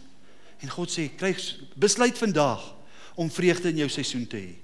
En 0.62 0.70
God 0.70 0.90
sê, 0.90 1.08
kry 1.16 1.36
besluit 1.76 2.18
vandag 2.18 2.74
om 3.14 3.30
vreugde 3.30 3.70
in 3.70 3.78
jou 3.86 3.88
seisoen 3.88 4.26
te 4.26 4.36
hê. 4.36 4.54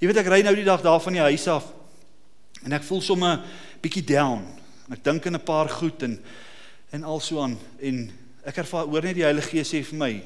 Jy 0.00 0.06
weet 0.06 0.20
ek 0.22 0.30
ry 0.30 0.42
nou 0.42 0.54
die 0.54 0.64
dag 0.64 0.82
daar 0.82 1.00
van 1.02 1.12
die 1.12 1.26
huis 1.28 1.46
af 1.50 1.77
En 2.64 2.72
ek 2.72 2.82
voel 2.82 3.00
sommer 3.00 3.42
bietjie 3.82 4.04
down. 4.04 4.42
Ek 4.90 5.04
dink 5.04 5.26
aan 5.26 5.36
'n 5.36 5.44
paar 5.44 5.68
goed 5.68 6.02
en 6.02 6.18
en 6.90 7.04
also 7.04 7.42
aan 7.42 7.58
en 7.80 8.10
ek 8.44 8.56
ervaar 8.56 8.86
hoor 8.86 9.02
net 9.02 9.14
die 9.14 9.26
Heilige 9.26 9.50
Gees 9.50 9.68
sê 9.68 9.84
vir 9.84 9.98
my 9.98 10.24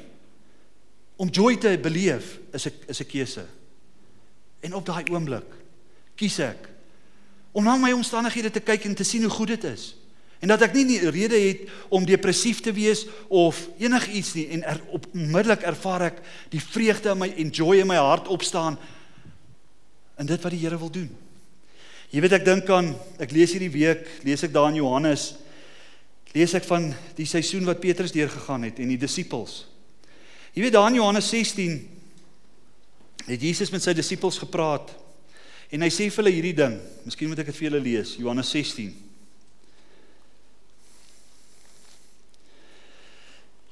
om 1.16 1.28
joy 1.28 1.56
te 1.58 1.78
beleef 1.78 2.38
is 2.52 2.66
'n 2.66 2.72
is 2.88 3.00
'n 3.00 3.06
keuse. 3.06 3.46
En 4.60 4.74
op 4.74 4.86
daai 4.86 5.04
oomblik 5.10 5.50
kies 6.14 6.38
ek 6.38 6.68
om 7.52 7.64
na 7.64 7.76
my 7.76 7.92
omstandighede 7.92 8.50
te 8.50 8.60
kyk 8.60 8.84
en 8.84 8.94
te 8.94 9.04
sien 9.04 9.22
hoe 9.22 9.30
goed 9.30 9.48
dit 9.48 9.64
is. 9.64 9.96
En 10.42 10.48
dat 10.48 10.62
ek 10.62 10.72
nie 10.74 10.86
die 10.86 11.10
rede 11.10 11.38
het 11.38 11.68
om 11.88 12.04
depressief 12.04 12.60
te 12.60 12.72
wees 12.72 13.06
of 13.28 13.68
enigiets 13.78 14.34
nie 14.34 14.48
en 14.48 14.64
er, 14.66 14.80
op 14.90 15.06
onmiddellik 15.12 15.62
ervaar 15.62 16.02
ek 16.02 16.22
die 16.50 16.62
vreugde 16.62 17.10
in 17.10 17.18
my 17.18 17.28
en 17.36 17.50
joy 17.50 17.78
in 17.78 17.86
my 17.86 17.96
hart 17.96 18.28
opstaan 18.28 18.78
in 20.18 20.26
dit 20.26 20.42
wat 20.42 20.50
die 20.50 20.60
Here 20.60 20.78
wil 20.78 20.90
doen. 20.90 21.10
Jy 22.12 22.20
weet 22.20 22.36
ek 22.36 22.44
dink 22.44 22.68
aan 22.72 22.90
ek 23.22 23.32
lees 23.32 23.54
hierdie 23.56 23.72
week, 23.72 24.04
lees 24.26 24.44
ek 24.44 24.52
daar 24.52 24.68
in 24.68 24.82
Johannes 24.82 25.30
lees 26.32 26.54
ek 26.56 26.64
van 26.64 26.90
die 27.16 27.28
seisoen 27.28 27.66
wat 27.68 27.80
Petrus 27.82 28.12
deurgegaan 28.14 28.64
het 28.64 28.80
en 28.80 28.88
die 28.92 29.00
disippels. 29.00 29.66
Jy 30.56 30.64
weet 30.64 30.74
daar 30.76 30.88
in 30.90 30.98
Johannes 31.00 31.28
16 31.32 31.78
het 33.28 33.40
Jesus 33.40 33.70
met 33.72 33.84
sy 33.84 33.94
disippels 33.96 34.40
gepraat 34.40 34.94
en 35.72 35.84
hy 35.84 35.90
sê 35.92 36.08
vir 36.08 36.20
hulle 36.20 36.34
hierdie 36.34 36.56
ding. 36.56 36.76
Miskien 37.06 37.30
moet 37.30 37.40
ek 37.44 37.52
dit 37.52 37.58
vir 37.60 37.68
julle 37.68 37.82
lees, 37.84 38.16
Johannes 38.20 38.52
16. 38.52 38.92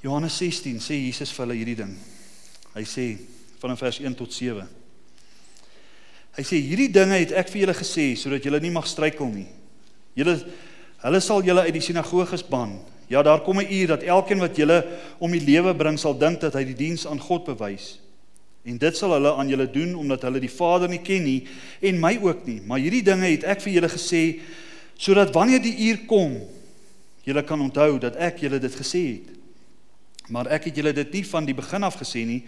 Johannes 0.01 0.37
16 0.41 0.81
sê 0.81 0.97
Jesus 0.97 1.33
vir 1.33 1.45
hulle 1.45 1.59
hierdie 1.59 1.77
ding. 1.83 1.93
Hy 2.73 2.85
sê 2.89 3.07
van 3.61 3.77
vers 3.77 4.01
1 4.01 4.17
tot 4.17 4.33
7. 4.33 4.65
Hy 6.37 6.43
sê 6.47 6.61
hierdie 6.63 6.91
dinge 6.91 7.17
het 7.19 7.33
ek 7.35 7.49
vir 7.51 7.65
julle 7.65 7.75
gesê 7.75 8.05
sodat 8.15 8.45
julle 8.45 8.61
nie 8.63 8.71
mag 8.71 8.87
struikel 8.87 9.27
nie. 9.31 9.49
Julle 10.15 10.37
hulle 11.01 11.19
sal 11.23 11.43
julle 11.43 11.65
uit 11.65 11.75
die 11.75 11.83
sinagoges 11.83 12.43
ban. 12.47 12.77
Ja, 13.11 13.23
daar 13.23 13.41
kom 13.43 13.59
'n 13.59 13.67
uur 13.67 13.87
dat 13.87 14.03
elkeen 14.03 14.39
wat 14.39 14.55
julle 14.55 14.85
om 15.19 15.31
die 15.31 15.41
lewe 15.41 15.75
bring 15.75 15.99
sal 15.99 16.17
dink 16.17 16.39
dat 16.39 16.53
hy 16.53 16.63
die 16.63 16.75
diens 16.75 17.07
aan 17.07 17.19
God 17.19 17.43
bewys. 17.43 17.99
En 18.63 18.77
dit 18.77 18.97
sal 18.97 19.11
hulle 19.11 19.33
aan 19.33 19.49
julle 19.49 19.71
doen 19.71 19.95
omdat 19.95 20.21
hulle 20.21 20.39
die 20.39 20.49
Vader 20.49 20.89
nie 20.89 21.01
ken 21.01 21.23
nie 21.23 21.47
en 21.81 21.99
my 21.99 22.19
ook 22.21 22.45
nie. 22.45 22.61
Maar 22.61 22.79
hierdie 22.79 23.03
dinge 23.03 23.25
het 23.25 23.43
ek 23.43 23.61
vir 23.61 23.73
julle 23.73 23.89
gesê 23.89 24.39
sodat 24.97 25.33
wanneer 25.33 25.61
die 25.61 25.89
uur 25.89 26.05
kom, 26.05 26.37
julle 27.23 27.43
kan 27.43 27.61
onthou 27.61 27.99
dat 27.99 28.15
ek 28.15 28.39
julle 28.39 28.59
dit 28.59 28.75
gesê 28.75 29.05
het. 29.07 29.27
Maar 30.29 30.47
ek 30.47 30.69
het 30.69 30.75
julle 30.75 30.93
dit 30.93 31.13
nie 31.13 31.25
van 31.25 31.45
die 31.45 31.57
begin 31.57 31.83
af 31.83 31.97
gesê 31.99 32.25
nie 32.25 32.43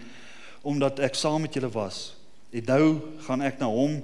omdat 0.61 0.99
ek 0.99 1.15
saam 1.15 1.41
met 1.41 1.53
julle 1.53 1.69
was. 1.69 2.13
En 2.53 2.69
nou 2.69 2.85
gaan 3.25 3.43
ek 3.45 3.59
na 3.61 3.69
hom 3.71 3.99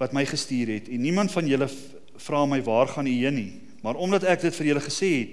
wat 0.00 0.12
my 0.12 0.24
gestuur 0.28 0.74
het. 0.76 0.90
En 0.92 1.00
niemand 1.00 1.32
van 1.32 1.48
julle 1.48 1.68
vra 2.24 2.44
my 2.46 2.60
waar 2.62 2.90
gaan 2.92 3.08
u 3.08 3.14
heen 3.14 3.38
nie. 3.38 3.52
Maar 3.84 4.00
omdat 4.00 4.26
ek 4.28 4.46
dit 4.46 4.56
vir 4.56 4.70
julle 4.72 4.84
gesê 4.84 5.10
het, 5.14 5.32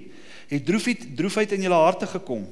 het 0.52 0.66
droefheid 0.66 1.06
droefheid 1.16 1.54
in 1.56 1.64
julle 1.64 1.80
harte 1.80 2.08
gekom. 2.10 2.44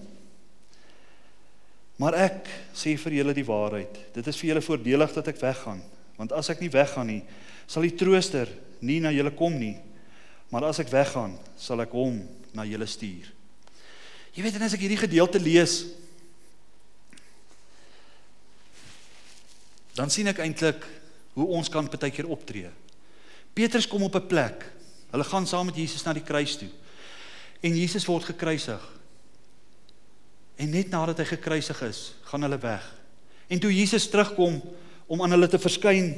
Maar 2.01 2.17
ek 2.17 2.49
sê 2.73 2.95
vir 2.97 3.19
julle 3.21 3.37
die 3.37 3.45
waarheid. 3.45 3.99
Dit 4.15 4.29
is 4.31 4.39
vir 4.41 4.55
julle 4.55 4.65
voordelig 4.65 5.13
dat 5.13 5.29
ek 5.29 5.43
weggaan, 5.43 5.83
want 6.17 6.33
as 6.33 6.49
ek 6.53 6.63
nie 6.65 6.73
weggaan 6.73 7.11
nie, 7.13 7.21
sal 7.69 7.85
die 7.85 7.93
trooster 7.93 8.49
nie 8.81 9.01
na 9.05 9.13
julle 9.13 9.33
kom 9.37 9.59
nie. 9.61 9.77
Maar 10.51 10.71
as 10.71 10.81
ek 10.81 10.89
weggaan, 10.93 11.37
sal 11.61 11.85
ek 11.85 11.93
hom 11.95 12.23
na 12.57 12.65
julle 12.65 12.89
stuur. 12.89 13.29
Jy 14.33 14.47
weet 14.47 14.57
en 14.57 14.65
as 14.65 14.75
ek 14.79 14.87
hierdie 14.87 15.03
gedeelte 15.03 15.43
lees, 15.43 15.83
dan 19.95 20.11
sien 20.11 20.27
ek 20.31 20.39
eintlik 20.39 20.87
hoe 21.35 21.47
ons 21.47 21.69
kan 21.69 21.89
baie 21.91 22.13
keer 22.13 22.29
optree. 22.31 22.71
Petrus 23.55 23.89
kom 23.89 24.03
op 24.03 24.15
'n 24.15 24.27
plek. 24.27 24.65
Hulle 25.11 25.25
gaan 25.25 25.47
saam 25.47 25.67
met 25.67 25.77
Jesus 25.77 26.05
na 26.05 26.13
die 26.13 26.23
kruis 26.23 26.57
toe. 26.57 26.69
En 27.61 27.77
Jesus 27.77 28.07
word 28.07 28.25
gekruisig. 28.25 28.81
En 30.57 30.71
net 30.71 30.91
nadat 30.91 31.19
hy 31.19 31.25
gekruisig 31.25 31.83
is, 31.83 32.15
gaan 32.23 32.43
hulle 32.43 32.59
weg. 32.59 32.85
En 33.49 33.59
toe 33.59 33.73
Jesus 33.75 34.09
terugkom 34.09 34.63
om 35.07 35.23
aan 35.23 35.31
hulle 35.31 35.49
te 35.49 35.59
verskyn, 35.59 36.13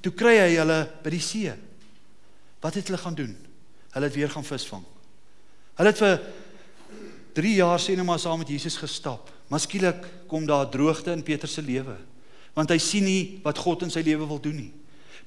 toe 0.00 0.12
kry 0.12 0.36
hy 0.38 0.56
hulle 0.56 0.78
by 1.02 1.10
die 1.10 1.20
see. 1.20 1.52
Wat 2.60 2.74
het 2.74 2.86
hulle 2.86 2.98
gaan 2.98 3.14
doen? 3.14 3.36
Hulle 3.90 4.06
het 4.06 4.14
weer 4.14 4.30
gaan 4.30 4.44
visvang. 4.44 4.84
Hulle 5.74 5.92
het 5.92 5.98
vir 5.98 6.20
3 7.38 7.54
jaar 7.54 7.80
sien 7.80 7.94
hulle 7.94 8.06
maar 8.06 8.18
saam 8.18 8.38
met 8.38 8.48
Jesus 8.48 8.76
gestap. 8.76 9.30
Maar 9.48 9.60
skielik 9.60 10.06
kom 10.26 10.46
daar 10.46 10.68
droogte 10.70 11.12
in 11.12 11.22
Petrus 11.22 11.54
se 11.58 11.62
lewe. 11.62 11.96
Want 12.54 12.70
hy 12.70 12.78
sien 12.78 13.04
nie 13.04 13.40
wat 13.44 13.58
God 13.58 13.82
in 13.82 13.90
sy 13.90 14.00
lewe 14.06 14.26
wil 14.26 14.40
doen 14.40 14.56
nie. 14.56 14.72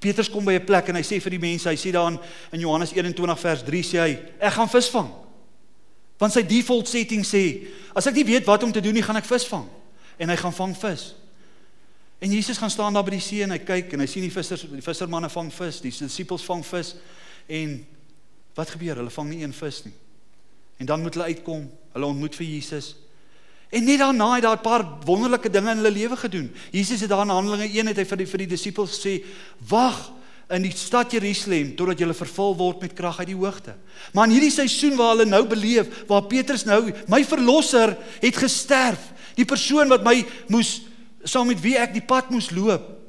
Petrus 0.02 0.30
kom 0.30 0.46
by 0.46 0.54
'n 0.58 0.66
plek 0.66 0.90
en 0.90 0.96
hy 0.96 1.04
sê 1.04 1.22
vir 1.22 1.38
die 1.38 1.40
mense, 1.40 1.70
hy 1.70 1.76
sê 1.76 1.92
daar 1.92 2.12
in 2.52 2.60
Johannes 2.60 2.92
21 2.92 3.40
vers 3.40 3.64
3 3.64 3.84
sê 3.84 4.00
hy, 4.00 4.20
ek 4.40 4.54
gaan 4.54 4.70
visvang. 4.70 5.12
Want 6.18 6.34
sy 6.34 6.42
default 6.42 6.88
setting 6.88 7.24
sê, 7.26 7.68
as 7.96 8.08
ek 8.08 8.16
nie 8.16 8.26
weet 8.26 8.46
wat 8.46 8.64
om 8.64 8.72
te 8.72 8.82
doen 8.82 8.94
nie, 8.94 9.04
gaan 9.04 9.18
ek 9.18 9.26
visvang. 9.26 9.68
En 10.18 10.30
hy 10.30 10.36
gaan 10.36 10.54
vang 10.54 10.78
vis. 10.78 11.14
En 12.22 12.32
Jesus 12.32 12.58
gaan 12.58 12.70
staan 12.70 12.94
daar 12.94 13.04
by 13.04 13.16
die 13.16 13.20
see 13.20 13.42
en 13.42 13.50
hy 13.50 13.58
kyk 13.58 13.94
en 13.94 14.00
hy 14.00 14.06
sien 14.06 14.22
die 14.22 14.34
vissers, 14.34 14.62
die 14.70 14.86
vissermanne 14.86 15.30
vang 15.30 15.50
vis, 15.54 15.80
die 15.82 15.90
disippels 15.90 16.44
vang 16.46 16.62
vis 16.66 16.96
en 17.50 17.80
wat 18.54 18.70
gebeur? 18.70 19.00
Hulle 19.02 19.10
vang 19.10 19.30
nie 19.30 19.42
een 19.42 19.54
vis 19.54 19.80
nie. 19.88 19.94
En 20.78 20.86
dan 20.86 21.02
moet 21.02 21.18
hulle 21.18 21.32
uitkom, 21.34 21.66
hulle 21.94 22.06
ontmoet 22.06 22.38
vir 22.38 22.48
Jesus. 22.48 22.92
En 23.72 23.84
net 23.88 24.02
daarna 24.02 24.34
het 24.36 24.44
daar 24.44 24.58
'n 24.58 24.62
paar 24.62 24.86
wonderlike 25.06 25.50
dinge 25.50 25.72
in 25.72 25.78
hulle 25.78 25.92
lewe 25.92 26.18
gedoen. 26.18 26.52
Jesus 26.72 27.00
het 27.00 27.10
daar 27.10 27.22
in 27.22 27.30
Handelinge 27.30 27.78
1 27.80 27.88
het 27.88 27.98
hy 27.98 28.06
vir 28.06 28.18
die 28.18 28.28
vir 28.28 28.38
die 28.38 28.48
disippels 28.48 29.00
gesê: 29.00 29.24
"Wag 29.68 30.12
in 30.50 30.62
die 30.62 30.76
stad 30.76 31.12
Jerusalem 31.12 31.76
totdat 31.76 32.00
julle 32.00 32.14
vervul 32.14 32.56
word 32.58 32.82
met 32.82 32.94
krag 32.94 33.20
uit 33.20 33.28
die 33.28 33.36
hoogte." 33.36 33.76
Maar 34.14 34.26
in 34.26 34.32
hierdie 34.32 34.52
seisoen 34.52 34.96
waar 34.96 35.10
hulle 35.16 35.26
nou 35.26 35.48
beleef, 35.48 35.88
waar 36.08 36.24
Petrus 36.24 36.64
nou, 36.66 36.94
my 37.08 37.24
verlosser 37.24 37.98
het 38.20 38.36
gesterf, 38.36 39.00
die 39.36 39.46
persoon 39.46 39.88
wat 39.88 40.04
my 40.04 40.26
moes 40.48 40.82
saam 41.24 41.48
met 41.48 41.62
wie 41.62 41.78
ek 41.78 41.94
die 41.94 42.06
pad 42.06 42.30
moes 42.30 42.50
loop, 42.50 43.00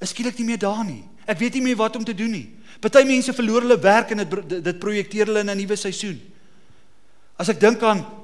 is 0.00 0.08
skielik 0.08 0.38
nie 0.38 0.46
meer 0.46 0.58
daar 0.58 0.84
nie. 0.84 1.04
Ek 1.26 1.38
weet 1.38 1.54
nie 1.54 1.62
meer 1.62 1.76
wat 1.76 1.96
om 1.96 2.04
te 2.04 2.14
doen 2.14 2.30
nie. 2.30 2.48
Party 2.80 3.04
mense 3.04 3.32
verloor 3.32 3.60
hulle 3.60 3.78
werk 3.78 4.10
en 4.10 4.16
dit 4.24 4.64
dit 4.64 4.78
projekteer 4.78 5.26
hulle 5.26 5.40
in 5.40 5.50
'n 5.50 5.56
nuwe 5.56 5.76
seisoen. 5.76 6.20
As 7.36 7.48
ek 7.48 7.60
dink 7.60 7.82
aan 7.82 8.21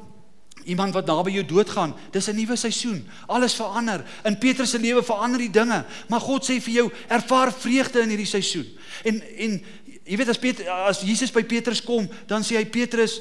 iemand 0.68 0.94
wat 0.94 1.06
naby 1.08 1.32
jou 1.38 1.44
doodgaan, 1.44 1.94
dis 2.12 2.28
'n 2.28 2.36
nuwe 2.36 2.56
seisoen. 2.56 3.08
Alles 3.26 3.54
verander. 3.54 4.04
In 4.24 4.38
Petrus 4.38 4.70
se 4.70 4.78
lewe 4.78 5.02
verander 5.02 5.38
die 5.38 5.50
dinge, 5.50 5.84
maar 6.08 6.20
God 6.20 6.44
sê 6.44 6.60
vir 6.60 6.74
jou, 6.74 6.92
ervaar 7.08 7.52
vreugde 7.52 8.00
in 8.00 8.08
hierdie 8.08 8.26
seisoen. 8.26 8.66
En 9.04 9.22
en 9.36 9.64
jy 10.04 10.16
weet 10.16 10.28
as 10.28 10.38
Petrus 10.38 10.66
as 10.68 11.00
Jesus 11.00 11.32
by 11.32 11.44
Petrus 11.44 11.82
kom, 11.82 12.08
dan 12.26 12.42
sê 12.42 12.56
hy 12.56 12.64
Petrus, 12.64 13.20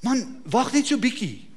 man, 0.00 0.42
wag 0.44 0.72
net 0.72 0.86
so 0.86 0.98
bietjie. 0.98 1.48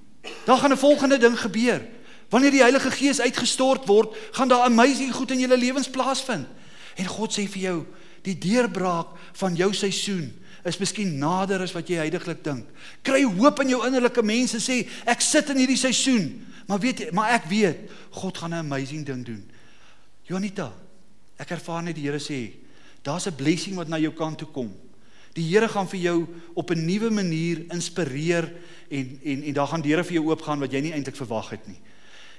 Daar 0.45 0.57
gaan 0.57 0.71
'n 0.71 0.77
volgende 0.77 1.17
ding 1.17 1.39
gebeur. 1.39 1.81
Wanneer 2.29 2.51
die 2.51 2.61
Heilige 2.61 2.91
Gees 2.91 3.21
uitgestort 3.21 3.87
word, 3.87 4.15
gaan 4.31 4.47
daar 4.47 4.65
amazing 4.65 5.13
goed 5.13 5.31
in 5.31 5.39
julle 5.39 5.57
lewens 5.57 5.89
plaasvind. 5.89 6.47
En 6.95 7.05
God 7.05 7.31
sê 7.31 7.47
vir 7.49 7.61
jou, 7.61 7.85
die 8.21 8.37
deurbraak 8.37 9.07
van 9.33 9.55
jou 9.55 9.73
seisoen 9.73 10.33
is 10.69 10.79
miskien 10.79 11.17
nader 11.19 11.63
as 11.65 11.73
wat 11.75 11.89
jy 11.89 11.99
heidaglik 12.01 12.43
dink. 12.45 12.67
Kry 13.05 13.23
hoop 13.25 13.61
in 13.63 13.73
jou 13.73 13.81
innerlike 13.87 14.23
mense 14.25 14.61
sê 14.63 14.81
ek 15.09 15.23
sit 15.25 15.49
in 15.53 15.61
hierdie 15.63 15.79
seisoen, 15.79 16.29
maar 16.69 16.81
weet 16.81 17.05
jy, 17.05 17.09
maar 17.15 17.33
ek 17.37 17.49
weet 17.49 17.89
God 18.21 18.37
gaan 18.37 18.53
'n 18.53 18.65
amazing 18.65 19.05
ding 19.05 19.25
doen. 19.25 19.43
Jonita, 20.29 20.71
ek 21.39 21.51
ervaar 21.51 21.83
net 21.83 21.95
die 21.95 22.05
Here 22.05 22.19
sê, 22.19 22.53
daar's 23.03 23.27
'n 23.27 23.35
blessing 23.35 23.75
wat 23.75 23.87
na 23.87 23.97
jou 23.97 24.11
kant 24.13 24.37
toe 24.37 24.47
kom. 24.47 24.71
Die 25.33 25.43
Here 25.43 25.67
gaan 25.67 25.87
vir 25.87 25.99
jou 25.99 26.27
op 26.53 26.71
'n 26.71 26.85
nuwe 26.85 27.09
manier 27.09 27.65
inspireer 27.71 28.51
en 28.89 29.19
en 29.23 29.43
en 29.43 29.53
daar 29.53 29.67
gaan 29.67 29.81
deure 29.81 30.03
vir 30.03 30.13
jou 30.13 30.29
oopgaan 30.29 30.59
wat 30.59 30.71
jy 30.71 30.81
nie 30.81 30.93
eintlik 30.93 31.15
verwag 31.15 31.49
het 31.49 31.67
nie. 31.67 31.79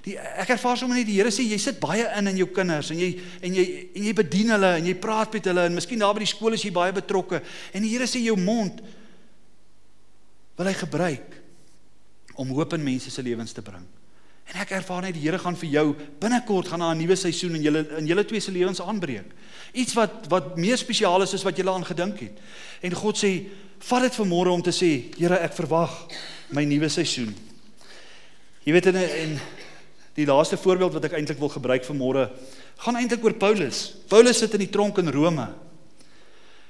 Die 0.04 0.16
ek 0.16 0.54
ervaar 0.56 0.78
sommer 0.80 0.96
net 0.96 1.06
die 1.06 1.18
Here 1.18 1.32
sê 1.34 1.44
jy 1.44 1.58
sit 1.60 1.80
baie 1.80 2.06
in 2.18 2.30
in 2.30 2.40
jou 2.40 2.48
kinders 2.54 2.90
en 2.94 2.98
jy 2.98 3.10
en 3.42 3.54
jy 3.54 3.66
en 3.94 4.08
jy 4.08 4.14
bedien 4.16 4.54
hulle 4.54 4.72
en 4.78 4.86
jy 4.86 4.94
praat 4.96 5.32
met 5.36 5.50
hulle 5.50 5.66
en 5.68 5.76
miskien 5.76 6.00
daar 6.00 6.14
by 6.16 6.24
die 6.24 6.32
skool 6.32 6.56
is 6.56 6.64
jy 6.64 6.72
baie 6.72 6.94
betrokke 6.96 7.42
en 7.74 7.84
die 7.84 7.92
Here 7.92 8.08
sê 8.08 8.22
jou 8.24 8.36
mond 8.40 8.80
wil 10.56 10.68
hy 10.68 10.76
gebruik 10.76 11.36
om 12.40 12.52
hoop 12.56 12.72
in 12.76 12.84
mense 12.84 13.10
se 13.12 13.22
lewens 13.22 13.52
te 13.52 13.64
bring. 13.64 13.84
En 14.50 14.58
ek 14.64 14.72
ervaar 14.74 15.04
net 15.06 15.14
die 15.14 15.22
Here 15.22 15.38
gaan 15.38 15.58
vir 15.58 15.70
jou 15.70 15.86
binnekort 16.20 16.72
gaan 16.72 16.82
na 16.82 16.90
'n 16.92 16.98
nuwe 16.98 17.16
seisoen 17.16 17.54
in 17.54 17.62
julle 17.62 17.86
in 17.98 18.06
julle 18.06 18.24
twee 18.24 18.40
se 18.40 18.50
lewens 18.50 18.80
aanbreek. 18.80 19.28
Iets 19.72 19.94
wat 19.94 20.26
wat 20.28 20.56
meer 20.56 20.76
spesiaal 20.76 21.22
is 21.22 21.34
as 21.34 21.44
wat 21.44 21.56
julle 21.56 21.70
aan 21.70 21.84
gedink 21.84 22.20
het. 22.20 22.38
En 22.82 22.92
God 22.92 23.16
sê, 23.16 23.46
vat 23.78 24.02
dit 24.02 24.14
vanmôre 24.14 24.50
om 24.50 24.62
te 24.62 24.72
sê, 24.72 25.14
Here, 25.18 25.38
ek 25.38 25.54
verwag 25.54 25.90
my 26.50 26.64
nuwe 26.64 26.88
seisoen. 26.88 27.34
Jy 28.64 28.72
weet 28.72 28.86
en, 28.86 28.96
en 28.96 29.40
Die 30.20 30.28
laaste 30.28 30.59
voorbeeld 30.61 30.92
wat 30.98 31.06
ek 31.09 31.16
eintlik 31.16 31.38
wil 31.40 31.52
gebruik 31.52 31.87
vir 31.87 31.96
môre 31.96 32.26
gaan 32.85 32.98
eintlik 33.00 33.24
oor 33.24 33.37
Paulus. 33.40 33.87
Paulus 34.11 34.40
sit 34.42 34.52
in 34.56 34.66
die 34.66 34.72
tronk 34.72 34.98
in 35.00 35.09
Rome. 35.12 35.46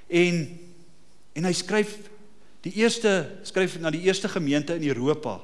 En 0.06 0.42
en 1.38 1.46
hy 1.46 1.52
skryf 1.54 1.94
die 2.66 2.74
eerste 2.82 3.12
skryf 3.46 3.78
na 3.80 3.90
die 3.94 4.02
eerste 4.06 4.28
gemeente 4.28 4.76
in 4.78 4.86
Europa 4.90 5.38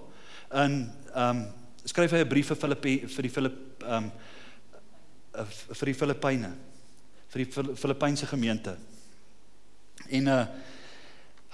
in 0.52 0.84
ehm 1.14 1.42
um, 1.42 1.46
skryf 1.86 2.12
hy 2.12 2.22
'n 2.22 2.28
brief 2.28 2.48
vir 2.50 2.58
Filippe 2.58 2.94
vir 3.08 3.22
die 3.22 3.30
Filip 3.30 3.82
ehm 3.82 4.10
um, 4.10 4.10
vir 5.74 5.86
die 5.86 5.94
Filippyne 5.94 6.52
vir 7.30 7.44
die 7.44 7.76
Filippynse 7.76 8.26
gemeente. 8.26 8.76
En 10.10 10.28
uh 10.28 10.46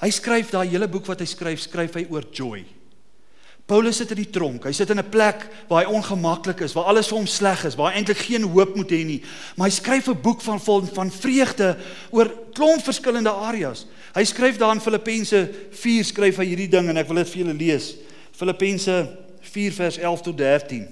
hy 0.02 0.10
skryf 0.10 0.50
daai 0.50 0.66
hele 0.66 0.88
boek 0.88 1.06
wat 1.06 1.20
hy 1.20 1.26
skryf, 1.30 1.60
skryf 1.62 1.94
hy 1.94 2.06
oor 2.10 2.24
joy. 2.34 2.64
Paulus 3.72 3.96
sit 3.96 4.11
in 4.12 4.18
die 4.20 4.28
tronk. 4.28 4.66
Hy 4.68 4.72
sit 4.76 4.90
in 4.92 5.00
'n 5.00 5.08
plek 5.08 5.46
waar 5.68 5.85
hy 5.87 5.88
ongemaklik 5.88 6.61
is, 6.61 6.74
waar 6.76 6.92
alles 6.92 7.08
vir 7.08 7.16
hom 7.16 7.26
sleg 7.26 7.64
is, 7.64 7.74
waar 7.74 7.92
hy 7.92 7.98
eintlik 7.98 8.18
geen 8.28 8.44
hoop 8.44 8.76
moet 8.76 8.90
hê 8.90 9.00
nie. 9.04 9.22
Maar 9.56 9.70
hy 9.70 9.72
skryf 9.72 10.08
'n 10.08 10.20
boek 10.20 10.42
van 10.42 10.61
vol 10.61 10.85
van 10.85 11.11
vreugde 11.11 11.78
oor 12.11 12.28
klomp 12.52 12.85
verskillende 12.85 13.30
areas. 13.30 13.87
Hy 14.14 14.24
skryf 14.24 14.58
daar 14.58 14.74
in 14.74 14.80
Filippense 14.80 15.50
4 15.70 16.04
skryf 16.04 16.37
hy 16.37 16.44
hierdie 16.44 16.68
ding 16.68 16.88
en 16.88 16.96
ek 16.96 17.06
wil 17.08 17.16
dit 17.16 17.28
vir 17.28 17.44
julle 17.44 17.54
lees. 17.54 17.94
Filippense 18.32 19.18
4 19.40 19.72
vers 19.72 19.96
11 19.96 20.20
tot 20.20 20.37
13. 20.37 20.88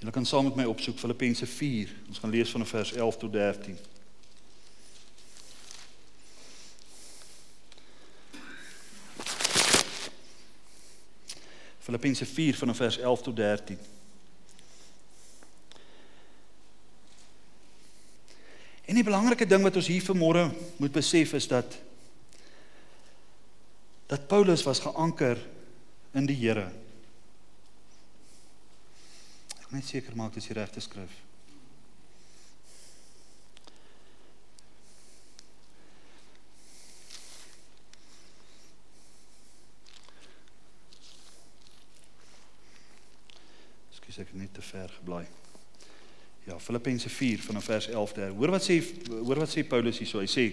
Julle 0.00 0.12
kan 0.12 0.26
saam 0.26 0.44
met 0.44 0.56
my 0.56 0.64
opsoek 0.64 0.98
Filippense 0.98 1.46
4. 1.46 1.88
Ons 2.08 2.18
gaan 2.18 2.30
lees 2.30 2.50
van 2.50 2.66
vers 2.66 2.92
11 2.92 3.16
tot 3.16 3.32
13. 3.32 3.78
Filippense 11.80 12.26
4 12.26 12.56
vanaf 12.56 12.76
vers 12.76 12.98
11 12.98 13.22
tot 13.22 13.36
13. 13.36 13.78
En 18.84 18.98
die 18.98 19.06
belangrike 19.06 19.46
ding 19.46 19.62
wat 19.62 19.76
ons 19.78 19.88
hier 19.88 20.02
vanmôre 20.02 20.48
moet 20.82 20.92
besef 20.92 21.32
is 21.38 21.48
dat 21.48 21.78
dat 24.10 24.26
Paulus 24.26 24.64
was 24.66 24.82
geanker 24.82 25.38
in 26.18 26.26
die 26.26 26.34
Here. 26.34 26.66
Ek 29.60 29.68
moet 29.70 29.86
seker 29.86 30.16
maak 30.18 30.34
dis 30.34 30.50
die 30.50 30.56
regte 30.58 30.82
skrif. 30.82 31.29
Ek 44.20 44.32
het 44.32 44.40
net 44.40 44.52
te 44.54 44.62
ver 44.64 44.88
geblaai. 44.98 45.26
Ja, 46.48 46.58
Filippense 46.58 47.08
4 47.08 47.42
vanaf 47.44 47.64
vers 47.64 47.88
11 47.88 48.12
daar. 48.16 48.34
Hoor 48.36 48.54
wat 48.56 48.64
sê 48.64 48.80
hoor 49.10 49.42
wat 49.42 49.52
sê 49.52 49.64
Paulus 49.66 50.00
hierso. 50.00 50.22
Hy 50.22 50.30
sê 50.30 50.46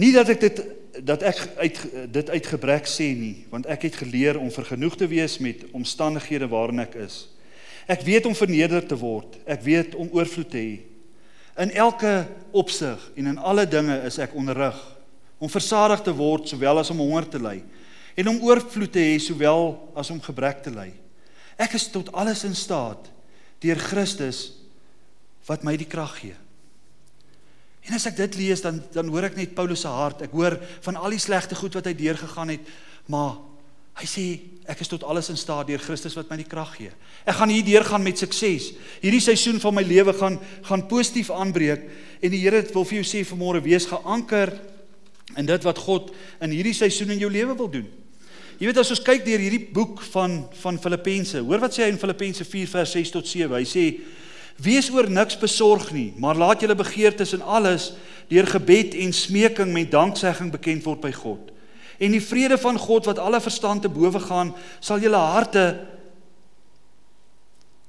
Nie 0.00 0.12
dat 0.14 0.30
ek 0.32 0.40
dit 0.40 0.62
dat 1.04 1.22
ek 1.24 1.38
uit 1.56 1.78
dit 2.12 2.30
uit 2.30 2.46
gebrek 2.46 2.88
sê 2.88 3.10
nie, 3.16 3.44
want 3.52 3.66
ek 3.70 3.86
het 3.88 3.96
geleer 4.00 4.38
om 4.40 4.50
vergenoeg 4.52 4.96
te 4.96 5.06
wees 5.08 5.38
met 5.40 5.64
omstandighede 5.72 6.48
waarin 6.52 6.84
ek 6.84 6.96
is. 7.00 7.26
Ek 7.88 8.04
weet 8.06 8.26
om 8.28 8.36
verneder 8.36 8.84
te 8.86 8.96
word. 8.96 9.38
Ek 9.48 9.62
weet 9.64 9.96
om 9.98 10.10
oorvloed 10.12 10.50
te 10.52 10.60
hê. 10.60 10.74
In 11.64 11.72
elke 11.76 12.26
opsig 12.56 13.00
en 13.16 13.32
in 13.34 13.38
alle 13.38 13.66
dinge 13.68 13.98
is 14.08 14.18
ek 14.22 14.36
onderrig 14.36 14.78
om 15.42 15.50
versadig 15.52 16.00
te 16.04 16.14
word 16.16 16.48
sowel 16.48 16.80
as 16.80 16.92
om 16.92 17.00
honger 17.02 17.28
te 17.28 17.40
ly 17.42 17.58
en 18.16 18.28
om 18.28 18.40
oorvloed 18.44 18.92
te 18.92 19.02
hê 19.02 19.16
sowel 19.20 19.74
as 19.96 20.10
om 20.12 20.20
gebrek 20.20 20.62
te 20.64 20.72
ly. 20.72 20.90
Ek 21.62 21.76
is 21.78 21.90
tot 21.94 22.10
alles 22.16 22.42
in 22.48 22.56
staat 22.58 23.10
deur 23.62 23.78
Christus 23.78 24.48
wat 25.46 25.62
my 25.66 25.76
die 25.78 25.88
krag 25.90 26.16
gee. 26.18 26.36
En 27.86 27.96
as 27.96 28.06
ek 28.06 28.18
dit 28.18 28.38
lees 28.38 28.62
dan 28.62 28.80
dan 28.94 29.10
hoor 29.10 29.26
ek 29.30 29.38
net 29.38 29.54
Paulus 29.58 29.82
se 29.84 29.90
hart. 29.90 30.22
Ek 30.26 30.34
hoor 30.34 30.58
van 30.86 30.98
al 30.98 31.14
die 31.14 31.22
slegte 31.22 31.58
goed 31.58 31.74
wat 31.78 31.88
hy 31.90 31.94
deurgegaan 31.98 32.54
het, 32.54 32.66
maar 33.10 33.38
hy 33.98 34.08
sê 34.08 34.26
ek 34.70 34.82
is 34.84 34.90
tot 34.90 35.02
alles 35.04 35.28
in 35.32 35.38
staat 35.38 35.66
deur 35.68 35.82
Christus 35.82 36.14
wat 36.16 36.30
my 36.30 36.38
die 36.38 36.48
krag 36.48 36.76
gee. 36.78 36.92
Ek 37.26 37.38
gaan 37.38 37.50
hier 37.50 37.66
deurgaan 37.66 38.04
met 38.04 38.22
sukses. 38.22 38.70
Hierdie 39.02 39.22
seisoen 39.22 39.58
van 39.62 39.74
my 39.74 39.82
lewe 39.86 40.14
gaan 40.18 40.38
gaan 40.68 40.86
positief 40.90 41.32
aanbreek 41.34 41.88
en 42.22 42.34
die 42.34 42.42
Here 42.44 42.62
wil 42.74 42.86
vir 42.86 43.02
jou 43.02 43.08
sê 43.08 43.24
vanmôre 43.26 43.62
wees 43.64 43.88
geanker 43.90 44.54
in 45.38 45.48
dit 45.48 45.66
wat 45.66 45.82
God 45.82 46.12
in 46.42 46.54
hierdie 46.54 46.76
seisoen 46.76 47.14
in 47.14 47.22
jou 47.22 47.30
lewe 47.30 47.56
wil 47.58 47.70
doen. 47.70 47.90
Jy 48.62 48.68
weet 48.68 48.78
as 48.78 48.92
ons 48.94 49.02
kyk 49.02 49.24
deur 49.26 49.40
hierdie 49.42 49.64
boek 49.74 49.98
van 50.12 50.36
van 50.62 50.76
Filippense, 50.78 51.40
hoor 51.42 51.58
wat 51.64 51.74
sê 51.74 51.82
hy 51.82 51.88
in 51.90 51.98
Filippense 51.98 52.44
4 52.46 52.68
vers 52.70 52.92
6 52.94 53.10
tot 53.10 53.26
7. 53.26 53.56
Hy 53.58 53.64
sê 53.66 53.86
Wees 54.62 54.86
oor 54.94 55.08
niks 55.10 55.34
besorg 55.40 55.88
nie, 55.90 56.12
maar 56.22 56.38
laat 56.38 56.62
julle 56.62 56.76
begeertes 56.78 57.32
in 57.34 57.42
alles 57.42 57.88
deur 58.30 58.46
gebed 58.46 58.94
en 59.02 59.10
smeking 59.10 59.72
met 59.74 59.90
danksegging 59.90 60.52
bekend 60.52 60.86
word 60.86 61.02
by 61.02 61.10
God. 61.16 61.50
En 61.98 62.14
die 62.14 62.22
vrede 62.22 62.60
van 62.62 62.78
God 62.78 63.10
wat 63.10 63.18
alle 63.18 63.42
verstand 63.42 63.82
te 63.82 63.90
bowe 63.90 64.22
gaan, 64.22 64.52
sal 64.78 65.02
julle 65.02 65.18
harte 65.18 65.66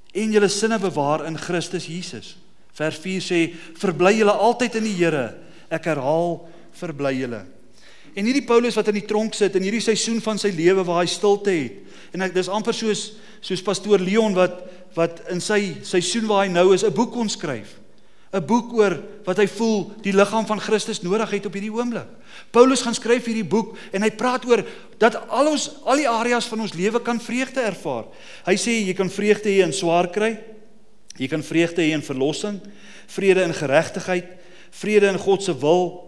en 0.09 0.33
julle 0.33 0.49
sinne 0.49 0.81
bewaar 0.81 1.27
in 1.29 1.37
Christus 1.37 1.85
Jesus. 1.85 2.33
Vers 2.73 2.97
4 2.97 3.21
sê: 3.21 3.53
"Verbly 3.77 4.17
julle 4.17 4.33
altyd 4.33 4.81
in 4.81 4.89
die 4.89 4.97
Here." 4.97 5.35
Ek 5.69 5.85
herhaal, 5.85 6.49
verbly 6.73 7.13
julle. 7.21 7.45
En 8.15 8.25
hierdie 8.25 8.45
Paulus 8.45 8.75
wat 8.77 8.87
in 8.91 8.99
die 8.99 9.07
tronk 9.09 9.33
sit 9.33 9.55
in 9.57 9.65
hierdie 9.65 9.81
seisoen 9.81 10.21
van 10.21 10.37
sy 10.37 10.51
lewe 10.53 10.83
waar 10.85 11.01
hy 11.01 11.09
stilte 11.09 11.53
het. 11.53 11.79
En 12.13 12.21
ek 12.21 12.35
dis 12.35 12.49
amper 12.51 12.75
soos 12.77 13.13
soos 13.43 13.63
pastoor 13.65 13.99
Leon 13.99 14.35
wat 14.37 14.61
wat 14.93 15.23
in 15.33 15.41
sy 15.41 15.81
seisoen 15.81 16.27
waar 16.29 16.45
hy 16.45 16.51
nou 16.53 16.73
is 16.73 16.83
'n 16.83 16.93
boek 16.93 17.11
kon 17.11 17.29
skryf. 17.29 17.81
'n 18.33 18.45
Boek 18.45 18.73
oor 18.73 18.97
wat 19.25 19.37
hy 19.37 19.45
voel 19.47 19.91
die 20.01 20.13
liggaam 20.13 20.45
van 20.45 20.59
Christus 20.59 21.01
nodig 21.01 21.29
het 21.29 21.45
op 21.45 21.53
hierdie 21.53 21.73
oomblik. 21.73 22.07
Paulus 22.51 22.81
gaan 22.81 22.93
skryf 22.93 23.25
hierdie 23.25 23.45
boek 23.45 23.77
en 23.93 24.01
hy 24.01 24.09
praat 24.09 24.45
oor 24.45 24.63
dat 24.97 25.29
al 25.29 25.51
ons 25.51 25.69
al 25.85 26.01
die 26.01 26.09
areas 26.09 26.45
van 26.49 26.61
ons 26.65 26.73
lewe 26.73 27.01
kan 27.01 27.21
vreugde 27.21 27.61
ervaar. 27.61 28.05
Hy 28.45 28.55
sê 28.57 28.73
jy 28.87 28.93
kan 28.93 29.09
vreugde 29.09 29.49
hê 29.49 29.61
in 29.61 29.73
swaar 29.73 30.09
kry. 30.09 30.37
Jy 31.17 31.27
kan 31.29 31.43
vreugde 31.45 31.81
hê 31.81 31.93
in 31.93 32.01
verlossing, 32.01 32.57
vrede 33.07 33.43
in 33.43 33.53
geregtigheid, 33.53 34.25
vrede 34.71 35.07
in 35.13 35.21
God 35.21 35.43
se 35.43 35.53
wil, 35.53 36.02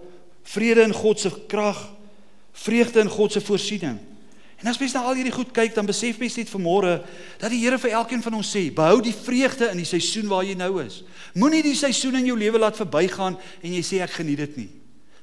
vrede 0.46 0.86
in 0.86 0.94
God 0.94 1.20
se 1.20 1.32
krag, 1.50 1.80
vreugde 2.56 3.02
in 3.04 3.10
God 3.10 3.32
se 3.32 3.42
voorsiening. 3.42 4.00
En 4.62 4.68
as 4.72 4.78
mens 4.80 4.94
na 4.96 5.02
al 5.04 5.18
hierdie 5.18 5.34
goed 5.36 5.52
kyk, 5.54 5.74
dan 5.76 5.86
besef 5.86 6.20
mens 6.22 6.38
net 6.40 6.50
vanmôre 6.50 6.94
dat 7.42 7.52
die 7.52 7.60
Here 7.62 7.80
vir 7.82 7.98
elkeen 8.00 8.24
van 8.24 8.38
ons 8.38 8.52
sê, 8.56 8.70
behou 8.74 9.02
die 9.04 9.14
vreugde 9.14 9.68
in 9.74 9.82
die 9.82 9.88
seisoen 9.90 10.30
waar 10.32 10.46
jy 10.48 10.56
nou 10.58 10.78
is. 10.82 11.02
Moenie 11.36 11.64
die 11.66 11.76
seisoen 11.76 12.22
in 12.22 12.30
jou 12.32 12.38
lewe 12.40 12.62
laat 12.62 12.80
verbygaan 12.80 13.36
en 13.36 13.76
jy 13.76 13.84
sê 13.84 14.00
ek 14.06 14.16
geniet 14.22 14.46
dit 14.46 14.62
nie. 14.64 14.70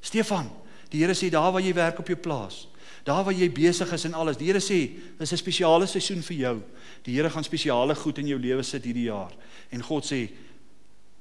Stefan, 0.04 0.50
die 0.92 1.00
Here 1.00 1.16
sê 1.16 1.30
daar 1.32 1.50
waar 1.54 1.64
jy 1.64 1.72
werk 1.74 2.02
op 2.02 2.12
jou 2.12 2.18
plaas, 2.20 2.66
daar 3.06 3.24
waar 3.24 3.35
jy 3.35 3.48
besig 3.50 3.90
is 3.96 4.04
en 4.06 4.14
alles, 4.18 4.37
die 4.37 4.50
Here 4.50 4.61
sê, 4.61 4.80
dis 5.18 5.32
'n 5.32 5.40
spesiale 5.40 5.87
seisoen 5.87 6.22
vir 6.22 6.37
jou. 6.37 6.56
Die 7.04 7.16
Here 7.16 7.30
gaan 7.30 7.44
spesiale 7.44 7.94
goed 7.94 8.18
in 8.18 8.28
jou 8.28 8.38
lewe 8.38 8.62
sit 8.62 8.85
hierdie 8.85 9.08
jaar. 9.08 9.32
En 9.72 9.82
God 9.82 10.04
sê, 10.04 10.28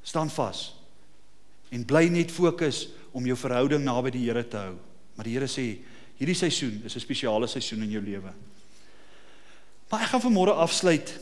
staan 0.04 0.30
vas. 0.30 0.74
En 1.72 1.86
bly 1.86 2.10
net 2.10 2.32
fokus 2.32 2.88
om 3.12 3.26
jou 3.26 3.38
verhouding 3.38 3.84
naby 3.84 4.12
die 4.12 4.26
Here 4.28 4.48
te 4.48 4.58
hou. 4.58 4.76
Maar 5.16 5.26
die 5.26 5.34
Here 5.34 5.48
sê, 5.48 5.78
Hierdie 6.22 6.38
seisoen 6.38 6.84
is 6.86 6.96
'n 6.96 7.00
spesiale 7.02 7.48
seisoen 7.48 7.82
in 7.82 7.92
jou 7.92 8.04
lewe. 8.04 8.32
Maar 9.90 10.02
ek 10.02 10.08
gaan 10.08 10.22
vanmôre 10.22 10.54
afsluit 10.54 11.20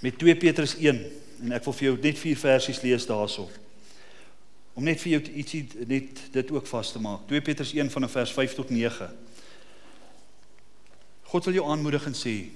met 0.00 0.18
2 0.18 0.36
Petrus 0.36 0.74
1 0.74 0.98
en 1.42 1.52
ek 1.52 1.64
wil 1.64 1.72
vir 1.72 1.88
jou 1.88 1.98
net 2.02 2.18
vier 2.18 2.36
versies 2.36 2.82
lees 2.82 3.06
daarso. 3.06 3.48
Om 4.74 4.84
net 4.84 5.00
vir 5.00 5.12
jou 5.12 5.22
ietsie 5.36 5.68
net 5.86 6.32
dit 6.32 6.50
ook 6.50 6.66
vas 6.66 6.92
te 6.92 6.98
maak. 6.98 7.28
2 7.28 7.40
Petrus 7.40 7.72
1 7.72 7.90
van 7.90 8.08
vers 8.08 8.32
5 8.32 8.54
tot 8.54 8.70
9. 8.70 9.10
God 11.22 11.44
wil 11.44 11.54
jou 11.54 11.70
aanmoedig 11.70 12.06
en 12.06 12.14
sê 12.14 12.50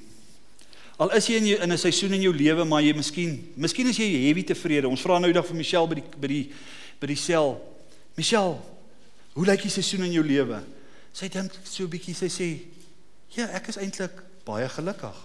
Al 0.99 1.11
is 1.13 1.27
jy 1.27 1.35
in 1.37 1.47
jou, 1.47 1.63
in 1.63 1.73
'n 1.73 1.79
seisoen 1.79 2.13
in 2.13 2.23
jou 2.23 2.35
lewe 2.35 2.65
maar 2.65 2.83
jy 2.83 2.93
miskien 2.95 3.53
miskien 3.55 3.87
is 3.87 3.97
jy 3.97 4.27
heavy 4.27 4.43
tevrede. 4.43 4.89
Ons 4.89 5.03
vra 5.03 5.19
nou 5.19 5.29
eendag 5.29 5.47
vir 5.47 5.57
Michelle 5.57 5.87
by 5.87 5.95
die 5.95 6.19
by 6.21 6.27
die 6.27 6.53
by 7.01 7.07
die 7.07 7.17
sel. 7.17 7.76
Michelle, 8.17 8.57
hoe 9.37 9.45
lyk 9.45 9.67
die 9.67 9.73
seisoen 9.73 10.07
in 10.07 10.15
jou 10.17 10.25
lewe? 10.25 10.63
Sy 11.13 11.29
dink 11.29 11.53
so 11.65 11.85
'n 11.85 11.91
bietjie, 11.93 12.15
sy 12.15 12.29
sê, 12.29 12.49
"Ja, 13.37 13.47
ek 13.53 13.69
is 13.69 13.77
eintlik 13.77 14.23
baie 14.45 14.69
gelukkig." 14.69 15.17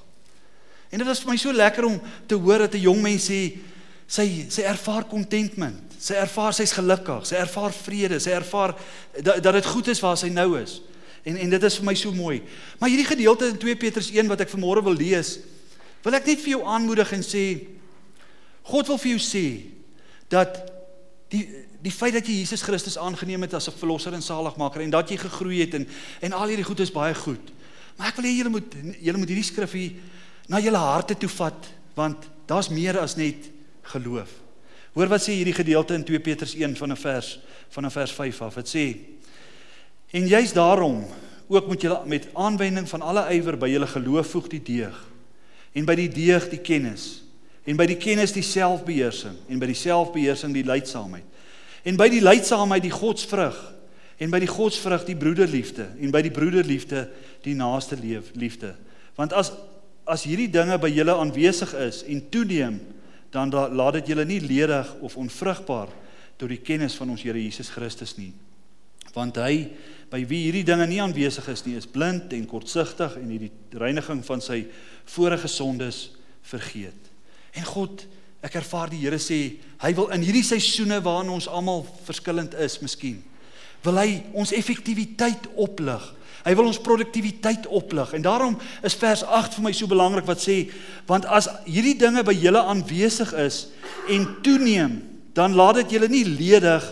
En 0.91 0.97
dit 0.97 1.07
was 1.07 1.19
vir 1.19 1.31
my 1.31 1.37
so 1.37 1.51
lekker 1.51 1.85
om 1.85 2.01
te 2.27 2.35
hoor 2.35 2.57
dat 2.57 2.75
'n 2.75 2.81
jong 2.81 3.01
mens 3.01 3.29
sê 3.29 3.57
sy 4.07 4.45
sy 4.49 4.61
ervaar 4.61 5.07
contentment. 5.07 5.93
Sy 5.99 6.13
ervaar 6.13 6.53
sy's 6.53 6.71
gelukkig, 6.71 7.25
sy 7.25 7.35
ervaar 7.35 7.71
vrede, 7.71 8.19
sy 8.19 8.31
ervaar 8.31 8.75
dat 9.21 9.43
dat 9.43 9.53
dit 9.53 9.65
goed 9.65 9.87
is 9.87 9.99
waar 9.99 10.17
sy 10.17 10.27
nou 10.27 10.59
is. 10.59 10.81
En 11.23 11.37
en 11.37 11.49
dit 11.49 11.63
is 11.63 11.75
vir 11.77 11.85
my 11.85 11.95
so 11.95 12.11
mooi. 12.11 12.41
Maar 12.79 12.89
hierdie 12.89 13.07
gedeelte 13.07 13.47
in 13.47 13.57
2 13.57 13.75
Petrus 13.75 14.09
1 14.11 14.27
wat 14.27 14.41
ek 14.41 14.49
vanmôre 14.49 14.83
wil 14.83 14.93
lees, 14.93 15.39
wil 16.03 16.13
ek 16.13 16.25
net 16.25 16.39
vir 16.39 16.49
jou 16.49 16.65
aanmoedig 16.65 17.11
en 17.11 17.23
sê 17.23 17.67
God 18.63 18.87
wil 18.87 18.97
vir 18.97 19.17
jou 19.17 19.19
sê 19.19 19.61
dat 20.29 20.71
die 21.29 21.47
die 21.81 21.91
feit 21.91 22.13
dat 22.13 22.27
jy 22.27 22.41
Jesus 22.41 22.61
Christus 22.61 22.97
aangeneem 22.97 23.41
het 23.41 23.53
as 23.53 23.67
'n 23.67 23.77
verlosser 23.77 24.13
en 24.13 24.21
saligmaker 24.21 24.81
en 24.81 24.89
dat 24.89 25.09
jy 25.09 25.17
gegroei 25.17 25.59
het 25.59 25.73
en 25.73 25.87
en 26.21 26.33
al 26.33 26.47
hierdie 26.47 26.65
goed 26.65 26.79
is 26.79 26.91
baie 26.91 27.15
goed. 27.15 27.51
Maar 27.97 28.07
ek 28.07 28.15
wil 28.15 28.25
hê 28.25 28.37
julle 28.37 28.49
moet 28.49 28.75
julle 29.01 29.17
moet 29.17 29.29
hierdie 29.29 29.51
skrif 29.51 29.71
hier 29.71 29.91
na 30.47 30.59
julle 30.59 30.77
harte 30.77 31.15
toe 31.17 31.29
vat 31.29 31.67
want 31.95 32.29
daar's 32.45 32.69
meer 32.69 32.99
as 32.99 33.15
net 33.15 33.49
geloof. 33.81 34.29
Hoor 34.93 35.07
wat 35.07 35.21
sê 35.21 35.31
hierdie 35.31 35.53
gedeelte 35.53 35.93
in 35.93 36.03
2 36.03 36.19
Petrus 36.19 36.55
1 36.55 36.75
van 36.75 36.91
'n 36.91 36.97
vers 36.97 37.39
van 37.69 37.85
'n 37.85 37.91
vers 37.91 38.11
5 38.11 38.41
af. 38.41 38.55
Dit 38.55 38.69
sê 38.69 38.97
en 40.11 40.27
juist 40.27 40.53
daarom 40.53 41.05
ook 41.47 41.67
moet 41.67 41.81
julle 41.81 42.01
met 42.05 42.27
aanwending 42.33 42.89
van 42.89 43.01
alle 43.01 43.25
ywer 43.33 43.57
by 43.57 43.67
julle 43.69 43.87
geloof 43.87 44.27
voeg 44.27 44.47
die 44.47 44.63
deeg 44.63 44.95
en 45.73 45.85
by 45.85 45.95
die 45.95 46.09
deeg 46.09 46.49
die 46.49 46.59
kennis 46.59 47.23
en 47.63 47.75
by 47.75 47.85
die 47.85 47.97
kennis 47.97 48.31
die 48.31 48.45
selfbeheersing 48.45 49.35
en 49.47 49.59
by 49.59 49.65
die 49.65 49.75
selfbeheersing 49.75 50.53
die 50.53 50.63
leidsaamheid 50.67 51.23
En 51.83 51.97
by 51.97 52.07
die 52.13 52.21
leidsaamheid 52.21 52.83
die 52.85 52.93
godsvrug 52.93 53.57
en 54.21 54.29
by 54.29 54.39
die 54.43 54.51
godsvrug 54.51 55.05
die 55.07 55.17
broederliefde 55.17 55.87
en 55.97 56.13
by 56.13 56.21
die 56.21 56.33
broederliefde 56.33 57.07
die 57.45 57.55
naaste 57.57 57.97
liefde. 58.01 58.75
Want 59.17 59.33
as 59.33 59.53
as 60.11 60.25
hierdie 60.25 60.49
dinge 60.51 60.75
by 60.81 60.89
julle 60.91 61.13
aanwesig 61.13 61.71
is 61.85 62.01
en 62.09 62.23
toeneem, 62.33 62.79
dan 63.31 63.51
da, 63.53 63.67
laat 63.71 63.99
dit 63.99 64.11
julle 64.11 64.25
nie 64.27 64.41
ledig 64.43 64.89
of 65.05 65.15
onvrugbaar 65.19 65.91
tot 66.41 66.49
die 66.51 66.59
kennis 66.65 66.97
van 66.99 67.13
ons 67.13 67.21
Here 67.23 67.39
Jesus 67.39 67.69
Christus 67.71 68.17
nie. 68.17 68.33
Want 69.15 69.37
hy 69.39 69.69
by 70.11 70.23
wie 70.27 70.41
hierdie 70.47 70.65
dinge 70.67 70.87
nie 70.89 70.99
aanwesig 71.03 71.47
is 71.53 71.63
nie, 71.67 71.77
is 71.79 71.87
blind 71.87 72.33
en 72.35 72.47
kortsigtig 72.49 73.15
en 73.21 73.29
hierdie 73.31 73.51
reiniging 73.79 74.23
van 74.27 74.43
sy 74.43 74.65
vorige 75.13 75.47
sondes 75.51 76.09
vergeet. 76.49 77.11
En 77.55 77.67
God 77.69 78.03
Ek 78.41 78.55
ervaar 78.57 78.89
die 78.89 79.01
Here 79.03 79.19
sê 79.21 79.41
hy 79.81 79.91
wil 79.97 80.09
in 80.15 80.23
hierdie 80.25 80.45
seisoene 80.45 81.01
waarin 81.05 81.29
ons 81.33 81.49
almal 81.49 81.85
verskillend 82.07 82.55
is, 82.57 82.79
miskien 82.81 83.21
wil 83.85 83.97
hy 83.97 84.21
ons 84.37 84.53
effektiwiteit 84.53 85.47
oplig. 85.59 86.03
Hy 86.41 86.53
wil 86.57 86.71
ons 86.71 86.79
produktiwiteit 86.81 87.67
oplig. 87.69 88.13
En 88.17 88.25
daarom 88.25 88.55
is 88.85 88.97
vers 88.97 89.23
8 89.25 89.57
vir 89.57 89.65
my 89.65 89.73
so 89.77 89.89
belangrik 89.89 90.25
wat 90.29 90.41
sê 90.41 90.63
want 91.09 91.27
as 91.29 91.49
hierdie 91.65 91.97
dinge 91.97 92.23
by 92.25 92.33
julle 92.37 92.61
aanwesig 92.61 93.33
is 93.41 93.63
en 94.09 94.27
toeneem, 94.45 94.99
dan 95.37 95.55
laat 95.57 95.81
dit 95.81 95.95
julle 95.95 96.09
nie 96.11 96.25
ledig 96.27 96.87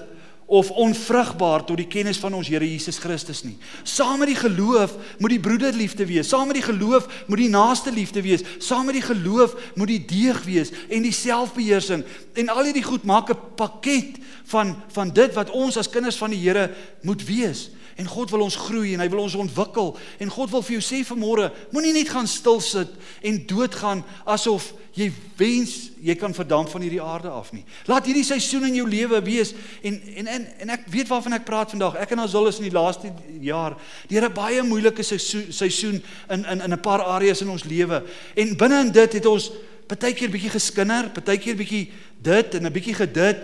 of 0.50 0.72
onvrugbaar 0.72 1.62
tot 1.64 1.78
die 1.78 1.88
kennis 1.88 2.18
van 2.18 2.34
ons 2.34 2.48
Here 2.50 2.66
Jesus 2.66 2.98
Christus 2.98 3.44
nie. 3.46 3.54
Saam 3.86 4.18
met 4.24 4.32
die 4.32 4.40
geloof 4.40 4.96
moet 5.22 5.36
die 5.36 5.42
broederliefde 5.46 6.08
wees. 6.10 6.32
Saam 6.32 6.50
met 6.50 6.58
die 6.58 6.66
geloof 6.66 7.06
moet 7.30 7.44
die 7.44 7.52
naaste 7.54 7.94
liefde 7.94 8.24
wees. 8.26 8.42
Saam 8.58 8.90
met 8.90 8.98
die 8.98 9.06
geloof 9.06 9.54
moet 9.78 9.92
die 9.94 10.02
deeg 10.10 10.42
wees 10.48 10.74
en 10.90 11.06
die 11.06 11.14
selfbeheersing. 11.14 12.02
En 12.34 12.50
al 12.50 12.66
hierdie 12.66 12.86
goed 12.86 13.06
maak 13.06 13.30
'n 13.30 13.38
pakket 13.56 14.18
van 14.50 14.74
van 14.90 15.14
dit 15.14 15.34
wat 15.38 15.54
ons 15.54 15.78
as 15.78 15.90
kinders 15.90 16.18
van 16.18 16.34
die 16.34 16.42
Here 16.42 16.74
moet 17.02 17.22
wees. 17.26 17.70
En 17.96 18.08
God 18.08 18.30
wil 18.30 18.42
ons 18.42 18.56
groei 18.56 18.94
en 18.94 19.00
hy 19.00 19.10
wil 19.10 19.20
ons 19.20 19.36
ontwikkel. 19.36 19.98
En 20.18 20.30
God 20.30 20.50
wil 20.50 20.62
vir 20.62 20.80
jou 20.80 20.82
sê 20.82 21.06
vanmôre, 21.06 21.52
moenie 21.72 21.94
net 21.94 22.10
gaan 22.10 22.28
stil 22.28 22.62
sit 22.64 22.90
en 23.22 23.46
doodgaan 23.46 24.04
asof 24.26 24.74
jy 25.00 25.08
wens 25.40 25.74
jy 26.04 26.16
kan 26.20 26.34
verdamp 26.36 26.70
van 26.72 26.84
hierdie 26.84 27.02
aarde 27.04 27.32
af 27.32 27.52
nie. 27.56 27.64
Laat 27.90 28.08
hierdie 28.08 28.26
seisoen 28.28 28.68
in 28.70 28.78
jou 28.80 28.88
lewe 28.90 29.22
wees 29.26 29.54
en 29.86 30.00
en 30.22 30.28
en 30.36 30.48
en 30.66 30.74
ek 30.76 30.88
weet 30.92 31.10
waarvan 31.12 31.38
ek 31.38 31.48
praat 31.48 31.74
vandag. 31.74 31.98
Ek 32.00 32.14
en 32.16 32.24
Azul 32.24 32.50
is 32.52 32.60
in 32.62 32.68
die 32.70 32.76
laaste 32.76 33.12
jaar 33.44 33.78
deur 34.10 34.28
'n 34.30 34.34
baie 34.34 34.64
moeilike 34.64 35.04
seisoen 35.04 36.02
in 36.30 36.46
in 36.46 36.62
in 36.62 36.74
'n 36.74 36.82
paar 36.82 37.04
areas 37.04 37.42
in 37.42 37.50
ons 37.50 37.64
lewe. 37.64 38.04
En 38.36 38.58
binne 38.58 38.80
in 38.80 38.92
dit 38.92 39.14
het 39.14 39.26
ons 39.26 39.52
baie 39.88 40.14
keer 40.14 40.30
bietjie 40.30 40.50
geskinder, 40.54 41.10
baie 41.10 41.38
keer 41.38 41.56
bietjie 41.56 41.92
dit 42.22 42.56
en 42.56 42.66
'n 42.66 42.72
bietjie 42.72 42.96
gedit. 42.96 43.38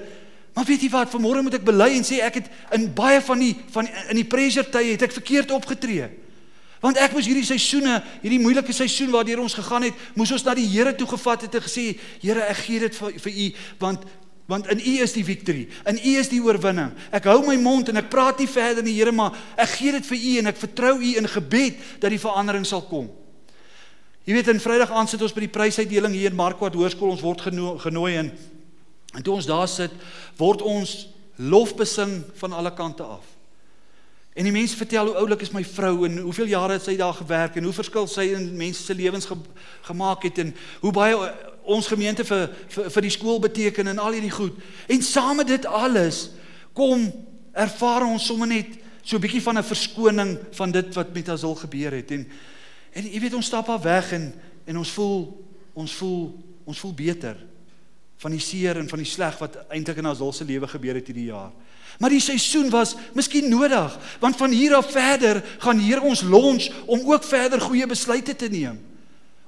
Maar 0.54 0.66
weet 0.66 0.82
jy 0.82 0.90
wat, 0.90 1.12
vanmôre 1.12 1.42
moet 1.44 1.54
ek 1.54 1.66
bely 1.66 1.96
en 1.96 2.04
sê 2.04 2.22
ek 2.24 2.34
het 2.34 2.48
in 2.72 2.94
baie 2.94 3.22
van 3.22 3.40
die 3.40 3.56
van 3.72 3.88
in 4.10 4.16
die 4.16 4.24
pressure 4.28 4.70
tye 4.70 4.92
het 4.92 5.02
ek 5.02 5.12
verkeerd 5.12 5.52
opgetree. 5.52 6.25
Want 6.86 7.00
ek 7.02 7.16
moes 7.18 7.26
hierdie 7.26 7.48
seisoene, 7.48 7.96
hierdie 8.22 8.42
moeilike 8.42 8.74
seisoen 8.76 9.10
waardeur 9.14 9.42
ons 9.42 9.58
gegaan 9.58 9.88
het, 9.88 10.06
moes 10.14 10.34
ons 10.36 10.46
na 10.46 10.54
die 10.58 10.68
Here 10.70 10.94
toe 10.94 11.08
gevat 11.16 11.48
het 11.48 11.58
en 11.58 11.66
gesê, 11.66 11.88
Here, 12.22 12.46
ek 12.46 12.62
gee 12.68 12.84
dit 12.84 13.02
vir, 13.02 13.18
vir 13.26 13.34
U 13.34 13.50
want 13.82 14.06
want 14.46 14.68
in 14.70 14.78
U 14.78 14.92
is 15.02 15.16
die 15.16 15.24
victory. 15.26 15.64
In 15.90 15.98
U 15.98 16.12
is 16.20 16.28
die 16.30 16.38
oorwinning. 16.38 16.92
Ek 17.10 17.26
hou 17.26 17.40
my 17.48 17.56
mond 17.58 17.88
en 17.90 17.98
ek 17.98 18.12
praat 18.14 18.38
nie 18.38 18.46
verder 18.46 18.86
nie, 18.86 18.94
Here, 18.94 19.10
maar 19.10 19.34
ek 19.58 19.72
gee 19.80 19.96
dit 19.96 20.06
vir 20.06 20.20
U 20.20 20.34
en 20.42 20.52
ek 20.52 20.60
vertrou 20.62 20.92
U 21.00 21.14
in 21.18 21.30
gebed 21.32 21.80
dat 22.04 22.14
die 22.14 22.22
verandering 22.22 22.68
sal 22.70 22.84
kom. 22.86 23.08
Jy 24.26 24.38
weet, 24.38 24.52
in 24.54 24.62
Vrydag 24.62 24.94
aand 24.94 25.10
sit 25.10 25.26
ons 25.26 25.34
by 25.34 25.48
die 25.48 25.54
prysuitdeling 25.54 26.14
hier 26.14 26.30
in 26.30 26.38
Markwart 26.38 26.78
Hoërskool. 26.78 27.16
Ons 27.16 27.26
word 27.26 27.42
genooi, 27.50 27.74
genooi 27.82 28.14
en 28.22 28.32
en 29.16 29.24
toe 29.24 29.38
ons 29.38 29.48
daar 29.48 29.70
sit, 29.72 29.94
word 30.36 30.62
ons 30.62 30.92
lofbesing 31.40 32.18
van 32.36 32.54
alle 32.54 32.74
kante 32.76 33.06
af. 33.06 33.35
En 34.36 34.44
die 34.44 34.52
mense 34.52 34.76
vertel 34.76 35.08
hoe 35.08 35.16
oulik 35.16 35.46
is 35.46 35.54
my 35.56 35.64
vrou 35.64 36.06
en 36.06 36.18
hoeveel 36.26 36.50
jare 36.52 36.76
het 36.76 36.84
sy 36.84 36.98
daar 37.00 37.16
gewerk 37.16 37.56
en 37.56 37.64
hoe 37.64 37.76
verskil 37.76 38.08
sy 38.12 38.26
in 38.36 38.50
mense 38.60 38.84
se 38.84 38.96
lewens 38.96 39.28
ge, 39.30 39.38
gemaak 39.88 40.26
het 40.28 40.42
en 40.44 40.52
hoe 40.82 40.92
baie 40.92 41.16
ons 41.64 41.88
gemeente 41.88 42.26
vir 42.28 42.50
vir, 42.68 42.90
vir 42.92 43.06
die 43.08 43.14
skool 43.16 43.40
beteken 43.40 43.88
en 43.88 44.02
al 44.04 44.18
hierdie 44.18 44.34
goed. 44.36 44.58
En 44.92 45.06
saam 45.08 45.40
met 45.40 45.48
dit 45.54 45.66
alles 45.66 46.34
kom 46.76 47.08
ervaar 47.56 48.04
ons 48.10 48.28
sommer 48.28 48.52
net 48.52 48.76
so 49.06 49.16
'n 49.16 49.24
bietjie 49.24 49.42
van 49.42 49.58
'n 49.58 49.64
verskoning 49.64 50.38
van 50.52 50.72
dit 50.72 50.94
wat 50.96 51.14
met 51.14 51.30
Azul 51.30 51.56
gebeur 51.56 51.92
het 51.92 52.12
en 52.12 52.28
en 52.92 53.04
jy 53.04 53.20
weet 53.20 53.34
ons 53.34 53.46
stap 53.46 53.70
af 53.70 53.84
weg 53.84 54.12
en 54.12 54.34
en 54.66 54.78
ons 54.78 54.92
voel 54.92 55.46
ons 55.74 55.94
voel 55.94 56.44
ons 56.66 56.80
voel 56.80 56.94
beter 56.94 57.38
van 58.26 58.34
die 58.34 58.42
seer 58.42 58.80
en 58.82 58.88
van 58.90 59.04
die 59.04 59.06
sleg 59.10 59.38
wat 59.38 59.60
eintlik 59.70 60.00
in 60.02 60.10
Azul 60.10 60.32
se 60.34 60.46
lewe 60.50 60.66
gebeur 60.66 60.98
het 60.98 61.10
hierdie 61.12 61.28
jaar. 61.30 61.52
Maar 62.02 62.10
die 62.10 62.24
seisoen 62.24 62.72
was 62.74 62.96
miskien 63.14 63.52
nodig, 63.52 63.94
want 64.20 64.40
van 64.40 64.52
hier 64.52 64.74
af 64.76 64.90
verder 64.92 65.44
gaan 65.62 65.78
hier 65.80 66.02
ons 66.02 66.24
lons 66.26 66.72
om 66.90 67.06
ook 67.06 67.24
verder 67.24 67.62
goeie 67.62 67.86
besluite 67.88 68.34
te 68.36 68.50
neem. 68.50 68.80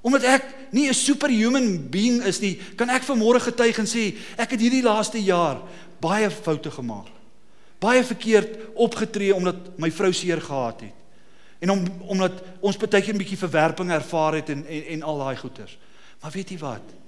Omdat 0.06 0.28
ek 0.30 0.46
nie 0.72 0.88
'n 0.88 0.94
superhuman 0.94 1.90
being 1.90 2.22
is 2.24 2.40
nie, 2.40 2.60
kan 2.78 2.90
ek 2.90 3.04
vanmôre 3.04 3.42
getuig 3.42 3.80
en 3.80 3.90
sê 3.90 4.16
ek 4.38 4.52
het 4.52 4.62
hierdie 4.62 4.84
laaste 4.86 5.20
jaar 5.24 5.58
baie 6.00 6.30
foute 6.30 6.72
gemaak. 6.72 7.10
Baie 7.80 8.04
verkeerd 8.04 8.58
opgetree 8.76 9.34
omdat 9.36 9.78
my 9.78 9.92
vrou 9.92 10.14
seer 10.14 10.42
gehad 10.42 10.82
het. 10.82 10.94
En 11.60 11.70
om 11.70 11.84
omdat 12.08 12.44
ons 12.62 12.78
baie 12.78 13.02
keer 13.02 13.14
'n 13.14 13.18
bietjie 13.18 13.38
verwerping 13.38 13.92
ervaar 13.92 14.34
het 14.34 14.50
en 14.50 14.66
en, 14.66 14.86
en 14.86 15.04
al 15.04 15.18
daai 15.18 15.36
goeters. 15.36 15.78
Maar 16.22 16.32
weet 16.32 16.50
jy 16.50 16.58
wat? 16.58 17.07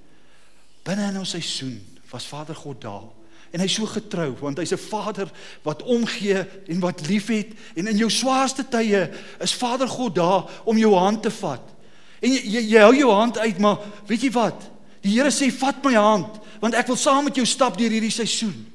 Binne 0.82 1.08
in 1.10 1.18
ons 1.18 1.30
seisoen 1.36 1.78
was 2.10 2.26
Vader 2.26 2.54
God 2.54 2.80
daar 2.80 3.08
En 3.50 3.62
hy's 3.62 3.74
so 3.74 3.86
getrou 3.90 4.30
want 4.38 4.58
hy's 4.62 4.72
'n 4.72 4.78
Vader 4.78 5.30
wat 5.62 5.82
omgee 5.82 6.46
en 6.68 6.80
wat 6.80 7.06
liefhet 7.06 7.50
en 7.74 7.86
in 7.86 7.96
jou 7.96 8.10
swaarste 8.10 8.68
tye 8.68 9.10
is 9.40 9.54
Vader 9.54 9.88
God 9.88 10.14
daar 10.14 10.50
om 10.64 10.78
jou 10.78 10.94
hand 10.94 11.22
te 11.22 11.30
vat. 11.30 11.62
En 12.20 12.30
jy, 12.32 12.42
jy, 12.44 12.60
jy 12.60 12.78
hou 12.78 12.94
jou 12.94 13.10
hand 13.10 13.38
uit 13.38 13.58
maar 13.58 13.78
weet 14.06 14.22
jy 14.22 14.30
wat? 14.30 14.70
Die 15.02 15.18
Here 15.18 15.30
sê 15.30 15.50
vat 15.50 15.84
my 15.84 15.94
hand 15.94 16.38
want 16.60 16.74
ek 16.74 16.86
wil 16.86 16.96
saam 16.96 17.24
met 17.24 17.34
jou 17.34 17.46
stap 17.46 17.76
deur 17.76 17.90
hierdie 17.90 18.10
seisoen. 18.10 18.69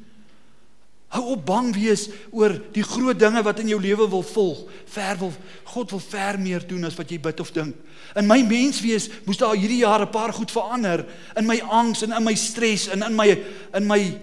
Hou 1.15 1.23
op 1.31 1.45
bang 1.47 1.71
wees 1.75 2.09
oor 2.35 2.57
die 2.75 2.83
groot 2.83 3.19
dinge 3.19 3.43
wat 3.45 3.61
in 3.63 3.71
jou 3.71 3.79
lewe 3.79 4.07
wil 4.11 4.23
volg. 4.23 4.65
Ver 4.91 5.15
wil 5.21 5.31
God 5.71 5.95
wil 5.95 6.03
ver 6.03 6.39
meer 6.39 6.65
doen 6.67 6.83
as 6.83 6.97
wat 6.99 7.11
jy 7.11 7.19
bid 7.23 7.39
of 7.39 7.53
dink. 7.55 7.75
In 8.19 8.27
my 8.27 8.41
menswees 8.43 9.07
moes 9.23 9.39
daar 9.39 9.55
hierdie 9.55 9.83
jaar 9.83 10.01
'n 10.01 10.11
paar 10.11 10.33
goed 10.33 10.51
verander 10.51 11.05
in 11.35 11.45
my 11.45 11.59
angs 11.61 12.01
en 12.03 12.11
in 12.11 12.23
my 12.23 12.35
stres 12.35 12.87
en 12.87 13.03
in 13.03 13.15
my 13.15 13.43
in 13.73 13.87
my 13.87 14.19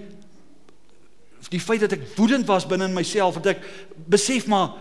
die 1.53 1.61
feit 1.61 1.81
dat 1.85 1.93
ek 1.93 2.17
woedend 2.17 2.47
was 2.49 2.67
binne 2.67 2.89
in 2.89 2.97
myself 2.97 3.35
dat 3.35 3.57
ek 3.57 3.65
besef 4.09 4.47
maar 4.47 4.73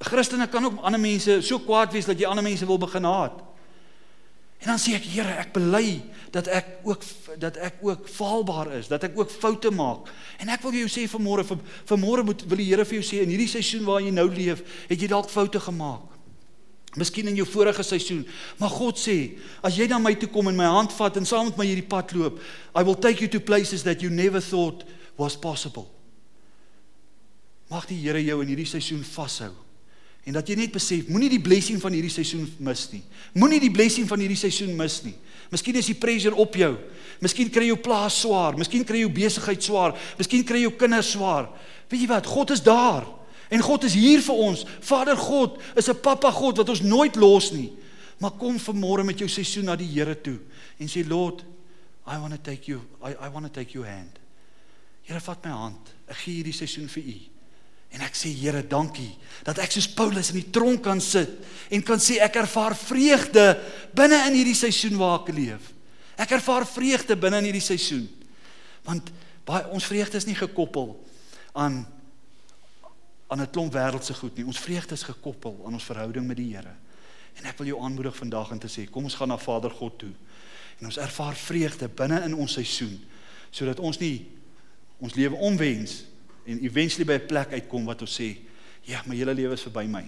Christene 0.00 0.48
kan 0.48 0.64
ook 0.64 0.80
ander 0.80 1.00
mense 1.00 1.40
so 1.44 1.58
kwaad 1.58 1.92
wees 1.92 2.08
dat 2.08 2.18
jy 2.18 2.28
ander 2.28 2.44
mense 2.44 2.66
wil 2.66 2.78
begin 2.80 3.04
haat. 3.04 3.49
En 4.60 4.68
dan 4.68 4.80
sê 4.80 4.92
ek 4.98 5.06
Here, 5.08 5.32
ek 5.40 5.54
bely 5.56 6.02
dat 6.34 6.46
ek 6.52 6.66
ook 6.86 7.04
dat 7.40 7.56
ek 7.56 7.80
ook 7.82 8.08
faalbaar 8.08 8.72
is, 8.76 8.90
dat 8.92 9.02
ek 9.08 9.16
ook 9.18 9.32
foute 9.32 9.70
maak. 9.72 10.10
En 10.38 10.52
ek 10.52 10.62
wil 10.66 10.76
jou 10.82 10.90
sê 10.92 11.06
vanmôre 11.10 11.46
vir 11.48 11.62
vanmôre 11.88 12.24
moet 12.28 12.44
wil 12.44 12.60
die 12.60 12.68
Here 12.68 12.84
vir 12.84 13.00
jou 13.00 13.06
sê 13.06 13.22
in 13.24 13.32
hierdie 13.32 13.50
seisoen 13.50 13.86
waarin 13.88 14.10
jy 14.10 14.14
nou 14.18 14.28
leef, 14.28 14.62
het 14.90 15.00
jy 15.00 15.08
dalk 15.10 15.32
foute 15.32 15.62
gemaak. 15.64 16.06
Miskien 16.98 17.30
in 17.30 17.38
jou 17.38 17.46
vorige 17.46 17.84
seisoen, 17.86 18.24
maar 18.58 18.72
God 18.74 18.98
sê, 18.98 19.38
as 19.62 19.76
jy 19.78 19.86
na 19.86 20.00
my 20.02 20.10
toe 20.18 20.26
kom 20.28 20.50
en 20.50 20.58
my 20.58 20.66
hand 20.66 20.92
vat 20.98 21.20
en 21.20 21.28
saam 21.28 21.46
met 21.46 21.60
my 21.60 21.66
hierdie 21.68 21.86
pad 21.86 22.10
loop, 22.18 22.40
I 22.74 22.82
will 22.82 22.98
take 22.98 23.22
you 23.22 23.30
to 23.30 23.40
places 23.40 23.86
that 23.86 24.02
you 24.02 24.10
never 24.10 24.42
thought 24.42 24.82
was 25.16 25.38
possible. 25.38 25.86
Mag 27.70 27.86
die 27.86 28.00
Here 28.02 28.18
jou 28.18 28.40
in 28.42 28.50
hierdie 28.50 28.66
seisoen 28.66 29.06
vashou. 29.06 29.54
En 30.30 30.36
dat 30.38 30.46
jy 30.46 30.54
net 30.54 30.70
besef, 30.70 31.08
moenie 31.10 31.32
die 31.32 31.40
blessing 31.42 31.80
van 31.82 31.90
hierdie 31.90 32.12
seisoen 32.14 32.44
mis 32.62 32.84
nie. 32.92 33.00
Moenie 33.34 33.58
die 33.58 33.72
blessing 33.74 34.06
van 34.06 34.20
hierdie 34.22 34.38
seisoen 34.38 34.76
mis 34.78 35.00
nie. 35.02 35.16
Miskien 35.50 35.74
is 35.80 35.88
die 35.90 35.96
pressure 35.98 36.38
op 36.38 36.54
jou. 36.54 36.68
Miskien 37.18 37.50
kry 37.50 37.66
jou 37.66 37.78
plaas 37.82 38.20
swaar, 38.22 38.54
miskien 38.54 38.86
kry 38.86 39.00
jou 39.02 39.10
besigheid 39.10 39.64
swaar, 39.66 39.96
miskien 40.20 40.44
kry 40.46 40.62
jou 40.62 40.70
kinders 40.78 41.10
swaar. 41.16 41.48
Weet 41.90 42.04
jy 42.04 42.10
wat? 42.12 42.30
God 42.30 42.54
is 42.54 42.62
daar. 42.62 43.08
En 43.50 43.64
God 43.66 43.88
is 43.88 43.96
hier 43.98 44.22
vir 44.22 44.44
ons. 44.46 44.62
Vader 44.86 45.18
God 45.18 45.58
is 45.74 45.90
'n 45.90 45.98
pappa 45.98 46.30
God 46.30 46.62
wat 46.62 46.68
ons 46.68 46.86
nooit 46.86 47.16
los 47.16 47.50
nie. 47.50 47.72
Maar 48.20 48.38
kom 48.38 48.56
vanmôre 48.58 49.04
met 49.04 49.18
jou 49.18 49.28
seisoen 49.28 49.64
na 49.64 49.76
die 49.76 49.88
Here 49.88 50.14
toe 50.14 50.38
en 50.78 50.86
sê 50.86 51.08
Lord, 51.08 51.44
I 52.06 52.18
want 52.18 52.32
to 52.32 52.38
take 52.38 52.70
you 52.70 52.80
I 53.02 53.16
I 53.26 53.28
want 53.28 53.46
to 53.46 53.52
take 53.52 53.72
your 53.72 53.86
hand. 53.86 54.18
Here 55.02 55.20
vat 55.20 55.44
my 55.44 55.50
hand. 55.50 55.94
Ek 56.06 56.16
gee 56.16 56.34
hierdie 56.34 56.52
seisoen 56.52 56.88
vir 56.88 57.02
U. 57.02 57.39
En 57.90 58.04
ek 58.06 58.14
sê 58.14 58.30
Here, 58.30 58.62
dankie 58.62 59.12
dat 59.46 59.58
ek 59.62 59.72
soos 59.72 59.88
Paulus 59.96 60.30
in 60.30 60.40
die 60.42 60.50
tronk 60.52 60.82
kan 60.84 61.00
sit 61.02 61.30
en 61.72 61.82
kan 61.82 62.00
sê 62.02 62.18
ek 62.22 62.36
ervaar 62.42 62.76
vreugde 62.76 63.44
binne 63.96 64.18
in 64.28 64.36
hierdie 64.40 64.58
seisoen 64.58 64.98
waar 65.00 65.22
ek 65.22 65.32
leef. 65.34 65.70
Ek 66.20 66.34
ervaar 66.36 66.66
vreugde 66.68 67.16
binne 67.16 67.40
in 67.40 67.48
hierdie 67.48 67.64
seisoen. 67.64 68.04
Want 68.84 69.08
baie 69.48 69.64
ons 69.74 69.86
vreugde 69.88 70.20
is 70.20 70.28
nie 70.28 70.38
gekoppel 70.38 70.92
aan 71.56 71.82
aan 73.30 73.40
'n 73.40 73.50
klomp 73.50 73.72
wêreldse 73.72 74.14
goed 74.14 74.36
nie. 74.36 74.44
Ons 74.44 74.58
vreugde 74.58 74.94
is 74.94 75.06
gekoppel 75.06 75.62
aan 75.64 75.72
ons 75.72 75.84
verhouding 75.84 76.26
met 76.26 76.36
die 76.36 76.54
Here. 76.54 76.74
En 77.38 77.44
ek 77.44 77.58
wil 77.58 77.66
jou 77.66 77.82
aanmoedig 77.82 78.16
vandag 78.16 78.50
om 78.50 78.58
te 78.58 78.66
sê, 78.66 78.90
kom 78.90 79.04
ons 79.04 79.14
gaan 79.14 79.28
na 79.28 79.38
Vader 79.38 79.70
God 79.70 79.98
toe. 79.98 80.12
En 80.80 80.86
ons 80.86 80.96
ervaar 80.96 81.36
vreugde 81.36 81.88
binne 81.88 82.22
in 82.24 82.34
ons 82.34 82.52
seisoen 82.52 83.00
sodat 83.50 83.80
ons 83.80 83.98
nie 83.98 84.30
ons 84.98 85.14
lewe 85.14 85.36
omwens 85.36 86.04
en 86.46 86.64
eventually 86.64 87.04
by 87.04 87.18
'n 87.22 87.26
plek 87.26 87.52
uitkom 87.52 87.84
wat 87.84 88.00
ons 88.02 88.20
sê, 88.20 88.36
ja, 88.82 89.02
my 89.06 89.16
hele 89.16 89.34
lewe 89.34 89.52
is 89.52 89.62
verby 89.62 89.86
my. 89.86 90.02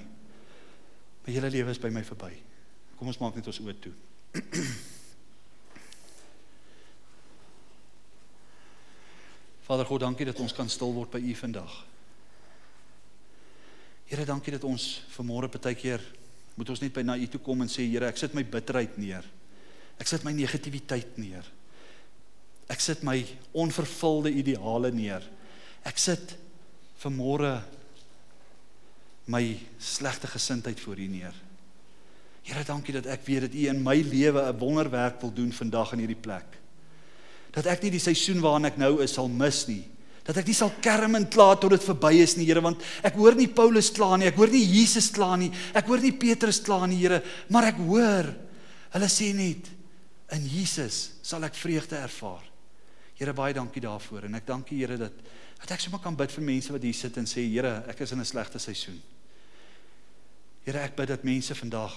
My 1.26 1.32
hele 1.32 1.50
lewe 1.50 1.70
is 1.70 1.78
by 1.78 1.88
my 1.88 2.02
verby. 2.04 2.32
Kom 2.98 3.06
ons 3.06 3.18
maak 3.18 3.34
net 3.34 3.46
ons 3.46 3.60
oë 3.60 3.74
toe. 3.80 3.92
Vader 9.66 9.86
God, 9.86 10.00
dankie 10.00 10.26
dat 10.26 10.40
ons 10.40 10.52
kan 10.52 10.68
stil 10.68 10.92
word 10.92 11.10
by 11.10 11.20
U 11.22 11.34
vandag. 11.34 11.86
Here, 14.10 14.24
dankie 14.28 14.52
dat 14.52 14.64
ons 14.68 15.02
vanmôre 15.14 15.48
partykeer 15.48 16.02
moet 16.54 16.68
ons 16.68 16.80
net 16.82 16.92
by 16.92 17.02
na 17.06 17.16
U 17.16 17.26
toe 17.26 17.40
kom 17.40 17.60
en 17.64 17.70
sê, 17.70 17.86
Here, 17.88 18.06
ek 18.10 18.18
sit 18.20 18.34
my 18.36 18.44
bitterheid 18.44 18.98
neer. 19.00 19.24
Ek 20.02 20.08
sit 20.10 20.24
my 20.26 20.32
negativiteit 20.34 21.18
neer. 21.20 21.46
Ek 22.72 22.80
sit 22.82 23.02
my 23.06 23.24
onvervulde 23.54 24.30
ideale 24.34 24.90
neer. 24.94 25.22
Ek 25.84 25.98
sit 25.98 26.36
vanmôre 27.02 27.56
my 29.32 29.42
slegte 29.78 30.26
gesindheid 30.30 30.80
voor 30.80 30.98
U 30.98 31.06
neer. 31.10 31.34
Here, 32.42 32.64
dankie 32.66 32.94
dat 32.96 33.06
ek 33.10 33.22
weet 33.26 33.46
dat 33.46 33.54
U 33.54 33.66
in 33.70 33.82
my 33.82 33.96
lewe 34.02 34.42
'n 34.42 34.58
wonderwerk 34.58 35.20
wil 35.20 35.32
doen 35.32 35.52
vandag 35.52 35.92
in 35.92 36.02
hierdie 36.02 36.22
plek. 36.22 36.58
Dat 37.52 37.66
ek 37.66 37.82
nie 37.82 37.90
die 37.90 38.02
seisoen 38.02 38.40
waarin 38.40 38.66
ek 38.66 38.78
nou 38.78 39.02
is 39.02 39.12
sal 39.14 39.28
mis 39.28 39.66
nie. 39.68 39.84
Dat 40.24 40.36
ek 40.36 40.46
nie 40.46 40.54
sal 40.54 40.70
kerm 40.80 41.14
en 41.14 41.28
kla 41.28 41.54
tot 41.56 41.70
dit 41.70 41.82
verby 41.82 42.22
is 42.22 42.36
nie, 42.36 42.46
Here, 42.46 42.60
want 42.60 42.82
ek 43.02 43.14
hoor 43.14 43.34
nie 43.34 43.48
Paulus 43.48 43.90
kla 43.90 44.16
nie, 44.16 44.26
ek 44.26 44.36
hoor 44.36 44.48
nie 44.48 44.64
Jesus 44.64 45.10
kla 45.10 45.36
nie, 45.36 45.50
ek 45.74 45.86
hoor 45.86 45.98
nie 45.98 46.12
Petrus 46.12 46.60
kla 46.60 46.86
nie, 46.86 46.96
Here, 46.96 47.22
maar 47.48 47.64
ek 47.64 47.76
hoor 47.76 48.30
hulle 48.94 49.08
sê 49.08 49.32
net 49.34 49.70
in 50.32 50.46
Jesus 50.46 51.18
sal 51.22 51.42
ek 51.44 51.54
vreugde 51.54 51.96
ervaar. 51.96 52.42
Here, 53.18 53.32
baie 53.32 53.54
dankie 53.54 53.82
daarvoor 53.82 54.24
en 54.28 54.34
ek 54.34 54.46
dankie 54.46 54.78
Here 54.78 54.96
dat 54.96 55.12
Dat 55.62 55.76
ek 55.76 55.80
sommer 55.80 56.02
kan 56.02 56.16
bid 56.18 56.32
vir 56.34 56.44
mense 56.44 56.72
wat 56.74 56.82
hier 56.82 56.96
sit 56.96 57.16
en 57.16 57.28
sê 57.28 57.46
Here, 57.46 57.84
ek 57.88 58.00
is 58.02 58.12
in 58.12 58.20
'n 58.20 58.26
slegte 58.26 58.58
seisoen. 58.58 59.00
Here, 60.66 60.78
ek 60.78 60.96
bid 60.96 61.08
dat 61.08 61.24
mense 61.24 61.54
vandag 61.54 61.94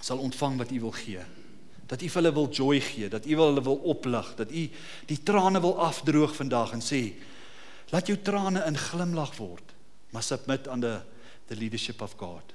sal 0.00 0.18
ontvang 0.18 0.58
wat 0.58 0.70
U 0.70 0.80
wil 0.80 0.94
gee. 0.94 1.24
dat 1.92 2.00
U 2.00 2.08
vir 2.08 2.22
hulle 2.22 2.32
wil 2.32 2.48
joy 2.48 2.80
gee, 2.80 3.08
dat 3.12 3.26
U 3.28 3.36
hulle 3.36 3.62
wil 3.62 3.80
oplig, 3.92 4.32
dat 4.38 4.50
U 4.50 4.62
die 5.06 5.18
trane 5.22 5.60
wil 5.60 5.76
afdroog 5.80 6.32
vandag 6.36 6.72
en 6.72 6.80
sê 6.80 7.12
laat 7.92 8.08
jou 8.08 8.16
trane 8.24 8.62
in 8.64 8.78
glimlag 8.80 9.34
word, 9.36 9.74
maar 10.10 10.24
submit 10.24 10.68
aan 10.68 10.80
the 10.80 11.00
the 11.50 11.56
leadership 11.58 12.00
of 12.00 12.14
God. 12.16 12.54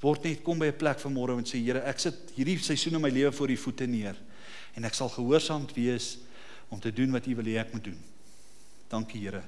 Word 0.00 0.24
net 0.24 0.42
kom 0.42 0.58
by 0.58 0.70
'n 0.70 0.76
plek 0.76 0.98
vanmôre 0.98 1.36
en 1.36 1.44
sê 1.44 1.60
Here, 1.60 1.82
ek 1.84 1.98
sit 1.98 2.32
hierdie 2.34 2.58
seisoen 2.58 2.94
in 2.94 3.02
my 3.02 3.10
lewe 3.10 3.32
voor 3.32 3.50
U 3.50 3.56
voete 3.56 3.86
neer 3.86 4.16
en 4.76 4.84
ek 4.84 4.94
sal 4.94 5.08
gehoorsaam 5.08 5.66
wees 5.74 6.18
om 6.70 6.80
te 6.80 6.92
doen 6.92 7.12
wat 7.12 7.26
U 7.26 7.34
wil 7.34 7.44
hê 7.44 7.60
ek 7.60 7.72
moet 7.72 7.84
doen. 7.84 8.11
Dankie 8.92 9.24
Here 9.24 9.42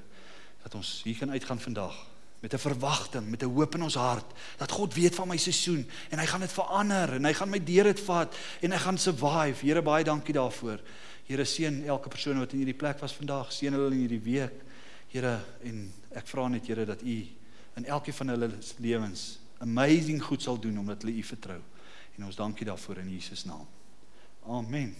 dat 0.65 0.73
ons 0.73 1.03
hier 1.05 1.17
kan 1.19 1.29
uitgaan 1.29 1.59
vandag 1.61 1.93
met 2.41 2.53
'n 2.53 2.57
verwagting, 2.57 3.29
met 3.29 3.43
'n 3.43 3.53
hoop 3.53 3.75
in 3.75 3.83
ons 3.83 3.95
hart 3.95 4.33
dat 4.57 4.71
God 4.71 4.93
weet 4.93 5.15
van 5.15 5.27
my 5.27 5.37
seisoen 5.37 5.89
en 6.09 6.19
hy 6.19 6.25
gaan 6.25 6.39
dit 6.39 6.51
verander 6.51 7.13
en 7.13 7.25
hy 7.25 7.33
gaan 7.33 7.49
my 7.49 7.63
deur 7.63 7.83
dit 7.83 7.99
vat 7.99 8.35
en 8.61 8.71
ek 8.71 8.79
gaan 8.79 8.97
survive. 8.97 9.65
Here 9.65 9.81
baie 9.81 10.03
dankie 10.03 10.33
daarvoor. 10.33 10.79
Here 11.25 11.45
seën 11.45 11.85
elke 11.85 12.09
persoon 12.09 12.39
wat 12.39 12.51
in 12.51 12.57
hierdie 12.57 12.77
plek 12.77 12.99
was 12.99 13.13
vandag, 13.13 13.51
seën 13.51 13.73
hulle 13.73 13.91
in 13.91 13.99
hierdie 13.99 14.23
week. 14.23 14.61
Here 15.07 15.39
en 15.63 15.93
ek 16.11 16.27
vra 16.27 16.47
net 16.47 16.67
Here 16.67 16.85
dat 16.85 17.01
U 17.01 17.27
in 17.75 17.85
elkeen 17.85 18.13
van 18.13 18.27
hulle 18.27 18.49
lewens 18.77 19.39
amazing 19.57 20.21
goed 20.23 20.41
sal 20.41 20.59
doen 20.59 20.77
omdat 20.77 21.01
hulle 21.01 21.17
U 21.17 21.23
vertrou. 21.23 21.61
En 22.17 22.25
ons 22.25 22.35
dankie 22.35 22.65
daarvoor 22.65 22.97
in 22.97 23.09
Jesus 23.09 23.45
naam. 23.45 23.67
Amen. 24.47 24.93